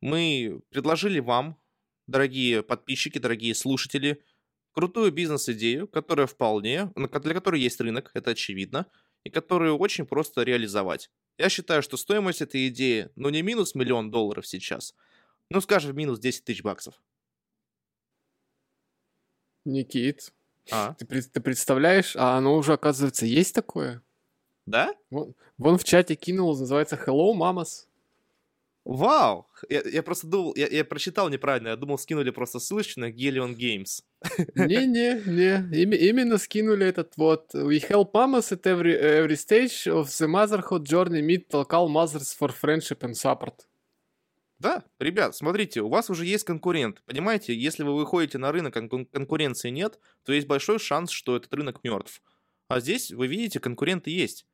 Мы 0.00 0.60
предложили 0.70 1.18
вам 1.18 1.60
дорогие 2.06 2.62
подписчики, 2.62 3.18
дорогие 3.18 3.54
слушатели, 3.54 4.22
крутую 4.72 5.12
бизнес-идею, 5.12 5.88
которая 5.88 6.26
вполне, 6.26 6.90
для 6.94 7.34
которой 7.34 7.60
есть 7.60 7.80
рынок, 7.80 8.10
это 8.14 8.32
очевидно, 8.32 8.86
и 9.24 9.30
которую 9.30 9.76
очень 9.76 10.06
просто 10.06 10.42
реализовать. 10.42 11.10
Я 11.38 11.48
считаю, 11.48 11.82
что 11.82 11.96
стоимость 11.96 12.42
этой 12.42 12.68
идеи, 12.68 13.10
ну 13.16 13.28
не 13.28 13.42
минус 13.42 13.74
миллион 13.74 14.10
долларов 14.10 14.46
сейчас, 14.46 14.94
ну 15.50 15.60
скажем 15.60 15.96
минус 15.96 16.18
10 16.18 16.44
тысяч 16.44 16.62
баксов. 16.62 17.00
Никит, 19.64 20.32
А? 20.70 20.94
Ты, 20.94 21.06
ты 21.22 21.40
представляешь, 21.40 22.14
а 22.16 22.36
оно 22.36 22.56
уже, 22.56 22.72
оказывается, 22.72 23.26
есть 23.26 23.54
такое? 23.54 24.02
Да? 24.64 24.94
Вон, 25.10 25.34
вон 25.58 25.78
в 25.78 25.84
чате 25.84 26.14
кинул, 26.16 26.56
называется 26.56 26.96
Hello 26.96 27.32
Mamas. 27.34 27.86
Вау! 28.86 29.48
Я, 29.68 29.82
я 29.84 30.02
просто 30.04 30.28
думал, 30.28 30.54
я, 30.54 30.68
я 30.68 30.84
прочитал 30.84 31.28
неправильно, 31.28 31.68
я 31.68 31.76
думал, 31.76 31.98
скинули 31.98 32.30
просто 32.30 32.60
ссылочку 32.60 33.00
на 33.00 33.10
Gelion 33.10 33.56
Games. 33.56 34.04
Не-не-не, 34.54 36.08
именно 36.08 36.38
скинули 36.38 36.86
этот 36.86 37.16
вот 37.16 37.52
We 37.52 37.80
help 37.80 38.12
mamas 38.12 38.52
at 38.52 38.62
every, 38.62 38.94
every 38.94 39.34
stage 39.34 39.88
of 39.92 40.04
the 40.04 40.28
motherhood 40.28 40.84
journey 40.84 41.20
meet 41.20 41.48
local 41.50 41.88
mothers 41.88 42.32
for 42.38 42.52
friendship 42.52 43.00
and 43.00 43.14
support. 43.14 43.66
Да, 44.60 44.84
ребят, 45.00 45.34
смотрите, 45.34 45.80
у 45.82 45.88
вас 45.88 46.08
уже 46.08 46.24
есть 46.24 46.44
конкурент. 46.44 47.02
Понимаете, 47.06 47.54
если 47.54 47.82
вы 47.82 47.96
выходите 47.96 48.38
на 48.38 48.52
рынок, 48.52 48.74
кон- 48.74 49.06
конкуренции 49.06 49.70
нет, 49.70 49.98
то 50.24 50.32
есть 50.32 50.46
большой 50.46 50.78
шанс, 50.78 51.10
что 51.10 51.34
этот 51.34 51.52
рынок 51.52 51.80
мертв. 51.82 52.22
А 52.68 52.78
здесь, 52.78 53.10
вы 53.10 53.26
видите, 53.26 53.58
конкуренты 53.58 54.10
есть. 54.10 54.46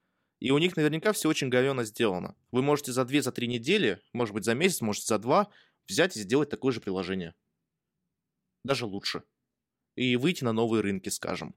И 0.43 0.51
у 0.51 0.59
них 0.59 0.77
наверняка 0.77 1.13
все 1.13 1.29
очень 1.29 1.51
говенно 1.51 1.85
сделано. 1.85 2.35
Вы 2.51 2.63
можете 2.63 2.91
за 2.91 3.03
2-3 3.03 3.21
за 3.23 3.33
недели, 3.47 4.01
может 4.13 4.35
быть 4.35 4.45
за 4.45 4.55
месяц, 4.55 4.81
может 4.81 5.05
за 5.05 5.21
2, 5.21 5.49
взять 5.87 6.17
и 6.17 6.21
сделать 6.21 6.51
такое 6.51 6.73
же 6.73 6.81
приложение. 6.81 7.37
Даже 8.65 8.87
лучше. 8.87 9.23
И 9.95 10.17
выйти 10.17 10.43
на 10.43 10.53
новые 10.53 10.83
рынки, 10.83 11.11
скажем. 11.11 11.55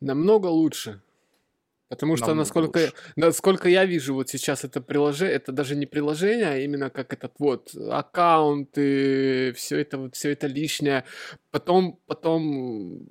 Намного 0.00 0.46
лучше. 0.46 1.02
Потому 1.88 2.16
что, 2.16 2.32
насколько, 2.32 2.94
насколько 3.14 3.68
я 3.68 3.84
вижу, 3.84 4.14
вот 4.14 4.30
сейчас 4.30 4.64
это 4.64 4.80
приложение, 4.80 5.36
это 5.36 5.52
даже 5.52 5.76
не 5.76 5.84
приложение, 5.84 6.48
а 6.48 6.56
именно 6.56 6.88
как 6.88 7.12
этот 7.12 7.34
вот 7.38 7.74
аккаунты, 7.74 9.52
все 9.52 9.80
это 9.80 9.98
вот, 9.98 10.14
все 10.14 10.30
это 10.30 10.46
лишнее. 10.46 11.04
Потом, 11.50 12.00
потом 12.06 13.06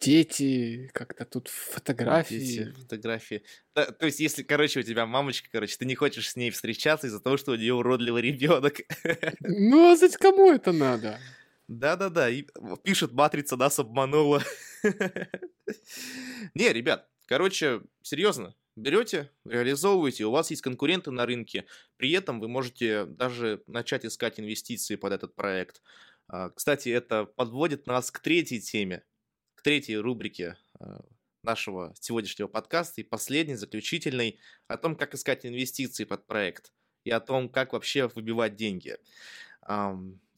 дети, 0.00 0.90
как-то 0.92 1.24
тут 1.24 1.48
фотографии. 1.48 2.34
Дети, 2.34 2.72
фотографии. 2.72 3.42
Да, 3.74 3.86
то 3.86 4.06
есть, 4.06 4.20
если, 4.20 4.42
короче, 4.42 4.80
у 4.80 4.82
тебя 4.82 5.06
мамочка, 5.06 5.48
короче, 5.52 5.76
ты 5.76 5.84
не 5.84 5.94
хочешь 5.94 6.30
с 6.30 6.36
ней 6.36 6.50
встречаться 6.50 7.06
из-за 7.06 7.20
того, 7.20 7.36
что 7.36 7.52
у 7.52 7.56
нее 7.56 7.74
уродливый 7.74 8.22
ребенок. 8.22 8.80
Ну, 9.40 9.92
а 9.92 9.96
зачем 9.96 10.18
кому 10.20 10.52
это 10.52 10.72
надо? 10.72 11.18
Да-да-да, 11.68 12.28
пишет, 12.82 13.12
матрица 13.12 13.56
нас 13.56 13.78
обманула. 13.78 14.42
Не, 16.54 16.72
ребят, 16.72 17.08
короче, 17.26 17.82
серьезно, 18.02 18.54
берете, 18.74 19.30
реализовываете, 19.44 20.24
у 20.24 20.30
вас 20.30 20.50
есть 20.50 20.62
конкуренты 20.62 21.10
на 21.10 21.26
рынке, 21.26 21.66
при 21.96 22.10
этом 22.12 22.40
вы 22.40 22.48
можете 22.48 23.04
даже 23.04 23.62
начать 23.66 24.04
искать 24.04 24.40
инвестиции 24.40 24.96
под 24.96 25.12
этот 25.12 25.34
проект. 25.36 25.80
А, 26.26 26.50
кстати, 26.50 26.88
это 26.88 27.24
подводит 27.24 27.86
нас 27.86 28.10
к 28.10 28.18
третьей 28.20 28.60
теме, 28.60 29.04
третьей 29.62 29.96
рубрике 29.96 30.56
а, 30.78 31.04
нашего 31.42 31.94
сегодняшнего 31.98 32.48
подкаста 32.48 33.00
и 33.00 33.04
последней, 33.04 33.54
заключительной, 33.54 34.38
о 34.68 34.76
том, 34.76 34.96
как 34.96 35.14
искать 35.14 35.46
инвестиции 35.46 36.04
под 36.04 36.26
проект 36.26 36.72
и 37.04 37.10
о 37.10 37.20
том, 37.20 37.48
как 37.48 37.72
вообще 37.72 38.08
выбивать 38.08 38.56
деньги. 38.56 38.96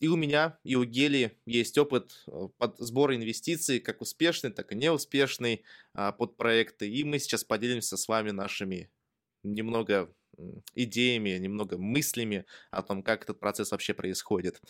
И 0.02 0.08
у 0.08 0.16
меня, 0.16 0.58
и 0.64 0.74
у 0.74 0.82
Гели 0.84 1.38
есть 1.46 1.78
опыт 1.78 2.24
э, 2.26 2.48
под 2.58 2.76
сбора 2.78 3.14
инвестиций, 3.14 3.78
как 3.78 4.00
успешный, 4.00 4.50
так 4.50 4.72
и 4.72 4.74
неуспешный 4.74 5.62
а, 5.94 6.10
под 6.10 6.36
проекты. 6.36 6.90
И 6.90 7.04
мы 7.04 7.20
сейчас 7.20 7.44
поделимся 7.44 7.96
с 7.96 8.08
вами 8.08 8.32
нашими 8.32 8.90
немного 9.44 10.12
идеями, 10.74 11.30
немного 11.30 11.78
мыслями 11.78 12.44
о 12.70 12.82
том, 12.82 13.02
как 13.02 13.24
этот 13.24 13.40
процесс 13.40 13.70
вообще 13.70 13.94
происходит. 13.94 14.60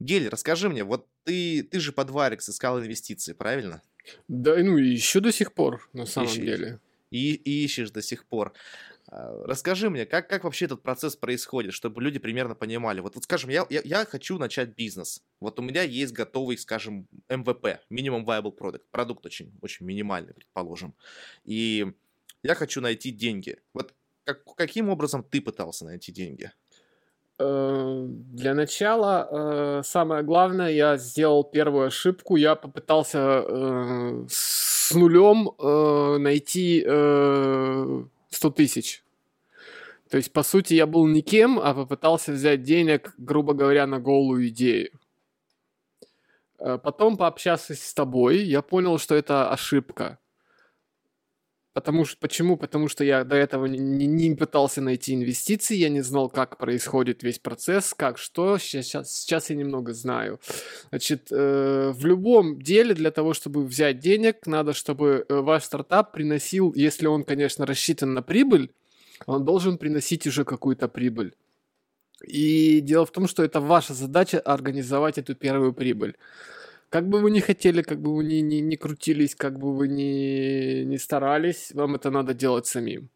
Гель, 0.00 0.28
расскажи 0.28 0.68
мне, 0.68 0.84
вот 0.84 1.06
ты, 1.24 1.62
ты 1.62 1.80
же 1.80 1.92
под 1.92 2.10
Варикс 2.10 2.48
искал 2.48 2.80
инвестиции, 2.80 3.32
правильно? 3.32 3.82
Да, 4.28 4.56
ну 4.56 4.78
и 4.78 4.88
еще 4.88 5.20
до 5.20 5.32
сих 5.32 5.54
пор, 5.54 5.88
на 5.92 6.06
самом 6.06 6.28
Ищи, 6.28 6.40
деле. 6.40 6.80
И, 7.10 7.34
и 7.34 7.64
ищешь 7.64 7.90
до 7.90 8.02
сих 8.02 8.26
пор. 8.26 8.52
А, 9.08 9.44
расскажи 9.44 9.90
мне, 9.90 10.06
как, 10.06 10.28
как 10.28 10.44
вообще 10.44 10.64
этот 10.66 10.82
процесс 10.82 11.16
происходит, 11.16 11.72
чтобы 11.72 12.02
люди 12.02 12.18
примерно 12.18 12.54
понимали. 12.54 13.00
Вот, 13.00 13.14
вот 13.14 13.24
скажем, 13.24 13.50
я, 13.50 13.66
я, 13.70 13.80
я 13.84 14.04
хочу 14.04 14.38
начать 14.38 14.74
бизнес. 14.74 15.22
Вот 15.40 15.58
у 15.58 15.62
меня 15.62 15.82
есть 15.82 16.12
готовый, 16.12 16.58
скажем, 16.58 17.06
MVP, 17.28 17.78
Minimum 17.90 18.24
Viable 18.24 18.56
Product. 18.56 18.82
Продукт 18.90 19.24
очень, 19.26 19.52
очень 19.62 19.86
минимальный, 19.86 20.34
предположим. 20.34 20.94
И 21.44 21.92
я 22.42 22.54
хочу 22.54 22.80
найти 22.80 23.10
деньги. 23.10 23.58
Вот 23.72 23.94
как, 24.24 24.44
каким 24.56 24.88
образом 24.88 25.22
ты 25.22 25.40
пытался 25.40 25.84
найти 25.84 26.12
деньги? 26.12 26.50
Э, 27.38 28.06
для 28.08 28.54
начала, 28.54 29.28
э, 29.30 29.82
самое 29.84 30.22
главное, 30.22 30.70
я 30.70 30.96
сделал 30.96 31.42
первую 31.44 31.88
ошибку. 31.88 32.36
Я 32.36 32.54
попытался 32.54 33.44
э, 33.46 34.26
с 34.28 34.94
нулем 34.94 35.50
найти 36.22 36.80
100 36.82 38.50
тысяч. 38.50 39.02
То 40.10 40.18
есть, 40.18 40.32
по 40.32 40.42
сути, 40.42 40.74
я 40.74 40.86
был 40.86 41.06
никем, 41.06 41.58
а 41.58 41.74
попытался 41.74 42.32
взять 42.32 42.62
денег, 42.62 43.14
грубо 43.16 43.54
говоря, 43.54 43.86
на 43.86 43.98
голую 43.98 44.48
идею. 44.48 44.90
Потом, 46.58 47.16
пообщавшись 47.16 47.82
с 47.82 47.94
тобой, 47.94 48.38
я 48.44 48.62
понял, 48.62 48.98
что 48.98 49.14
это 49.14 49.50
ошибка. 49.50 50.18
Потому 51.74 52.04
что, 52.04 52.16
почему? 52.20 52.56
Потому 52.56 52.88
что 52.88 53.02
я 53.02 53.24
до 53.24 53.34
этого 53.34 53.66
не, 53.66 54.06
не 54.06 54.34
пытался 54.36 54.80
найти 54.80 55.12
инвестиции, 55.12 55.74
я 55.76 55.88
не 55.88 56.02
знал, 56.02 56.30
как 56.30 56.56
происходит 56.56 57.24
весь 57.24 57.40
процесс, 57.40 57.94
как 57.96 58.16
что. 58.16 58.58
Сейчас, 58.58 59.12
сейчас 59.12 59.50
я 59.50 59.56
немного 59.56 59.92
знаю. 59.92 60.38
Значит, 60.90 61.32
э, 61.32 61.92
в 61.92 62.06
любом 62.06 62.62
деле 62.62 62.94
для 62.94 63.10
того, 63.10 63.34
чтобы 63.34 63.64
взять 63.64 63.98
денег, 63.98 64.46
надо, 64.46 64.72
чтобы 64.72 65.26
э, 65.28 65.34
ваш 65.34 65.64
стартап 65.64 66.12
приносил, 66.12 66.72
если 66.76 67.08
он, 67.08 67.24
конечно, 67.24 67.66
рассчитан 67.66 68.14
на 68.14 68.22
прибыль, 68.22 68.70
он 69.26 69.44
должен 69.44 69.76
приносить 69.76 70.28
уже 70.28 70.44
какую-то 70.44 70.86
прибыль. 70.86 71.34
И 72.24 72.80
дело 72.82 73.04
в 73.04 73.10
том, 73.10 73.26
что 73.26 73.42
это 73.42 73.60
ваша 73.60 73.94
задача 73.94 74.38
организовать 74.38 75.18
эту 75.18 75.34
первую 75.34 75.72
прибыль. 75.72 76.14
Как 76.94 77.08
бы 77.08 77.20
вы 77.20 77.32
ни 77.32 77.40
хотели, 77.40 77.82
как 77.82 78.00
бы 78.00 78.14
вы 78.14 78.22
ни, 78.22 78.36
ни, 78.36 78.60
ни 78.60 78.76
крутились, 78.76 79.34
как 79.34 79.58
бы 79.58 79.74
вы 79.74 79.88
ни, 79.88 80.84
ни 80.84 80.96
старались, 80.96 81.72
вам 81.74 81.96
это 81.96 82.08
надо 82.12 82.34
делать 82.34 82.66
самим. 82.66 83.10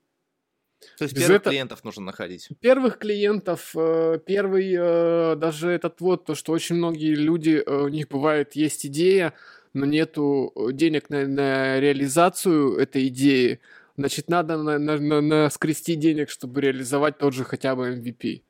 То 0.97 1.05
есть 1.05 1.15
Без 1.15 1.23
первых 1.23 1.43
это... 1.43 1.51
клиентов 1.51 1.85
нужно 1.85 2.07
находить. 2.07 2.49
Первых 2.61 2.99
клиентов, 2.99 3.71
э, 3.77 4.19
первый, 4.27 4.75
э, 4.77 5.37
даже 5.37 5.71
этот 5.71 6.01
вот, 6.01 6.25
то, 6.25 6.35
что 6.35 6.51
очень 6.51 6.75
многие 6.75 7.15
люди, 7.15 7.63
э, 7.65 7.83
у 7.85 7.87
них 7.87 8.09
бывает, 8.09 8.57
есть 8.57 8.85
идея, 8.85 9.33
но 9.75 9.87
нету 9.87 10.53
денег 10.73 11.09
на, 11.09 11.29
на 11.29 11.79
реализацию 11.79 12.79
этой 12.79 13.07
идеи, 13.07 13.61
значит, 13.97 14.29
надо 14.29 14.57
на, 14.57 14.81
на, 14.81 14.99
на, 14.99 15.21
на 15.21 15.51
скрести 15.51 15.95
денег, 15.95 16.31
чтобы 16.31 16.63
реализовать 16.63 17.19
тот 17.19 17.33
же 17.33 17.45
хотя 17.45 17.77
бы 17.77 17.91
MVP. 17.91 18.43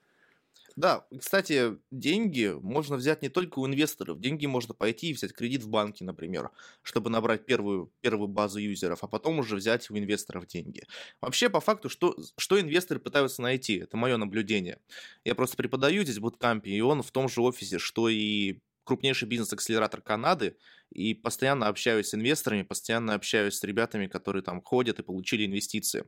Да, 0.79 1.09
кстати, 1.18 1.76
деньги 1.91 2.55
можно 2.61 2.95
взять 2.95 3.20
не 3.22 3.29
только 3.29 3.59
у 3.59 3.66
инвесторов. 3.66 4.20
Деньги 4.20 4.47
можно 4.47 4.74
пойти 4.74 5.11
и 5.11 5.12
взять 5.12 5.33
кредит 5.33 5.64
в 5.64 5.68
банке, 5.68 6.05
например, 6.05 6.51
чтобы 6.83 7.11
набрать 7.11 7.47
первую, 7.47 7.93
первую 8.01 8.29
базу 8.29 8.61
юзеров, 8.61 9.03
а 9.03 9.09
потом 9.09 9.41
уже 9.41 9.57
взять 9.57 9.91
у 9.91 9.99
инвесторов 9.99 10.47
деньги. 10.47 10.85
Вообще, 11.20 11.51
по 11.51 11.59
факту, 11.61 11.89
что, 11.89 12.16
что 12.37 12.61
инвесторы 12.61 13.01
пытаются 13.01 13.43
найти? 13.43 13.79
Это 13.79 13.97
мое 13.97 14.16
наблюдение. 14.18 14.79
Я 15.24 15.35
просто 15.35 15.57
преподаю 15.57 16.05
здесь 16.05 16.18
в 16.18 16.20
буткампе, 16.20 16.70
и 16.70 16.81
он 16.81 17.03
в 17.03 17.11
том 17.11 17.29
же 17.29 17.43
офисе, 17.43 17.81
что 17.81 18.09
и 18.09 18.61
крупнейший 18.85 19.26
бизнес-акселератор 19.26 20.01
Канады, 20.01 20.57
и 20.91 21.12
постоянно 21.12 21.66
общаюсь 21.66 22.07
с 22.11 22.14
инвесторами, 22.14 22.62
постоянно 22.62 23.14
общаюсь 23.14 23.55
с 23.55 23.64
ребятами, 23.64 24.07
которые 24.07 24.43
там 24.45 24.62
ходят 24.62 25.01
и 25.01 25.03
получили 25.03 25.45
инвестиции. 25.45 26.05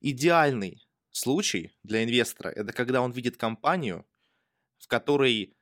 Идеальный 0.00 0.85
случай 1.16 1.72
для 1.82 2.04
инвестора– 2.04 2.48
это 2.56 2.72
когда 2.72 3.00
он 3.00 3.12
видит 3.12 3.36
компанию, 3.36 4.06
в 4.78 4.86
которой 4.86 5.56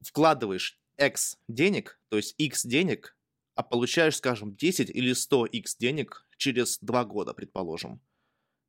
вкладываешь 0.00 0.78
X 0.98 1.38
денег, 1.48 2.00
то 2.08 2.16
есть 2.16 2.34
X 2.38 2.64
денег, 2.64 3.16
а 3.54 3.62
получаешь, 3.62 4.16
скажем, 4.16 4.54
10 4.54 4.90
или 4.90 5.12
100 5.12 5.46
X 5.46 5.76
денег 5.76 6.26
через 6.36 6.78
2 6.78 7.04
года, 7.04 7.34
предположим. 7.34 8.00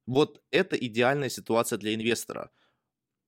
Вот 0.05 0.41
это 0.51 0.75
идеальная 0.75 1.29
ситуация 1.29 1.77
для 1.77 1.93
инвестора. 1.93 2.51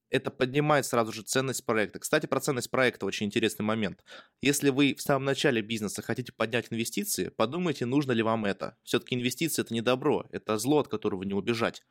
Это 0.09 0.30
поднимает 0.30 0.86
сразу 0.86 1.11
же 1.11 1.24
ценность 1.24 1.66
проекта. 1.66 1.99
Кстати, 1.99 2.26
про 2.26 2.39
ценность 2.39 2.70
проекта 2.70 3.05
очень 3.05 3.28
интересный 3.28 3.64
момент. 3.64 4.03
Если 4.41 4.70
вы 4.70 4.93
в 4.93 5.01
самом 5.01 5.26
начале 5.26 5.61
бизнеса 5.61 6.01
хотите 6.01 6.32
поднять 6.32 6.68
инвестиции, 6.72 7.30
подумайте, 7.30 7.86
нужно 7.86 8.11
ли 8.11 8.22
вам 8.22 8.45
это. 8.45 8.78
Все-таки 8.84 9.16
инвестиции 9.16 9.61
это 9.61 9.74
не 9.74 9.82
добро, 9.82 10.28
это 10.30 10.57
зло, 10.57 10.80
от 10.80 10.88
которого 10.88 11.24
не 11.24 11.34
убежать. 11.34 11.84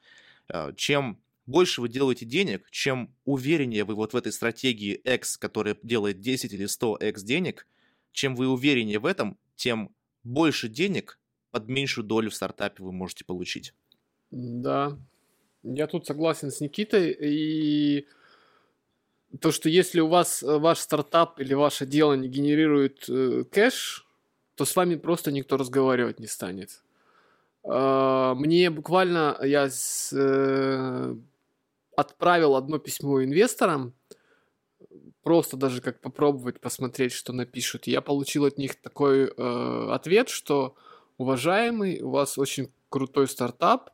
А, 0.49 0.73
чем 0.73 1.23
больше 1.47 1.81
вы 1.81 1.89
делаете 1.89 2.25
денег, 2.25 2.69
чем 2.71 3.15
увереннее 3.25 3.85
вы 3.85 3.95
вот 3.95 4.13
в 4.13 4.17
этой 4.17 4.33
стратегии 4.33 4.95
X, 4.95 5.37
которая 5.37 5.77
делает 5.83 6.21
10 6.21 6.53
или 6.53 6.67
100 6.67 6.97
X 6.97 7.23
денег, 7.23 7.67
чем 8.13 8.37
вы 8.37 8.49
увереннее 8.49 8.99
в 8.99 9.07
этом, 9.07 9.39
тем 9.57 9.95
больше 10.23 10.69
денег 10.69 11.19
под 11.51 11.69
меньшую 11.69 12.05
долю 12.05 12.31
в 12.31 12.35
стартапе 12.35 12.83
вы 12.83 12.93
можете 12.93 13.25
получить. 13.25 13.75
Да, 14.31 14.99
я 15.63 15.87
тут 15.87 16.07
согласен 16.07 16.51
с 16.51 16.61
Никитой, 16.61 17.11
и 17.13 18.07
то, 19.41 19.51
что 19.51 19.69
если 19.69 20.01
у 20.01 20.09
вас 20.09 20.43
э, 20.43 20.59
ваш 20.59 20.79
стартап 20.79 21.41
или 21.41 21.55
ваше 21.55 21.87
дело 21.87 22.15
не 22.15 22.29
генерирует 22.29 23.09
э, 23.09 23.45
кэш, 23.51 24.07
то 24.55 24.65
с 24.65 24.77
вами 24.77 24.97
просто 24.97 25.33
никто 25.33 25.57
разговаривать 25.57 26.21
не 26.21 26.27
станет. 26.27 26.83
Э, 27.65 28.35
мне 28.37 28.71
буквально 28.71 29.39
я 29.43 29.69
с, 29.71 30.13
э, 30.13 31.15
отправил 31.97 32.57
одно 32.57 32.79
письмо 32.79 33.23
инвесторам, 33.23 33.95
просто 35.23 35.57
даже 35.57 35.81
как 35.81 36.01
попробовать 36.01 36.61
посмотреть, 36.61 37.13
что 37.13 37.33
напишут. 37.33 37.87
Я 37.87 38.01
получил 38.01 38.45
от 38.45 38.59
них 38.59 38.81
такой 38.81 39.27
э, 39.27 39.89
ответ, 39.91 40.29
что 40.29 40.75
уважаемый, 41.19 42.01
у 42.01 42.11
вас 42.11 42.39
очень 42.39 42.71
крутой 42.89 43.29
стартап, 43.29 43.91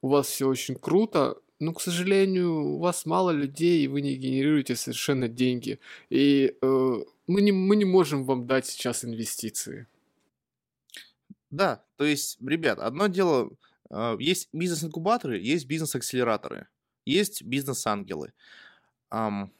у 0.00 0.08
вас 0.08 0.26
все 0.26 0.48
очень 0.48 0.76
круто, 0.76 1.38
но, 1.58 1.72
к 1.72 1.80
сожалению, 1.80 2.74
у 2.74 2.78
вас 2.78 3.06
мало 3.06 3.30
людей, 3.30 3.84
и 3.84 3.88
вы 3.88 4.00
не 4.00 4.16
генерируете 4.16 4.74
совершенно 4.74 5.28
деньги. 5.28 5.78
И 6.10 6.56
э, 6.60 7.04
мы, 7.28 7.40
не, 7.40 7.52
мы 7.52 7.76
не 7.76 7.84
можем 7.84 8.24
вам 8.24 8.46
дать 8.46 8.66
сейчас 8.66 9.04
инвестиции. 9.04 9.86
Да, 11.52 11.84
то 11.96 12.04
есть, 12.04 12.40
ребят, 12.40 12.78
одно 12.78 13.08
дело, 13.08 13.50
э, 13.90 14.16
есть 14.18 14.48
бизнес-инкубаторы, 14.54 15.38
есть 15.38 15.66
бизнес-акселераторы, 15.66 16.66
есть 17.04 17.42
бизнес-ангелы. 17.42 18.32
Эм, 19.10 19.52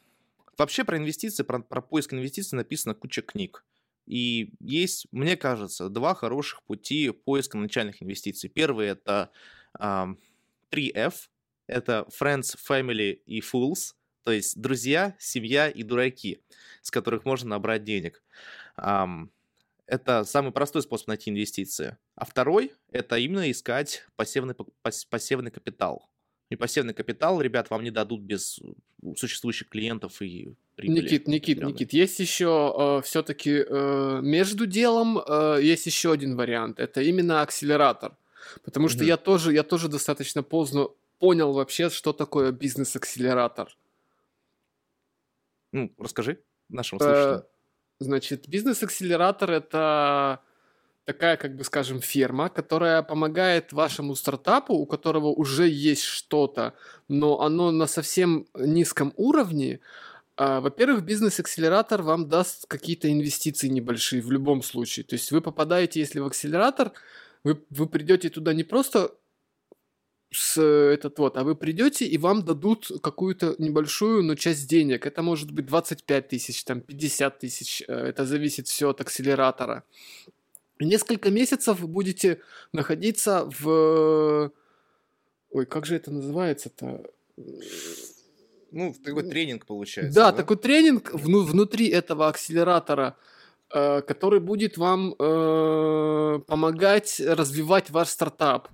вообще 0.57 0.85
про 0.85 0.97
инвестиции, 0.97 1.43
про, 1.43 1.61
про 1.61 1.83
поиск 1.83 2.15
инвестиций 2.15 2.57
написано 2.57 2.95
куча 2.95 3.21
книг. 3.21 3.65
И 4.07 4.55
есть, 4.59 5.07
мне 5.13 5.37
кажется, 5.37 5.91
два 5.91 6.15
хороших 6.15 6.63
пути 6.63 7.11
поиска 7.11 7.59
начальных 7.59 8.03
инвестиций. 8.03 8.49
Первый 8.49 8.87
это 8.89 9.31
эм, 9.79 10.19
3F, 10.71 11.29
это 11.67 12.07
Friends, 12.19 12.57
Family 12.67 13.21
и 13.27 13.41
Fools, 13.41 13.93
то 14.25 14.33
есть 14.33 14.59
друзья, 14.59 15.15
семья 15.19 15.69
и 15.69 15.83
дураки, 15.83 16.43
с 16.81 16.91
которых 16.91 17.27
можно 17.27 17.51
набрать 17.51 17.85
денег. 17.85 18.23
Um, 18.79 19.29
это 19.93 20.25
самый 20.25 20.53
простой 20.53 20.81
способ 20.81 21.09
найти 21.09 21.31
инвестиции. 21.31 21.99
А 22.15 22.25
второй– 22.25 22.73
это 22.93 23.17
именно 23.17 23.51
искать 23.51 24.07
пассивный, 24.17 24.55
пассивный 25.11 25.51
капитал. 25.51 26.09
И 26.49 26.57
пассивный 26.57 26.95
капитал, 26.95 27.43
ребят, 27.43 27.69
вам 27.69 27.85
не 27.85 27.91
дадут 27.91 28.23
без 28.23 28.59
существующих 29.17 29.69
клиентов 29.69 30.23
и 30.23 30.55
прибыли. 30.77 31.03
Никит, 31.03 31.29
Никит. 31.29 31.63
Никит, 31.63 31.93
есть 31.93 32.19
еще 32.21 32.75
э, 32.75 33.03
все-таки 33.05 33.65
э, 33.69 34.21
между 34.23 34.67
делом 34.67 35.19
э, 35.19 35.61
есть 35.63 35.85
еще 35.85 36.13
один 36.13 36.37
вариант. 36.37 36.81
Это 36.81 37.03
именно 37.03 37.43
акселератор. 37.43 38.17
Потому 38.65 38.89
что 38.89 39.05
mm-hmm. 39.05 39.09
я 39.09 39.17
тоже, 39.19 39.53
я 39.53 39.63
тоже 39.63 39.89
достаточно 39.89 40.43
поздно 40.43 40.89
понял 41.19 41.53
вообще, 41.53 41.91
что 41.91 42.15
такое 42.15 42.51
бизнес-акселератор. 42.51 43.77
Ну, 45.73 45.93
расскажи 45.99 46.39
нашим 46.71 46.99
э, 46.99 47.01
слушателям. 47.01 47.52
Значит, 48.03 48.49
бизнес-акселератор 48.49 49.51
это 49.51 50.41
такая, 51.05 51.37
как 51.37 51.57
бы 51.57 51.65
скажем, 51.65 52.01
ферма, 52.01 52.49
которая 52.49 53.03
помогает 53.03 53.73
вашему 53.73 54.15
стартапу, 54.15 54.75
у 54.75 54.87
которого 54.87 55.27
уже 55.27 55.69
есть 55.69 56.03
что-то, 56.03 56.75
но 57.09 57.41
оно 57.41 57.71
на 57.71 57.87
совсем 57.87 58.47
низком 58.55 59.13
уровне. 59.17 59.81
А, 60.37 60.61
во-первых, 60.61 61.05
бизнес-акселератор 61.05 62.03
вам 62.03 62.29
даст 62.29 62.67
какие-то 62.67 63.11
инвестиции 63.11 63.69
небольшие 63.69 64.23
в 64.23 64.31
любом 64.31 64.63
случае. 64.63 65.05
То 65.05 65.15
есть 65.15 65.33
вы 65.33 65.41
попадаете, 65.41 66.01
если 66.01 66.21
в 66.21 66.27
акселератор, 66.27 66.93
вы, 67.45 67.61
вы 67.71 67.89
придете 67.89 68.31
туда 68.31 68.55
не 68.55 68.65
просто 68.65 69.13
с 70.33 70.61
этот 70.61 71.19
вот, 71.19 71.37
а 71.37 71.45
вы 71.45 71.55
придете 71.55 72.07
и 72.07 72.19
вам 72.19 72.45
дадут 72.45 72.91
какую-то 73.03 73.55
небольшую, 73.59 74.23
но 74.23 74.35
часть 74.35 74.69
денег. 74.69 75.07
Это 75.07 75.23
может 75.23 75.51
быть 75.51 75.67
25 75.67 76.29
тысяч, 76.29 76.65
там 76.65 76.81
50 76.81 77.39
тысяч, 77.39 77.83
э, 77.87 77.93
это 77.93 78.25
зависит 78.25 78.67
все 78.67 78.91
от 78.91 79.01
акселератора. 79.01 79.85
несколько 80.81 81.31
месяцев 81.31 81.81
вы 81.81 81.89
будете 81.89 82.41
находиться 82.73 83.49
в... 83.61 84.51
Ой, 85.51 85.67
как 85.67 85.87
же 85.87 85.97
это 85.97 86.11
называется-то? 86.11 87.05
Ну, 88.73 88.95
такой 89.05 89.23
тренинг 89.25 89.67
получается. 89.67 90.15
Да, 90.15 90.31
да? 90.31 90.37
такой 90.39 90.57
тренинг 90.57 91.13
вну, 91.13 91.43
внутри 91.43 91.89
этого 91.89 92.29
акселератора, 92.29 93.17
э, 93.71 94.01
который 94.01 94.41
будет 94.41 94.79
вам 94.79 95.15
э, 95.19 96.41
помогать 96.47 97.21
развивать 97.21 97.91
ваш 97.91 98.09
стартап. 98.09 98.69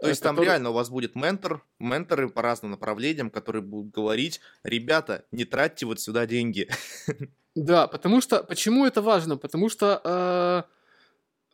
То 0.00 0.08
есть 0.08 0.20
который... 0.20 0.36
там 0.36 0.44
реально 0.44 0.70
у 0.70 0.72
вас 0.74 0.90
будет 0.90 1.14
ментор, 1.14 1.62
менторы 1.78 2.28
по 2.28 2.42
разным 2.42 2.72
направлениям, 2.72 3.30
которые 3.30 3.62
будут 3.62 3.92
говорить, 3.92 4.40
ребята, 4.62 5.24
не 5.32 5.44
тратьте 5.44 5.86
вот 5.86 6.00
сюда 6.00 6.26
деньги. 6.26 6.68
Да, 7.56 7.86
потому 7.86 8.20
что, 8.20 8.44
почему 8.44 8.84
это 8.84 9.00
важно? 9.00 9.38
Потому 9.38 9.70
что 9.70 10.02
э, 10.04 10.62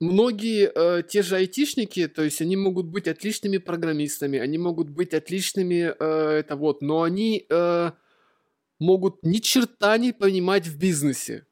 многие 0.01 0.69
э, 0.75 1.05
те 1.05 1.23
же 1.23 1.37
айтишники, 1.37 2.09
то 2.09 2.25
есть 2.25 2.41
они 2.41 2.57
могут 2.57 2.87
быть 2.87 3.07
отличными 3.07 3.59
программистами, 3.59 4.41
они 4.41 4.59
могут 4.59 4.91
быть 4.91 5.15
отличными, 5.15 5.95
э, 5.97 6.39
это 6.41 6.57
вот, 6.57 6.83
но 6.83 7.03
они 7.03 7.47
э, 7.49 7.93
могут 8.81 9.23
ни 9.23 9.39
черта 9.39 9.97
не 9.97 10.13
понимать 10.13 10.67
в 10.67 10.77
бизнесе 10.77 11.47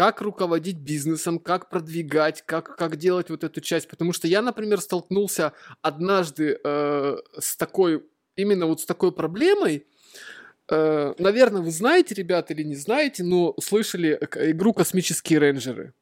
как 0.00 0.22
руководить 0.22 0.78
бизнесом, 0.78 1.38
как 1.38 1.68
продвигать, 1.68 2.42
как, 2.46 2.74
как 2.74 2.96
делать 2.96 3.28
вот 3.28 3.44
эту 3.44 3.60
часть. 3.60 3.86
Потому 3.86 4.14
что 4.14 4.26
я, 4.26 4.40
например, 4.40 4.80
столкнулся 4.80 5.52
однажды 5.82 6.58
э, 6.64 7.16
с 7.38 7.54
такой, 7.58 8.02
именно 8.34 8.64
вот 8.64 8.80
с 8.80 8.86
такой 8.86 9.12
проблемой. 9.12 9.86
Э, 10.70 11.12
наверное, 11.18 11.60
вы 11.60 11.70
знаете, 11.70 12.14
ребята, 12.14 12.54
или 12.54 12.62
не 12.62 12.76
знаете, 12.76 13.22
но 13.24 13.54
слышали 13.60 14.18
игру 14.36 14.72
«Космические 14.72 15.38
рейнджеры». 15.38 15.92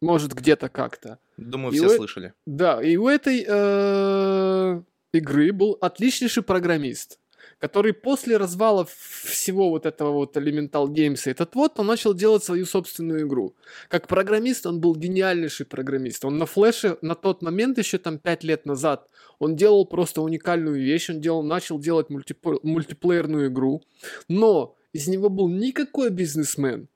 Может, 0.00 0.32
где-то 0.32 0.70
как-то. 0.70 1.18
Думаю, 1.36 1.74
и 1.74 1.76
все 1.76 1.88
у... 1.88 1.90
слышали. 1.90 2.32
Да, 2.46 2.82
и 2.82 2.96
у 2.96 3.06
этой 3.06 3.44
э, 3.46 4.82
игры 5.12 5.52
был 5.52 5.76
отличнейший 5.82 6.42
программист 6.42 7.20
который 7.58 7.92
после 7.92 8.36
развала 8.36 8.86
всего 8.86 9.70
вот 9.70 9.86
этого 9.86 10.12
вот 10.12 10.36
Elemental 10.36 10.86
Games, 10.86 11.22
этот 11.30 11.54
вот, 11.54 11.78
он 11.78 11.86
начал 11.86 12.14
делать 12.14 12.44
свою 12.44 12.66
собственную 12.66 13.26
игру. 13.26 13.54
Как 13.88 14.06
программист 14.08 14.66
он 14.66 14.80
был 14.80 14.94
гениальнейший 14.94 15.66
программист. 15.66 16.24
Он 16.24 16.38
на 16.38 16.46
флеше 16.46 16.98
на 17.02 17.14
тот 17.14 17.42
момент, 17.42 17.78
еще 17.78 17.98
там 17.98 18.18
5 18.18 18.44
лет 18.44 18.66
назад, 18.66 19.08
он 19.38 19.56
делал 19.56 19.86
просто 19.86 20.22
уникальную 20.22 20.76
вещь, 20.76 21.10
он 21.10 21.20
делал, 21.20 21.42
начал 21.42 21.78
делать 21.78 22.10
мультип- 22.10 22.60
мультиплеерную 22.62 23.48
игру, 23.48 23.82
но 24.28 24.76
из 24.92 25.08
него 25.08 25.28
был 25.28 25.48
никакой 25.48 26.10
бизнесмен. 26.10 26.88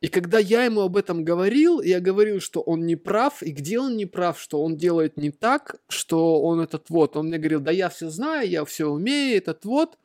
И 0.00 0.06
когда 0.06 0.38
я 0.38 0.64
ему 0.64 0.82
об 0.82 0.96
этом 0.96 1.24
говорил, 1.24 1.80
я 1.80 1.98
говорил, 1.98 2.40
что 2.40 2.60
он 2.60 2.86
не 2.86 2.94
прав, 2.94 3.42
и 3.42 3.50
где 3.50 3.80
он 3.80 3.96
не 3.96 4.06
прав, 4.06 4.40
что 4.40 4.62
он 4.62 4.76
делает 4.76 5.16
не 5.16 5.32
так, 5.32 5.80
что 5.88 6.40
он 6.42 6.60
этот 6.60 6.88
вот, 6.88 7.16
он 7.16 7.26
мне 7.26 7.38
говорил, 7.38 7.60
да 7.60 7.72
я 7.72 7.88
все 7.88 8.08
знаю, 8.08 8.48
я 8.48 8.64
все 8.64 8.86
умею, 8.86 9.36
этот 9.36 9.64
вот. 9.64 9.98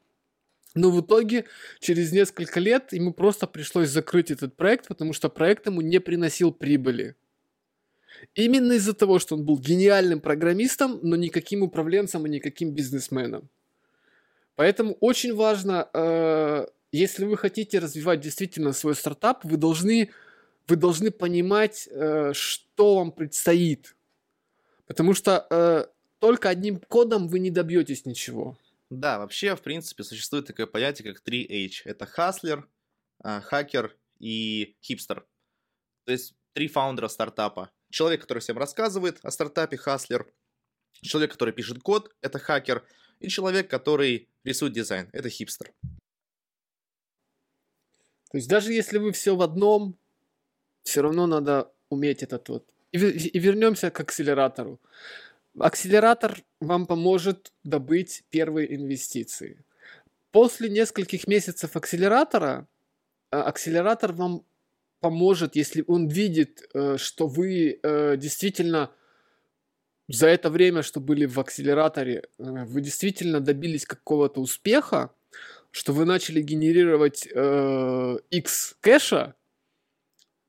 Но 0.74 0.89
в 0.89 1.02
итоге 1.02 1.46
через 1.80 2.12
несколько 2.12 2.60
лет 2.60 2.94
ему 2.94 3.14
просто 3.14 3.46
пришлось 3.46 3.89
закрыть 3.89 4.32
этот 4.32 4.56
проект, 4.56 4.88
потому 4.88 5.14
что 5.14 5.30
проект 5.30 5.68
ему 5.68 5.82
не 5.82 6.00
приносил 6.00 6.52
прибыли. 6.52 7.16
Именно 8.34 8.74
из-за 8.74 8.94
того, 8.94 9.20
что 9.20 9.36
он 9.36 9.46
был 9.46 9.60
гениальным 9.60 10.22
программистом, 10.22 11.00
но 11.04 11.16
никаким 11.16 11.62
управленцем 11.62 12.26
и 12.26 12.30
никаким 12.30 12.72
бизнесменом. 12.72 13.50
Поэтому 14.56 14.98
очень 15.00 15.36
важно 15.36 15.89
э, 15.94 16.66
если 16.94 17.26
вы 17.26 17.38
хотите 17.38 17.80
развивать 17.80 18.20
действительно 18.20 18.72
свой 18.72 18.96
стартап, 18.96 19.44
вы 19.44 19.58
должны, 19.58 20.12
вы 20.68 20.76
должны 20.76 21.10
понимать, 21.10 21.89
э, 21.91 22.34
что 22.34 22.98
вам 22.98 23.12
предстоит. 23.12 23.96
Потому 24.86 25.16
что 25.16 25.48
э, 25.50 25.86
только 26.20 26.50
одним 26.50 26.80
кодом 26.80 27.28
вы 27.28 27.39
не 27.39 27.50
добьетесь 27.50 28.06
ничего. 28.06 28.60
Да, 28.91 29.18
вообще, 29.18 29.56
в 29.56 29.62
принципе, 29.64 30.04
существует 30.04 30.46
такое 30.46 30.68
понятие, 30.68 31.12
как 31.12 31.28
3H. 31.28 31.82
Это 31.86 32.06
хаслер, 32.06 32.70
э, 33.24 33.41
хакер 33.41 33.98
и 34.20 34.76
хипстер. 34.84 35.26
То 36.06 36.12
есть 36.12 36.36
три 36.54 36.68
фаундера 36.68 37.08
стартапа. 37.08 37.72
Человек, 37.89 38.22
который 38.22 38.39
всем 38.39 38.60
рассказывает 38.60 39.18
о 39.24 39.32
стартапе, 39.32 39.78
хаслер. 39.78 40.32
Человек, 41.02 41.32
который 41.32 41.56
пишет 41.56 41.82
код, 41.82 42.16
это 42.22 42.38
хакер. 42.38 42.86
И 43.20 43.30
человек, 43.30 43.68
который 43.68 44.30
рисует 44.44 44.74
дизайн, 44.74 45.10
это 45.12 45.30
хипстер. 45.30 45.74
То 48.34 48.38
есть 48.38 48.49
даже 48.49 48.73
если 48.73 48.97
вы 48.97 49.11
все 49.11 49.36
в 49.36 49.43
одном, 49.43 49.95
все 50.81 51.03
равно 51.03 51.27
надо 51.27 51.71
уметь 51.89 52.23
этот 52.23 52.49
вот. 52.49 52.65
И, 52.91 52.97
и 52.97 53.39
вернемся 53.39 53.91
к 53.91 53.99
акселератору. 53.99 54.81
Акселератор 55.59 56.41
вам 56.59 56.88
поможет 56.88 57.53
добыть 57.63 58.23
первые 58.31 58.75
инвестиции. 58.75 59.63
После 60.31 60.67
нескольких 60.69 61.27
месяцев 61.27 61.75
акселератора, 61.75 62.67
а, 63.29 63.43
акселератор 63.43 64.13
вам 64.13 64.43
поможет, 64.99 65.55
если 65.55 65.84
он 65.86 66.07
видит, 66.07 66.67
э, 66.73 66.97
что 66.97 67.27
вы 67.27 67.79
э, 67.84 68.17
действительно 68.17 68.89
за 70.07 70.27
это 70.27 70.49
время, 70.49 70.81
что 70.81 70.99
были 70.99 71.27
в 71.27 71.39
акселераторе, 71.39 72.23
э, 72.39 72.65
вы 72.65 72.81
действительно 72.81 73.41
добились 73.41 73.86
какого-то 73.86 74.41
успеха, 74.41 75.13
что 75.74 75.91
вы 75.91 76.05
начали 76.05 76.39
генерировать 76.41 77.28
э, 77.34 78.17
X 78.30 78.76
кэша, 78.80 79.34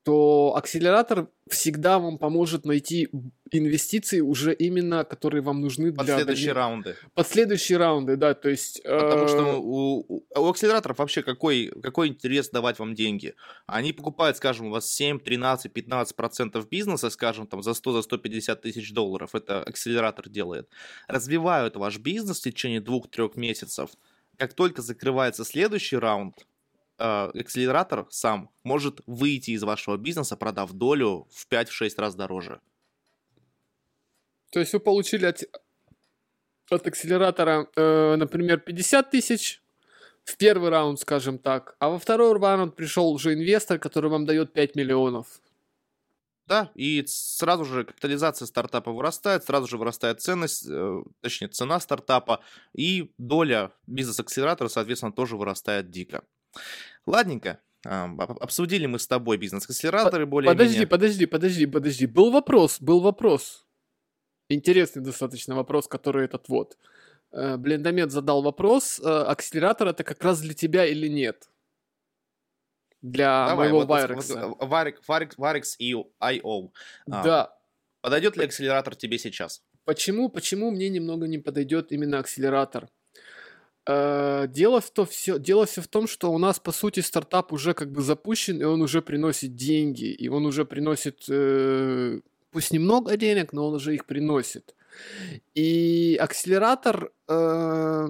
то 0.04 0.52
акселератор 0.54 1.28
всегда 1.48 1.98
вам 1.98 2.18
поможет 2.18 2.66
найти 2.66 3.08
инвестиции 3.50 4.20
уже 4.20 4.52
именно, 4.52 5.02
которые 5.04 5.40
вам 5.40 5.62
нужны 5.62 5.92
для... 5.92 5.98
Последующие 5.98 6.52
раунды. 6.52 6.96
Последующие 7.14 7.78
раунды, 7.78 8.16
да, 8.16 8.34
то 8.34 8.50
есть... 8.50 8.82
Потому 8.82 9.28
что 9.28 9.38
э, 9.38 9.56
у, 9.56 10.24
у 10.36 10.48
акселераторов 10.50 10.98
вообще 10.98 11.22
какой, 11.22 11.72
какой 11.82 12.08
интерес 12.08 12.50
давать 12.50 12.78
вам 12.78 12.94
деньги? 12.94 13.34
Они 13.66 13.94
покупают, 13.94 14.36
скажем, 14.36 14.66
у 14.66 14.70
вас 14.70 14.90
7, 14.90 15.20
13, 15.20 15.72
15 15.72 16.16
процентов 16.16 16.68
бизнеса, 16.68 17.08
скажем, 17.08 17.46
там 17.46 17.62
за 17.62 17.72
100, 17.72 17.92
за 17.92 18.02
150 18.02 18.60
тысяч 18.60 18.92
долларов, 18.92 19.34
это 19.34 19.62
акселератор 19.62 20.28
делает. 20.28 20.68
Развивают 21.08 21.76
ваш 21.76 21.98
бизнес 21.98 22.40
в 22.40 22.42
течение 22.42 22.82
двух-трех 22.82 23.36
месяцев. 23.36 23.88
Как 24.38 24.54
только 24.54 24.82
закрывается 24.82 25.44
следующий 25.44 25.96
раунд, 25.96 26.46
э, 26.98 27.04
акселератор 27.04 28.06
сам 28.10 28.50
может 28.62 29.00
выйти 29.06 29.52
из 29.52 29.62
вашего 29.62 29.96
бизнеса, 29.96 30.36
продав 30.36 30.72
долю 30.72 31.28
в 31.30 31.46
5-6 31.48 31.98
раз 31.98 32.14
дороже. 32.14 32.60
То 34.50 34.60
есть 34.60 34.72
вы 34.72 34.80
получили 34.80 35.26
от, 35.26 35.42
от 36.70 36.86
акселератора, 36.86 37.68
э, 37.76 38.16
например, 38.16 38.60
50 38.60 39.10
тысяч 39.10 39.62
в 40.24 40.36
первый 40.36 40.70
раунд, 40.70 41.00
скажем 41.00 41.38
так, 41.38 41.76
а 41.78 41.90
во 41.90 41.98
второй 41.98 42.38
раунд 42.38 42.76
пришел 42.76 43.10
уже 43.10 43.34
инвестор, 43.34 43.78
который 43.78 44.10
вам 44.10 44.26
дает 44.26 44.52
5 44.52 44.76
миллионов. 44.76 45.40
Да, 46.46 46.70
и 46.74 47.02
сразу 47.06 47.64
же 47.64 47.84
капитализация 47.84 48.44
стартапа 48.44 48.92
вырастает, 48.92 49.44
сразу 49.44 49.66
же 49.66 49.78
вырастает 49.78 50.20
ценность, 50.20 50.66
э, 50.68 51.02
точнее 51.22 51.48
цена 51.48 51.80
стартапа, 51.80 52.40
и 52.74 53.14
доля 53.16 53.72
бизнес-акселератора, 53.86 54.68
соответственно, 54.68 55.12
тоже 55.12 55.36
вырастает 55.36 55.90
дико. 55.90 56.22
Ладненько. 57.06 57.60
Обсудили 57.84 58.86
мы 58.86 58.98
с 58.98 59.06
тобой 59.06 59.36
бизнес-акселераторы 59.36 60.26
более 60.26 60.50
Подожди, 60.50 60.86
подожди, 60.86 61.26
подожди, 61.26 61.66
подожди. 61.66 62.06
Был 62.06 62.30
вопрос, 62.30 62.80
был 62.80 63.00
вопрос. 63.00 63.66
Интересный 64.48 65.02
достаточно 65.02 65.54
вопрос, 65.54 65.86
который 65.88 66.24
этот 66.24 66.48
вот. 66.48 66.78
Э, 67.32 67.56
Блендомет 67.56 68.10
задал 68.10 68.42
вопрос, 68.42 69.00
э, 69.00 69.04
акселератор 69.04 69.88
это 69.88 70.04
как 70.04 70.22
раз 70.22 70.40
для 70.40 70.54
тебя 70.54 70.86
или 70.86 71.08
нет? 71.08 71.48
Для 73.04 73.48
Давай, 73.48 73.68
моего 73.68 73.80
вот, 73.80 73.90
Varex. 73.90 74.56
Varex, 74.60 74.94
Varex, 75.06 75.32
Varex 75.36 75.62
и 75.78 75.92
IO. 75.92 76.70
Да. 77.06 77.54
Подойдет 78.00 78.38
ли 78.38 78.44
акселератор 78.44 78.96
тебе 78.96 79.18
сейчас? 79.18 79.62
Почему, 79.84 80.30
почему 80.30 80.70
мне 80.70 80.88
немного 80.88 81.26
не 81.26 81.36
подойдет 81.36 81.92
именно 81.92 82.18
акселератор? 82.18 82.88
Э, 83.86 84.46
дело, 84.48 84.80
в 84.80 84.90
то, 84.90 85.04
все, 85.04 85.38
дело 85.38 85.66
все 85.66 85.82
в 85.82 85.88
том, 85.88 86.06
что 86.06 86.32
у 86.32 86.38
нас, 86.38 86.58
по 86.58 86.72
сути, 86.72 87.00
стартап 87.00 87.52
уже 87.52 87.74
как 87.74 87.92
бы 87.92 88.00
запущен, 88.00 88.58
и 88.58 88.64
он 88.64 88.80
уже 88.80 89.02
приносит 89.02 89.54
деньги, 89.54 90.06
и 90.06 90.28
он 90.28 90.46
уже 90.46 90.64
приносит, 90.64 91.24
э, 91.28 92.20
пусть 92.52 92.72
немного 92.72 93.18
денег, 93.18 93.52
но 93.52 93.68
он 93.68 93.74
уже 93.74 93.94
их 93.94 94.06
приносит. 94.06 94.74
И 95.54 96.16
акселератор 96.18 97.12
э, 97.28 98.08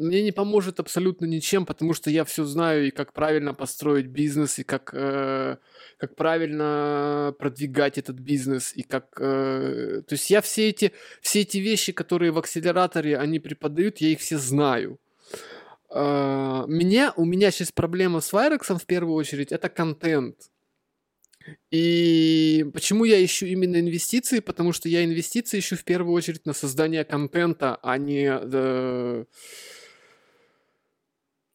мне 0.00 0.22
не 0.22 0.32
поможет 0.32 0.80
абсолютно 0.80 1.26
ничем, 1.26 1.66
потому 1.66 1.94
что 1.94 2.10
я 2.10 2.24
все 2.24 2.44
знаю, 2.44 2.88
и 2.88 2.90
как 2.90 3.12
правильно 3.12 3.54
построить 3.54 4.06
бизнес, 4.06 4.58
и 4.58 4.64
как, 4.64 4.90
э, 4.94 5.56
как 5.98 6.16
правильно 6.16 7.34
продвигать 7.38 7.98
этот 7.98 8.16
бизнес, 8.16 8.72
и 8.74 8.82
как... 8.82 9.20
Э, 9.20 10.02
то 10.06 10.14
есть 10.14 10.30
я 10.30 10.40
все 10.40 10.70
эти, 10.70 10.92
все 11.20 11.40
эти 11.40 11.58
вещи, 11.58 11.92
которые 11.92 12.32
в 12.32 12.38
акселераторе 12.38 13.18
они 13.18 13.38
преподают, 13.40 13.98
я 13.98 14.08
их 14.08 14.20
все 14.20 14.38
знаю. 14.38 14.98
Uh, 15.92 16.68
меня, 16.68 17.12
у 17.16 17.24
меня 17.24 17.50
сейчас 17.50 17.72
проблема 17.72 18.20
с 18.20 18.32
Вайрексом 18.32 18.78
в 18.78 18.86
первую 18.86 19.16
очередь, 19.16 19.50
это 19.50 19.68
контент. 19.68 20.36
И 21.72 22.64
почему 22.72 23.04
я 23.04 23.24
ищу 23.24 23.46
именно 23.46 23.80
инвестиции? 23.80 24.38
Потому 24.38 24.72
что 24.72 24.88
я 24.88 25.04
инвестиции 25.04 25.58
ищу 25.58 25.76
в 25.76 25.82
первую 25.82 26.14
очередь 26.14 26.46
на 26.46 26.52
создание 26.52 27.04
контента, 27.04 27.76
а 27.82 27.98
не 27.98 28.30
э, 28.30 29.24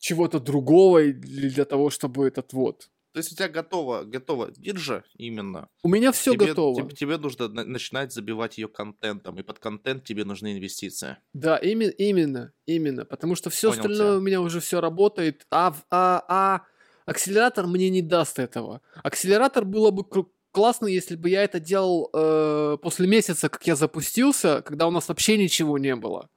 чего-то 0.06 0.40
другого 0.40 1.04
для 1.12 1.66
того, 1.66 1.90
чтобы 1.90 2.28
этот 2.28 2.54
вот. 2.54 2.90
То 3.14 3.20
есть 3.20 3.32
у 3.32 3.36
тебя 3.36 3.48
готова, 3.48 4.04
готова 4.04 4.52
биржа 4.56 5.04
именно. 5.18 5.68
У 5.82 5.90
меня 5.90 6.12
все 6.12 6.34
тебе, 6.34 6.48
готово. 6.48 6.84
Тебе, 6.84 6.96
тебе 6.96 7.18
нужно 7.18 7.48
начинать 7.48 8.14
забивать 8.14 8.60
ее 8.60 8.68
контентом, 8.68 9.40
и 9.40 9.42
под 9.42 9.58
контент 9.58 10.04
тебе 10.04 10.24
нужны 10.26 10.54
инвестиции. 10.54 11.18
Да, 11.34 11.58
именно, 11.58 11.90
именно, 11.90 12.54
именно, 12.68 13.04
потому 13.06 13.36
что 13.36 13.50
все 13.50 13.70
Понял 13.70 13.80
остальное 13.80 14.08
тебя. 14.10 14.18
у 14.18 14.22
меня 14.22 14.42
уже 14.42 14.60
все 14.60 14.80
работает, 14.80 15.48
а, 15.50 15.76
а, 15.90 16.24
а 16.28 16.62
акселератор 17.08 17.66
мне 17.66 17.90
не 17.90 18.04
даст 18.04 18.38
этого. 18.38 18.82
Акселератор 19.02 19.66
было 19.66 19.90
бы 19.90 20.04
классно, 20.52 20.86
если 20.86 21.16
бы 21.16 21.30
я 21.32 21.44
это 21.44 21.60
делал 21.60 22.12
э, 22.14 22.78
после 22.80 23.08
месяца, 23.08 23.50
как 23.50 23.66
я 23.66 23.76
запустился, 23.76 24.62
когда 24.62 24.88
у 24.88 24.92
нас 24.92 25.08
вообще 25.08 25.38
ничего 25.38 25.80
не 25.80 25.96
было. 25.96 26.30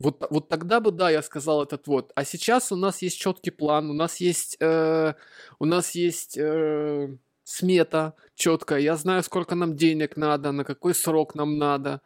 Вот, 0.00 0.26
вот 0.30 0.48
тогда 0.48 0.78
бы, 0.80 0.92
да, 0.92 1.10
я 1.10 1.22
сказал 1.22 1.62
этот 1.62 1.88
вот. 1.88 2.12
А 2.14 2.24
сейчас 2.24 2.70
у 2.70 2.76
нас 2.76 3.02
есть 3.02 3.18
четкий 3.18 3.50
план, 3.50 3.90
у 3.90 3.94
нас 3.94 4.18
есть, 4.20 4.56
э, 4.60 5.14
у 5.58 5.64
нас 5.64 5.94
есть 5.96 6.38
э, 6.38 7.16
смета 7.42 8.14
четкая. 8.36 8.78
Я 8.78 8.96
знаю, 8.96 9.22
сколько 9.24 9.56
нам 9.56 9.76
денег 9.76 10.16
надо, 10.16 10.52
на 10.52 10.64
какой 10.64 10.94
срок 10.94 11.34
нам 11.34 11.58
надо. 11.58 12.00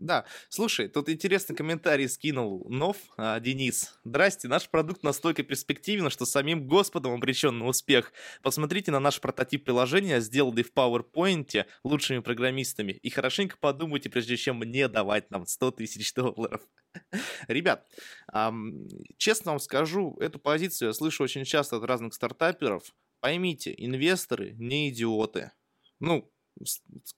Да, 0.00 0.26
слушай, 0.48 0.88
тут 0.88 1.08
интересный 1.08 1.56
комментарий 1.56 2.08
скинул 2.08 2.64
Нов, 2.68 2.96
а, 3.16 3.40
Денис. 3.40 3.98
Здрасте, 4.04 4.46
наш 4.46 4.70
продукт 4.70 5.02
настолько 5.02 5.42
перспективен, 5.42 6.08
что 6.08 6.24
самим 6.24 6.68
Господом 6.68 7.14
обречен 7.14 7.58
на 7.58 7.66
успех. 7.66 8.12
Посмотрите 8.42 8.92
на 8.92 9.00
наш 9.00 9.20
прототип 9.20 9.64
приложения, 9.64 10.20
сделанный 10.20 10.62
в 10.62 10.72
PowerPoint 10.72 11.66
лучшими 11.82 12.20
программистами, 12.20 12.92
и 12.92 13.10
хорошенько 13.10 13.56
подумайте, 13.58 14.08
прежде 14.08 14.36
чем 14.36 14.58
мне 14.58 14.86
давать 14.86 15.30
нам 15.32 15.46
100 15.46 15.72
тысяч 15.72 16.14
долларов. 16.14 16.60
Ребят, 17.48 17.84
честно 19.16 19.52
вам 19.52 19.58
скажу, 19.58 20.16
эту 20.20 20.38
позицию 20.38 20.88
я 20.88 20.92
слышу 20.92 21.24
очень 21.24 21.44
часто 21.44 21.76
от 21.76 21.84
разных 21.84 22.14
стартаперов. 22.14 22.84
Поймите, 23.20 23.74
инвесторы 23.76 24.52
не 24.58 24.90
идиоты. 24.90 25.50
Ну, 25.98 26.30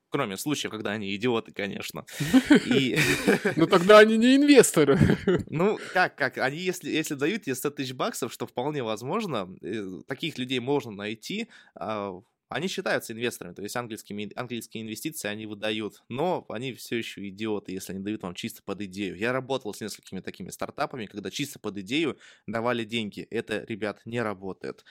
кроме 0.08 0.36
случаев, 0.36 0.70
когда 0.70 0.90
они 0.92 1.14
идиоты, 1.14 1.52
конечно. 1.52 2.04
И... 2.66 2.98
Ну 3.56 3.66
тогда 3.66 3.98
они 3.98 4.16
не 4.16 4.36
инвесторы. 4.36 4.98
Ну, 5.48 5.78
как, 5.92 6.14
как, 6.16 6.38
они 6.38 6.58
если, 6.58 6.90
если 6.90 7.14
дают 7.14 7.42
тебе 7.42 7.54
100 7.54 7.70
тысяч 7.70 7.92
баксов, 7.92 8.32
что 8.32 8.46
вполне 8.46 8.82
возможно, 8.82 9.48
э, 9.62 10.02
таких 10.06 10.38
людей 10.38 10.60
можно 10.60 10.90
найти, 10.90 11.48
а, 11.74 12.20
они 12.50 12.66
считаются 12.66 13.12
инвесторами, 13.12 13.54
то 13.54 13.62
есть 13.62 13.76
английскими, 13.76 14.32
английские 14.34 14.82
инвестиции 14.82 15.28
они 15.28 15.46
выдают, 15.46 16.02
но 16.08 16.44
они 16.48 16.72
все 16.72 16.96
еще 16.96 17.26
идиоты, 17.28 17.70
если 17.70 17.92
они 17.92 18.02
дают 18.02 18.22
вам 18.22 18.34
чисто 18.34 18.60
под 18.64 18.82
идею. 18.82 19.16
Я 19.16 19.32
работал 19.32 19.72
с 19.72 19.80
несколькими 19.80 20.18
такими 20.18 20.50
стартапами, 20.50 21.06
когда 21.06 21.30
чисто 21.30 21.60
под 21.60 21.78
идею 21.78 22.18
давали 22.48 22.84
деньги. 22.84 23.20
Это, 23.30 23.64
ребят, 23.68 24.02
не 24.04 24.20
работает. 24.20 24.84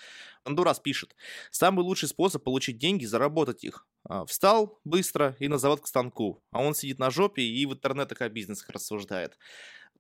Андурас 0.46 0.80
пишет, 0.80 1.18
самый 1.52 1.82
лучший 1.82 2.08
способ 2.08 2.46
получить 2.46 2.78
деньги– 2.78 3.04
заработать 3.10 3.66
их. 3.66 3.86
А, 4.06 4.26
встал 4.26 4.80
быстро 4.86 5.36
и 5.40 5.50
на 5.50 5.58
завод 5.58 5.82
к 5.82 5.88
станку, 5.88 6.42
а 6.52 6.64
он 6.64 6.74
сидит 6.74 6.98
на 6.98 7.12
жопе 7.12 7.42
и 7.42 7.66
в 7.66 7.74
интернетах 7.74 8.22
о 8.22 8.30
бизнесах 8.30 8.70
рассуждает. 8.70 9.38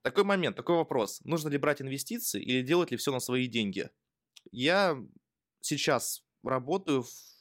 Такой 0.02 0.24
момент, 0.24 0.56
такой 0.56 0.78
вопрос. 0.78 1.20
Нужно 1.26 1.50
ли 1.50 1.58
брать 1.58 1.82
инвестиции 1.82 2.42
или 2.42 2.62
делать 2.62 2.92
ли 2.92 2.96
все 2.96 3.12
на 3.12 3.20
свои 3.20 3.48
деньги? 3.48 3.90
Я 4.50 4.98
сейчас 5.60 6.24
работаю 6.42 7.04
в 7.04 7.39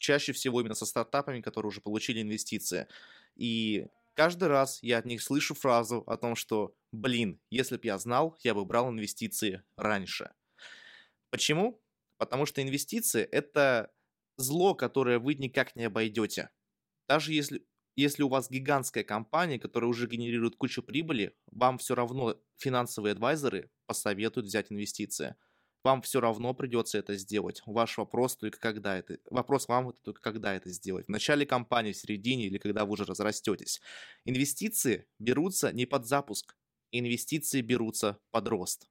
чаще 0.00 0.32
всего 0.32 0.60
именно 0.60 0.74
со 0.74 0.86
стартапами, 0.86 1.40
которые 1.40 1.68
уже 1.68 1.80
получили 1.80 2.20
инвестиции. 2.20 2.88
И 3.36 3.86
каждый 4.14 4.48
раз 4.48 4.82
я 4.82 4.98
от 4.98 5.04
них 5.04 5.22
слышу 5.22 5.54
фразу 5.54 6.02
о 6.06 6.16
том, 6.16 6.34
что, 6.34 6.74
блин, 6.90 7.38
если 7.50 7.76
бы 7.76 7.86
я 7.86 7.98
знал, 7.98 8.36
я 8.40 8.54
бы 8.54 8.64
брал 8.64 8.90
инвестиции 8.90 9.62
раньше. 9.76 10.32
Почему? 11.30 11.80
Потому 12.16 12.46
что 12.46 12.60
инвестиции– 12.60 13.22
это 13.32 13.92
зло, 14.36 14.74
которое 14.74 15.18
вы 15.18 15.34
никак 15.34 15.76
не 15.76 15.84
обойдете. 15.84 16.50
Даже 17.06 17.32
если, 17.32 17.64
если 17.94 18.22
у 18.22 18.28
вас 18.28 18.50
гигантская 18.50 19.04
компания, 19.04 19.58
которая 19.58 19.88
уже 19.88 20.08
генерирует 20.08 20.56
кучу 20.56 20.82
прибыли, 20.82 21.36
вам 21.52 21.78
все 21.78 21.94
равно 21.94 22.40
финансовые 22.56 23.12
адвайзеры 23.12 23.70
посоветуют 23.86 24.46
взять 24.46 24.72
инвестиции– 24.72 25.36
вам 25.82 26.02
все 26.02 26.20
равно 26.20 26.54
придется 26.54 26.98
это 26.98 27.16
сделать. 27.16 27.62
Ваш 27.66 27.98
вопрос 27.98 28.36
только 28.36 28.58
когда 28.58 28.98
это... 28.98 29.18
Вопрос 29.30 29.68
вам 29.68 29.90
это 29.90 30.00
только 30.02 30.20
когда 30.20 30.54
это 30.54 30.70
сделать. 30.70 31.06
В 31.06 31.10
начале 31.10 31.46
кампании, 31.46 31.92
в 31.92 31.96
середине 31.96 32.46
или 32.46 32.58
когда 32.58 32.84
вы 32.84 32.92
уже 32.92 33.04
разрастетесь. 33.04 33.80
Инвестиции 34.24 35.06
берутся 35.18 35.72
не 35.72 35.86
под 35.86 36.06
запуск. 36.06 36.56
Инвестиции 36.92 37.60
берутся 37.60 38.18
под 38.30 38.48
рост. 38.48 38.88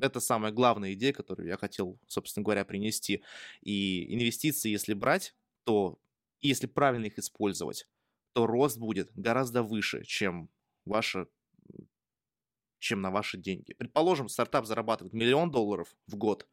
Это 0.00 0.20
самая 0.20 0.52
главная 0.52 0.94
идея, 0.94 1.12
которую 1.12 1.48
я 1.48 1.56
хотел, 1.56 1.98
собственно 2.06 2.44
говоря, 2.44 2.64
принести. 2.64 3.22
И 3.60 4.14
инвестиции, 4.14 4.70
если 4.70 4.94
брать, 4.94 5.34
то 5.64 5.98
если 6.40 6.66
правильно 6.66 7.06
их 7.06 7.18
использовать, 7.18 7.86
то 8.32 8.46
рост 8.46 8.78
будет 8.78 9.10
гораздо 9.14 9.62
выше, 9.62 10.04
чем 10.04 10.50
ваша 10.84 11.28
чем 12.80 13.00
на 13.00 13.10
ваши 13.10 13.38
деньги. 13.38 13.74
Предположим, 13.74 14.28
стартап 14.28 14.66
зарабатывает 14.66 15.12
миллион 15.12 15.50
долларов 15.50 15.94
в 16.08 16.16
год. 16.16 16.48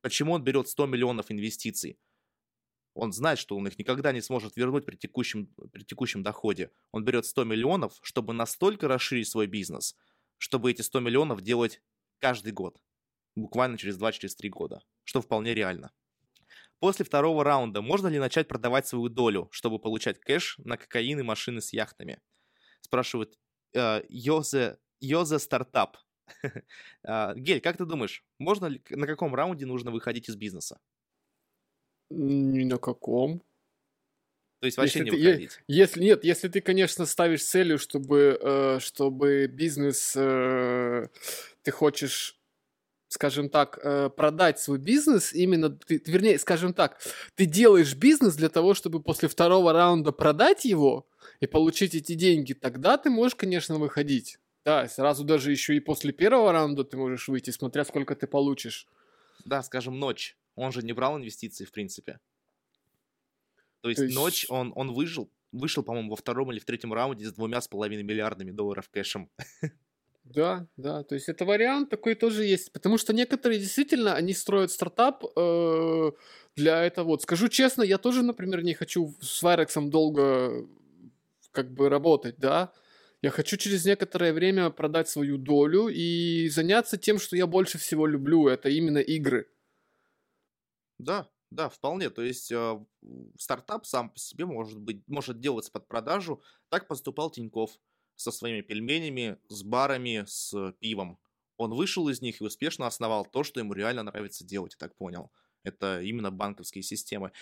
Почему 0.00 0.32
он 0.32 0.42
берет 0.42 0.66
100 0.68 0.86
миллионов 0.86 1.30
инвестиций? 1.30 1.98
Он 2.94 3.12
знает, 3.12 3.38
что 3.38 3.56
он 3.56 3.68
их 3.68 3.78
никогда 3.78 4.10
не 4.10 4.20
сможет 4.20 4.56
вернуть 4.56 4.84
при 4.84 4.96
текущем, 4.96 5.46
при 5.72 5.84
текущем 5.84 6.22
доходе. 6.22 6.72
Он 6.90 7.04
берет 7.04 7.24
100 7.24 7.44
миллионов, 7.44 7.98
чтобы 8.02 8.32
настолько 8.32 8.88
расширить 8.88 9.28
свой 9.28 9.46
бизнес, 9.46 9.94
чтобы 10.38 10.70
эти 10.70 10.82
100 10.82 11.00
миллионов 11.00 11.42
делать 11.42 11.82
каждый 12.18 12.52
год. 12.52 12.80
Буквально 13.36 13.78
через 13.78 14.00
2-3 14.00 14.12
через 14.12 14.36
года. 14.50 14.82
Что 15.04 15.20
вполне 15.20 15.54
реально. 15.54 15.92
После 16.80 17.04
второго 17.04 17.44
раунда 17.44 17.82
можно 17.82 18.08
ли 18.08 18.18
начать 18.18 18.48
продавать 18.48 18.86
свою 18.86 19.08
долю, 19.08 19.48
чтобы 19.52 19.78
получать 19.78 20.18
кэш 20.18 20.56
на 20.58 20.78
кокаин 20.78 21.20
и 21.20 21.22
машины 21.22 21.60
с 21.60 21.72
яхтами? 21.72 22.20
Спрашивает 22.80 23.38
э, 23.74 24.02
Йозе, 24.08 24.78
Йозе 25.00 25.38
Стартап. 25.38 25.96
А, 27.02 27.34
Гель, 27.34 27.60
как 27.60 27.76
ты 27.78 27.84
думаешь, 27.86 28.24
можно 28.38 28.66
ли, 28.66 28.82
на 28.90 29.06
каком 29.06 29.34
раунде 29.34 29.66
нужно 29.66 29.90
выходить 29.90 30.28
из 30.28 30.36
бизнеса? 30.36 30.78
Ни 32.10 32.64
на 32.64 32.78
каком. 32.78 33.42
То 34.60 34.66
есть 34.66 34.76
вообще 34.76 34.98
Если 34.98 35.04
не 35.04 35.10
ты- 35.10 35.16
выходить? 35.28 35.60
Если 35.68 36.02
нет, 36.04 36.24
если 36.24 36.48
ты, 36.48 36.60
конечно, 36.60 37.06
ставишь 37.06 37.42
целью, 37.44 37.78
чтобы, 37.78 38.38
э, 38.40 38.78
чтобы 38.80 39.46
бизнес, 39.46 40.12
э, 40.16 41.08
ты 41.62 41.70
хочешь, 41.70 42.38
скажем 43.08 43.48
так, 43.48 43.78
э, 43.82 44.10
продать 44.10 44.58
свой 44.58 44.78
бизнес, 44.78 45.32
именно, 45.32 45.70
ты, 45.70 46.02
вернее, 46.06 46.38
скажем 46.38 46.74
так, 46.74 47.00
ты 47.36 47.46
делаешь 47.46 47.94
бизнес 47.94 48.36
для 48.36 48.50
того, 48.50 48.74
чтобы 48.74 49.02
после 49.02 49.28
второго 49.28 49.72
раунда 49.72 50.12
продать 50.12 50.64
его 50.66 51.08
и 51.40 51.46
получить 51.46 51.94
эти 51.94 52.14
деньги, 52.14 52.52
тогда 52.52 52.98
ты 52.98 53.08
можешь, 53.08 53.36
конечно, 53.36 53.78
выходить. 53.78 54.38
Да, 54.64 54.86
сразу 54.88 55.24
даже 55.24 55.50
еще 55.50 55.74
и 55.74 55.80
после 55.80 56.12
первого 56.12 56.52
раунда 56.52 56.84
ты 56.84 56.96
можешь 56.96 57.28
выйти, 57.28 57.50
смотря 57.50 57.84
сколько 57.84 58.14
ты 58.14 58.26
получишь. 58.26 58.86
Да, 59.44 59.62
скажем, 59.62 59.98
ночь. 59.98 60.36
Он 60.54 60.70
же 60.72 60.82
не 60.82 60.92
брал 60.92 61.16
инвестиции, 61.16 61.64
в 61.64 61.72
принципе. 61.72 62.20
То 63.80 63.88
есть, 63.88 64.00
То 64.00 64.04
есть- 64.04 64.14
ночь 64.14 64.46
он, 64.50 64.72
он 64.76 64.92
выжил, 64.92 65.30
вышел, 65.52 65.82
по-моему, 65.82 66.10
во 66.10 66.16
втором 66.16 66.52
или 66.52 66.58
в 66.58 66.64
третьем 66.64 66.92
раунде 66.92 67.26
с 67.26 67.32
двумя 67.32 67.60
с 67.60 67.68
половиной 67.68 68.02
миллиардами 68.02 68.50
долларов 68.50 68.88
кэшем. 68.90 69.30
Да, 70.22 70.68
да, 70.76 71.02
то 71.02 71.14
есть 71.16 71.28
это 71.28 71.44
вариант 71.44 71.90
такой 71.90 72.14
тоже 72.14 72.44
есть, 72.44 72.70
потому 72.72 72.98
что 72.98 73.12
некоторые 73.12 73.58
действительно, 73.58 74.14
они 74.14 74.32
строят 74.32 74.70
стартап 74.70 75.24
э, 75.34 76.10
для 76.54 76.84
этого. 76.84 77.06
Вот, 77.06 77.22
скажу 77.22 77.48
честно, 77.48 77.82
я 77.82 77.98
тоже, 77.98 78.22
например, 78.22 78.62
не 78.62 78.74
хочу 78.74 79.14
с 79.20 79.42
Вайрексом 79.42 79.90
долго 79.90 80.68
как 81.50 81.72
бы 81.72 81.88
работать, 81.88 82.36
да. 82.38 82.72
Я 83.22 83.30
хочу 83.30 83.56
через 83.58 83.84
некоторое 83.84 84.32
время 84.32 84.70
продать 84.70 85.08
свою 85.08 85.36
долю 85.36 85.88
и 85.88 86.48
заняться 86.48 86.96
тем, 86.96 87.18
что 87.18 87.36
я 87.36 87.46
больше 87.46 87.76
всего 87.76 88.06
люблю, 88.06 88.48
это 88.48 88.70
именно 88.70 88.98
игры. 88.98 89.46
Да, 90.98 91.30
да, 91.50 91.68
вполне. 91.68 92.08
То 92.08 92.22
есть 92.22 92.50
э, 92.50 92.84
стартап 93.38 93.84
сам 93.84 94.10
по 94.10 94.18
себе 94.18 94.46
может 94.46 94.80
быть, 94.80 95.02
может 95.06 95.40
делаться 95.40 95.70
под 95.70 95.86
продажу. 95.86 96.42
Так 96.70 96.88
поступал 96.88 97.30
Тиньков 97.30 97.78
со 98.16 98.30
своими 98.30 98.62
пельменями, 98.62 99.38
с 99.48 99.62
барами, 99.62 100.24
с 100.26 100.72
пивом. 100.80 101.18
Он 101.58 101.74
вышел 101.74 102.08
из 102.08 102.22
них 102.22 102.40
и 102.40 102.44
успешно 102.44 102.86
основал 102.86 103.26
то, 103.26 103.44
что 103.44 103.60
ему 103.60 103.74
реально 103.74 104.02
нравится 104.02 104.46
делать, 104.46 104.72
я 104.72 104.78
так 104.78 104.96
понял. 104.96 105.30
Это 105.62 106.00
именно 106.00 106.30
банковские 106.30 106.82
системы. 106.82 107.32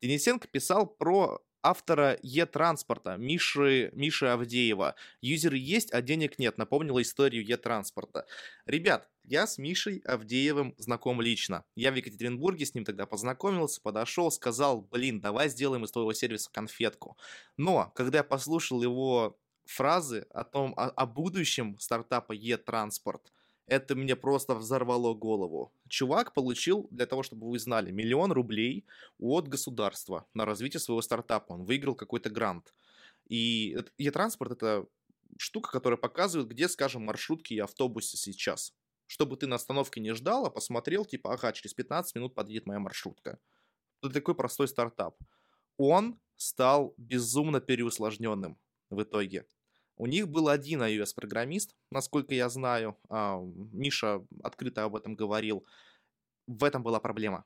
Денисенко 0.00 0.46
писал 0.46 0.86
про 0.86 1.42
автора 1.64 2.18
Е-транспорта 2.22 3.16
Миши, 3.16 3.90
Миши 3.94 4.26
Авдеева. 4.26 4.94
Юзеры 5.22 5.56
есть, 5.56 5.92
а 5.92 6.02
денег 6.02 6.38
нет. 6.38 6.58
Напомнила 6.58 7.00
историю 7.00 7.44
Е-транспорта. 7.44 8.26
Ребят, 8.66 9.08
я 9.24 9.46
с 9.46 9.56
Мишей 9.56 9.98
Авдеевым 10.04 10.74
знаком 10.76 11.22
лично. 11.22 11.64
Я 11.74 11.90
в 11.90 11.94
Екатеринбурге 11.94 12.66
с 12.66 12.74
ним 12.74 12.84
тогда 12.84 13.06
познакомился, 13.06 13.80
подошел, 13.80 14.30
сказал, 14.30 14.82
блин, 14.82 15.20
давай 15.20 15.48
сделаем 15.48 15.84
из 15.84 15.90
твоего 15.90 16.12
сервиса 16.12 16.50
конфетку. 16.52 17.16
Но, 17.56 17.90
когда 17.94 18.18
я 18.18 18.24
послушал 18.24 18.82
его 18.82 19.38
фразы 19.64 20.26
о 20.30 20.44
том, 20.44 20.74
о, 20.76 20.90
о 20.90 21.06
будущем 21.06 21.78
стартапа 21.78 22.32
Е-транспорт, 22.32 23.32
это 23.66 23.94
мне 23.94 24.14
просто 24.16 24.54
взорвало 24.54 25.14
голову. 25.14 25.72
Чувак 25.88 26.34
получил, 26.34 26.86
для 26.90 27.06
того, 27.06 27.22
чтобы 27.22 27.48
вы 27.48 27.58
знали, 27.58 27.90
миллион 27.90 28.32
рублей 28.32 28.84
от 29.18 29.48
государства 29.48 30.26
на 30.34 30.44
развитие 30.44 30.80
своего 30.80 31.02
стартапа. 31.02 31.52
Он 31.54 31.64
выиграл 31.64 31.94
какой-то 31.94 32.30
грант. 32.30 32.74
И 33.26 33.76
Е-транспорт 33.98 34.52
это 34.52 34.86
штука, 35.38 35.70
которая 35.70 35.96
показывает, 35.96 36.48
где, 36.48 36.68
скажем, 36.68 37.02
маршрутки 37.02 37.54
и 37.54 37.58
автобусы 37.58 38.16
сейчас. 38.16 38.74
Чтобы 39.06 39.36
ты 39.36 39.46
на 39.46 39.56
остановке 39.56 40.00
не 40.00 40.14
ждал, 40.14 40.46
а 40.46 40.50
посмотрел, 40.50 41.04
типа, 41.04 41.32
ага, 41.34 41.52
через 41.52 41.74
15 41.74 42.14
минут 42.14 42.34
подъедет 42.34 42.66
моя 42.66 42.80
маршрутка. 42.80 43.38
Это 44.02 44.12
такой 44.12 44.34
простой 44.34 44.68
стартап. 44.68 45.16
Он 45.76 46.20
стал 46.36 46.94
безумно 46.96 47.60
переусложненным 47.60 48.58
в 48.90 49.02
итоге. 49.02 49.46
У 49.96 50.06
них 50.06 50.28
был 50.28 50.48
один 50.48 50.82
iOS-программист, 50.82 51.76
насколько 51.90 52.34
я 52.34 52.48
знаю. 52.48 52.98
а, 53.08 53.40
Миша 53.72 54.26
открыто 54.42 54.84
об 54.84 54.96
этом 54.96 55.14
говорил. 55.14 55.64
В 56.46 56.64
этом 56.64 56.82
была 56.82 57.00
проблема. 57.00 57.44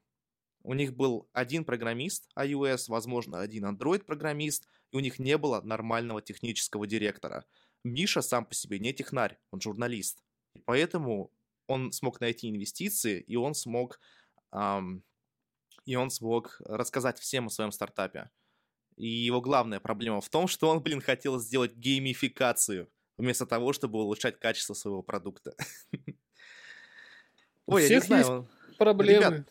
У 0.63 0.75
них 0.75 0.95
был 0.95 1.29
один 1.33 1.65
программист 1.65 2.29
iOS, 2.37 2.85
возможно, 2.89 3.41
один 3.41 3.67
Android-программист, 3.67 4.67
и 4.91 4.97
у 4.97 5.01
них 5.01 5.19
не 5.19 5.39
было 5.39 5.61
нормального 5.61 6.21
технического 6.21 6.87
директора. 6.87 7.45
Миша 7.85 8.23
сам 8.23 8.45
по 8.45 8.55
себе 8.55 8.79
не 8.79 8.93
технарь, 8.93 9.39
он 9.51 9.61
журналист. 9.61 10.25
И 10.55 10.61
поэтому 10.61 11.33
он 11.67 11.93
смог 11.93 12.21
найти 12.21 12.51
инвестиции, 12.51 13.21
и 13.21 13.37
он 13.37 13.55
смог, 13.55 14.01
ам, 14.51 15.03
и 15.85 15.97
он 15.97 16.11
смог 16.11 16.61
рассказать 16.65 17.19
всем 17.19 17.47
о 17.47 17.51
своем 17.51 17.73
стартапе. 17.73 18.31
И 18.99 19.07
его 19.07 19.41
главная 19.41 19.79
проблема 19.79 20.21
в 20.21 20.29
том, 20.29 20.49
что 20.49 20.69
он, 20.69 20.83
блин, 20.83 21.01
хотел 21.01 21.39
сделать 21.39 21.77
геймификацию, 21.77 22.91
вместо 23.17 23.47
того, 23.47 23.73
чтобы 23.73 24.01
улучшать 24.01 24.41
качество 24.41 24.75
своего 24.75 25.03
продукта. 25.03 25.55
Ой, 27.67 27.85
я 27.85 27.89
не 27.89 28.01
знаю, 28.01 28.49
Проблемы. 28.77 29.19
Ребят, 29.19 29.47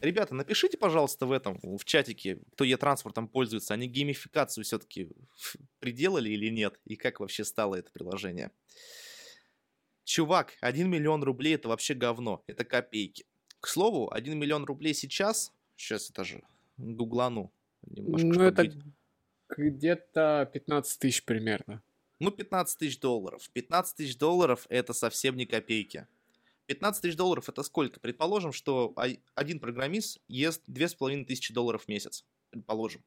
Ребята, 0.00 0.34
напишите, 0.34 0.78
пожалуйста, 0.78 1.26
в 1.26 1.32
этом, 1.32 1.58
в 1.62 1.84
чатике, 1.84 2.38
кто 2.52 2.64
Е-транспортом 2.64 3.28
пользуется, 3.28 3.74
они 3.74 3.88
геймификацию 3.88 4.64
все-таки 4.64 5.10
приделали 5.80 6.30
или 6.30 6.48
нет, 6.50 6.78
и 6.84 6.96
как 6.96 7.20
вообще 7.20 7.44
стало 7.44 7.76
это 7.76 7.90
приложение. 7.90 8.52
Чувак, 10.04 10.54
1 10.60 10.88
миллион 10.88 11.22
рублей 11.22 11.54
это 11.54 11.68
вообще 11.68 11.94
говно, 11.94 12.42
это 12.46 12.64
копейки. 12.64 13.26
К 13.60 13.66
слову, 13.66 14.12
1 14.12 14.38
миллион 14.38 14.64
рублей 14.64 14.94
сейчас, 14.94 15.52
сейчас 15.76 16.10
это 16.10 16.24
же 16.24 16.42
гуглану 16.76 17.52
немножко, 17.90 18.26
ну, 18.26 18.42
это 18.42 18.72
где-то 19.56 20.50
15 20.52 20.98
тысяч 20.98 21.24
примерно. 21.24 21.82
Ну, 22.20 22.30
15 22.30 22.78
тысяч 22.78 22.98
долларов. 22.98 23.48
15 23.52 23.96
тысяч 23.96 24.18
долларов 24.18 24.66
это 24.68 24.92
совсем 24.92 25.36
не 25.36 25.46
копейки. 25.46 26.06
15 26.66 27.00
тысяч 27.02 27.16
долларов 27.16 27.48
это 27.48 27.62
сколько? 27.62 27.98
Предположим, 28.00 28.52
что 28.52 28.94
один 29.34 29.58
программист 29.60 30.20
ест 30.28 30.62
2,5 30.68 31.24
тысячи 31.24 31.54
долларов 31.54 31.84
в 31.84 31.88
месяц. 31.88 32.24
Предположим. 32.50 33.02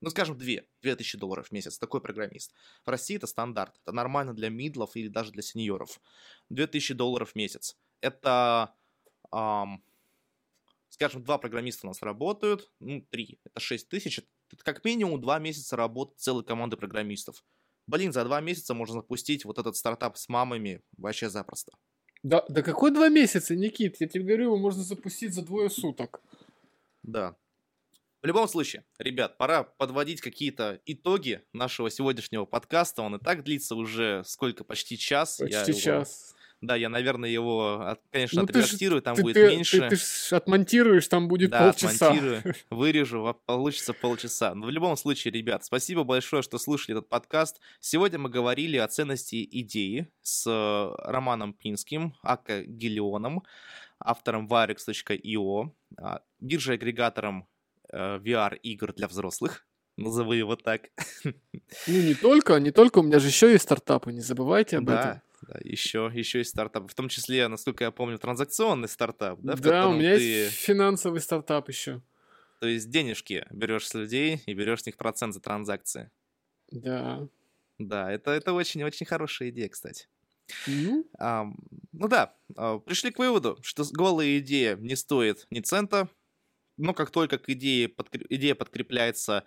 Ну, 0.00 0.10
скажем, 0.10 0.36
2. 0.36 0.62
2 0.82 0.96
тысячи 0.96 1.18
долларов 1.18 1.48
в 1.48 1.52
месяц. 1.52 1.78
Такой 1.78 2.00
программист. 2.00 2.52
В 2.84 2.88
России 2.88 3.16
это 3.16 3.26
стандарт. 3.26 3.78
Это 3.84 3.92
нормально 3.92 4.34
для 4.34 4.48
мидлов 4.48 4.96
или 4.96 5.08
даже 5.08 5.30
для 5.30 5.42
сеньоров. 5.42 6.00
2 6.48 6.66
тысячи 6.68 6.94
долларов 6.94 7.32
в 7.32 7.34
месяц. 7.36 7.76
Это, 8.00 8.74
ам, 9.30 9.82
скажем, 10.92 11.24
два 11.24 11.38
программиста 11.38 11.86
у 11.86 11.90
нас 11.90 12.02
работают. 12.02 12.70
Ну, 12.78 13.04
три. 13.10 13.38
Это 13.44 13.60
6 13.60 13.88
тысяч. 13.88 14.18
Это 14.52 14.62
как 14.62 14.84
минимум 14.84 15.20
два 15.20 15.38
месяца 15.38 15.74
работы 15.74 16.14
целой 16.18 16.44
команды 16.44 16.76
программистов. 16.76 17.42
Блин, 17.86 18.12
за 18.12 18.24
два 18.24 18.40
месяца 18.40 18.74
можно 18.74 18.96
запустить 18.96 19.44
вот 19.44 19.58
этот 19.58 19.74
стартап 19.76 20.16
с 20.18 20.28
мамами 20.28 20.82
вообще 20.98 21.30
запросто. 21.30 21.72
Да, 22.22 22.44
да 22.48 22.62
какой 22.62 22.92
два 22.92 23.08
месяца, 23.08 23.56
Никит? 23.56 24.00
Я 24.00 24.06
тебе 24.06 24.24
говорю, 24.24 24.44
его 24.44 24.56
можно 24.58 24.82
запустить 24.82 25.34
за 25.34 25.42
двое 25.42 25.70
суток. 25.70 26.22
Да. 27.02 27.36
В 28.22 28.26
любом 28.26 28.46
случае, 28.46 28.84
ребят, 28.98 29.36
пора 29.38 29.64
подводить 29.64 30.20
какие-то 30.20 30.80
итоги 30.86 31.42
нашего 31.52 31.90
сегодняшнего 31.90 32.44
подкаста. 32.44 33.02
Он 33.02 33.16
и 33.16 33.18
так 33.18 33.42
длится 33.42 33.74
уже 33.74 34.22
сколько, 34.24 34.62
почти 34.62 34.96
час. 34.96 35.40
Я 35.40 35.46
Почти 35.64 35.72
его- 35.72 35.80
час. 35.80 36.36
Да, 36.62 36.76
я, 36.76 36.88
наверное, 36.88 37.28
его, 37.28 37.80
от- 37.80 38.00
конечно, 38.12 38.40
Ну, 38.42 38.46
ты 38.46 38.60
отредактирую, 38.60 39.02
там 39.02 39.16
ты, 39.16 39.22
будет 39.22 39.34
ты- 39.34 39.48
меньше. 39.48 39.80
Ты, 39.80 39.88
ты 39.90 39.96
ж 39.96 40.32
отмонтируешь, 40.32 41.08
там 41.08 41.26
будет 41.26 41.50
да, 41.50 41.64
полчаса. 41.72 42.06
отмонтирую, 42.06 42.42
вырежу, 42.70 43.36
получится 43.46 43.92
полчаса. 43.92 44.54
Но 44.54 44.66
в 44.66 44.70
любом 44.70 44.96
случае, 44.96 45.32
ребят, 45.32 45.64
спасибо 45.64 46.04
большое, 46.04 46.42
что 46.42 46.58
слушали 46.58 46.96
этот 46.96 47.08
подкаст. 47.08 47.60
Сегодня 47.80 48.20
мы 48.20 48.28
говорили 48.30 48.76
о 48.76 48.86
ценности 48.86 49.44
идеи 49.60 50.08
с 50.22 50.46
э, 50.48 50.94
Романом 51.10 51.52
Пинским, 51.52 52.14
Ака 52.22 52.62
Гелионом, 52.62 53.42
автором 53.98 54.46
varex.io, 54.46 55.70
а, 55.98 56.20
биржей-агрегатором 56.40 57.48
э, 57.92 58.18
VR-игр 58.18 58.92
для 58.94 59.08
взрослых. 59.08 59.66
Назову 59.96 60.32
его 60.32 60.54
так. 60.56 60.82
Ну, 61.24 62.00
не 62.00 62.14
только, 62.14 62.56
не 62.60 62.70
только, 62.70 62.98
у 63.00 63.02
меня 63.02 63.18
же 63.18 63.26
еще 63.28 63.50
есть 63.50 63.64
стартапы, 63.64 64.12
не 64.12 64.20
забывайте 64.20 64.78
об 64.78 64.84
Да, 64.84 65.00
этом. 65.00 65.22
Да, 65.42 65.58
еще, 65.62 66.10
еще 66.12 66.40
и 66.40 66.44
стартап. 66.44 66.90
В 66.90 66.94
том 66.94 67.08
числе, 67.08 67.48
насколько 67.48 67.84
я 67.84 67.90
помню, 67.90 68.18
транзакционный 68.18 68.88
стартап, 68.88 69.40
да? 69.40 69.54
Да, 69.54 69.88
у 69.88 69.94
меня 69.94 70.16
ты... 70.16 70.22
есть 70.22 70.52
финансовый 70.54 71.20
стартап 71.20 71.68
еще. 71.68 72.00
То 72.60 72.68
есть 72.68 72.90
денежки 72.90 73.44
берешь 73.50 73.88
с 73.88 73.94
людей 73.94 74.40
и 74.46 74.54
берешь 74.54 74.82
с 74.82 74.86
них 74.86 74.96
процент 74.96 75.34
за 75.34 75.40
транзакции. 75.40 76.10
Да. 76.70 77.28
Да, 77.78 78.10
это, 78.10 78.30
это 78.30 78.52
очень-очень 78.52 79.04
хорошая 79.04 79.50
идея, 79.50 79.68
кстати. 79.68 80.06
Ну? 80.66 81.04
А, 81.18 81.46
ну 81.92 82.08
да, 82.08 82.36
а, 82.56 82.78
пришли 82.78 83.10
к 83.10 83.18
выводу, 83.18 83.58
что 83.62 83.84
голая 83.92 84.38
идея 84.38 84.76
не 84.76 84.94
стоит 84.94 85.46
ни 85.50 85.60
цента, 85.60 86.08
но 86.76 86.94
как 86.94 87.10
только 87.10 87.38
к 87.38 87.48
идее 87.48 87.88
подкреп... 87.88 88.26
идея 88.28 88.54
подкрепляется, 88.54 89.44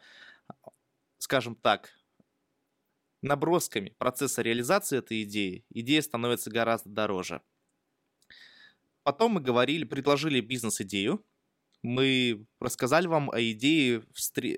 скажем 1.18 1.56
так, 1.56 1.92
набросками 3.26 3.96
процесса 3.98 4.42
реализации 4.42 5.00
этой 5.00 5.24
идеи, 5.24 5.66
идея 5.70 6.02
становится 6.02 6.50
гораздо 6.50 6.90
дороже. 6.90 7.42
Потом 9.04 9.34
мы 9.34 9.42
говорили, 9.42 9.84
предложили 9.84 10.40
бизнес-идею, 10.42 11.26
мы 11.82 12.46
рассказали 12.60 13.08
вам 13.08 13.30
о 13.30 13.40
идее 13.40 14.02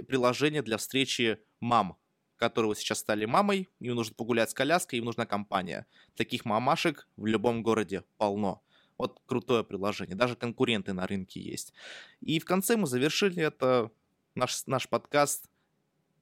приложения 0.07 0.61
для 0.61 0.77
встречи 0.77 1.39
мам, 1.59 1.97
которые 2.37 2.75
сейчас 2.75 2.99
стали 2.99 3.25
мамой, 3.25 3.69
им 3.79 3.95
нужно 3.95 4.15
погулять 4.15 4.51
с 4.51 4.53
коляской, 4.53 4.99
им 4.99 5.05
нужна 5.05 5.25
компания. 5.25 5.85
Таких 6.15 6.45
мамашек 6.45 7.07
в 7.17 7.25
любом 7.25 7.63
городе 7.63 8.03
полно. 8.17 8.63
Вот 8.97 9.21
крутое 9.25 9.63
приложение, 9.63 10.15
даже 10.15 10.35
конкуренты 10.35 10.93
на 10.93 11.05
рынке 11.05 11.39
есть. 11.39 11.73
И 12.21 12.39
в 12.39 12.45
конце 12.45 12.77
мы 12.77 12.87
завершили 12.87 13.43
это, 13.43 13.91
наш, 14.33 14.65
наш 14.65 14.87
подкаст, 14.87 15.49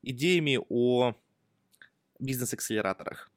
идеями 0.01 0.59
о 0.69 1.15
бизнес-акселераторах. 2.19 3.31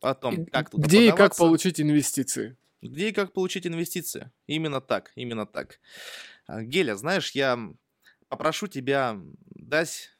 О 0.00 0.14
том, 0.14 0.46
как 0.46 0.70
туда 0.70 0.86
Где 0.86 1.08
и 1.08 1.12
как 1.12 1.36
получить 1.36 1.80
инвестиции. 1.80 2.56
Где 2.82 3.08
и 3.08 3.12
как 3.12 3.32
получить 3.32 3.66
инвестиции. 3.66 4.30
Именно 4.46 4.80
так, 4.80 5.12
именно 5.14 5.46
так. 5.46 5.80
А, 6.46 6.62
Геля, 6.62 6.96
знаешь, 6.96 7.30
я 7.30 7.58
попрошу 8.28 8.66
тебя 8.66 9.18
дать 9.54 10.10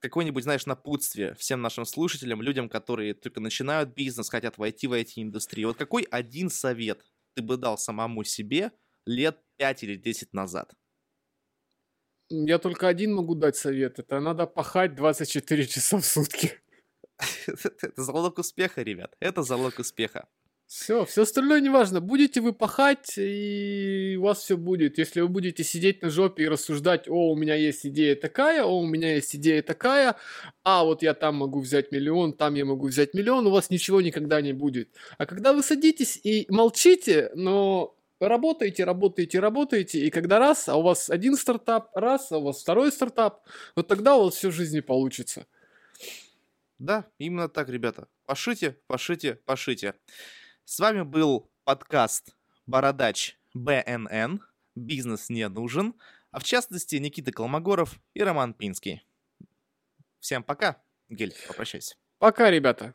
какое-нибудь, 0.00 0.42
знаешь, 0.42 0.66
напутствие 0.66 1.34
всем 1.34 1.62
нашим 1.62 1.84
слушателям, 1.84 2.42
людям, 2.42 2.68
которые 2.68 3.14
только 3.14 3.40
начинают 3.40 3.94
бизнес, 3.94 4.28
хотят 4.28 4.58
войти 4.58 4.86
в 4.86 4.92
IT-индустрию. 4.92 5.68
Вот 5.68 5.76
какой 5.76 6.02
один 6.02 6.50
совет 6.50 7.04
ты 7.34 7.42
бы 7.42 7.56
дал 7.56 7.78
самому 7.78 8.24
себе 8.24 8.72
лет 9.06 9.38
5 9.56 9.84
или 9.84 9.96
10 9.96 10.32
назад? 10.34 10.74
Я 12.28 12.58
только 12.58 12.88
один 12.88 13.14
могу 13.14 13.34
дать 13.34 13.56
совет. 13.56 13.98
Это 13.98 14.20
надо 14.20 14.46
пахать 14.46 14.94
24 14.94 15.66
часа 15.66 15.98
в 15.98 16.04
сутки. 16.04 16.52
Это 17.46 18.02
залог 18.02 18.38
успеха, 18.38 18.82
ребят. 18.82 19.14
Это 19.20 19.42
залог 19.42 19.78
успеха. 19.78 20.28
Все, 20.66 21.04
все 21.04 21.22
остальное 21.22 21.60
не 21.60 21.68
важно. 21.68 22.00
Будете 22.00 22.40
вы 22.40 22.52
пахать, 22.52 23.16
и 23.18 24.16
у 24.18 24.22
вас 24.22 24.38
все 24.40 24.56
будет. 24.56 24.98
Если 24.98 25.20
вы 25.20 25.28
будете 25.28 25.62
сидеть 25.62 26.02
на 26.02 26.08
жопе 26.08 26.44
и 26.44 26.48
рассуждать, 26.48 27.06
о, 27.06 27.30
у 27.30 27.36
меня 27.36 27.54
есть 27.54 27.86
идея 27.86 28.16
такая, 28.16 28.64
о, 28.64 28.80
у 28.80 28.86
меня 28.86 29.14
есть 29.14 29.36
идея 29.36 29.62
такая, 29.62 30.16
а 30.64 30.84
вот 30.84 31.02
я 31.02 31.14
там 31.14 31.36
могу 31.36 31.60
взять 31.60 31.92
миллион, 31.92 32.32
там 32.32 32.54
я 32.54 32.64
могу 32.64 32.88
взять 32.88 33.14
миллион, 33.14 33.46
у 33.46 33.50
вас 33.50 33.70
ничего 33.70 34.00
никогда 34.00 34.40
не 34.40 34.52
будет. 34.52 34.88
А 35.18 35.26
когда 35.26 35.52
вы 35.52 35.62
садитесь 35.62 36.18
и 36.24 36.46
молчите, 36.48 37.30
но 37.34 37.94
работаете, 38.18 38.84
работаете, 38.84 39.40
работаете, 39.40 40.00
и 40.00 40.10
когда 40.10 40.38
раз, 40.38 40.68
а 40.68 40.76
у 40.76 40.82
вас 40.82 41.10
один 41.10 41.36
стартап, 41.36 41.94
раз, 41.94 42.32
а 42.32 42.38
у 42.38 42.42
вас 42.42 42.62
второй 42.62 42.90
стартап, 42.90 43.46
вот 43.76 43.86
тогда 43.86 44.16
у 44.16 44.24
вас 44.24 44.34
все 44.34 44.48
в 44.48 44.52
жизни 44.52 44.80
получится. 44.80 45.46
Да, 46.78 47.10
именно 47.18 47.48
так, 47.48 47.68
ребята. 47.68 48.08
Пошите, 48.26 48.72
пошите, 48.86 49.34
пошите. 49.34 49.94
С 50.64 50.80
вами 50.80 51.02
был 51.02 51.50
подкаст 51.64 52.36
«Бородач 52.66 53.38
БНН». 53.54 54.40
Бизнес 54.74 55.28
не 55.28 55.48
нужен. 55.48 55.94
А 56.30 56.40
в 56.40 56.44
частности, 56.44 56.96
Никита 56.96 57.30
Колмогоров 57.30 58.00
и 58.12 58.22
Роман 58.22 58.54
Пинский. 58.54 59.06
Всем 60.18 60.42
пока. 60.42 60.82
Гель, 61.08 61.34
попрощайся. 61.46 61.94
Пока, 62.18 62.50
ребята. 62.50 62.94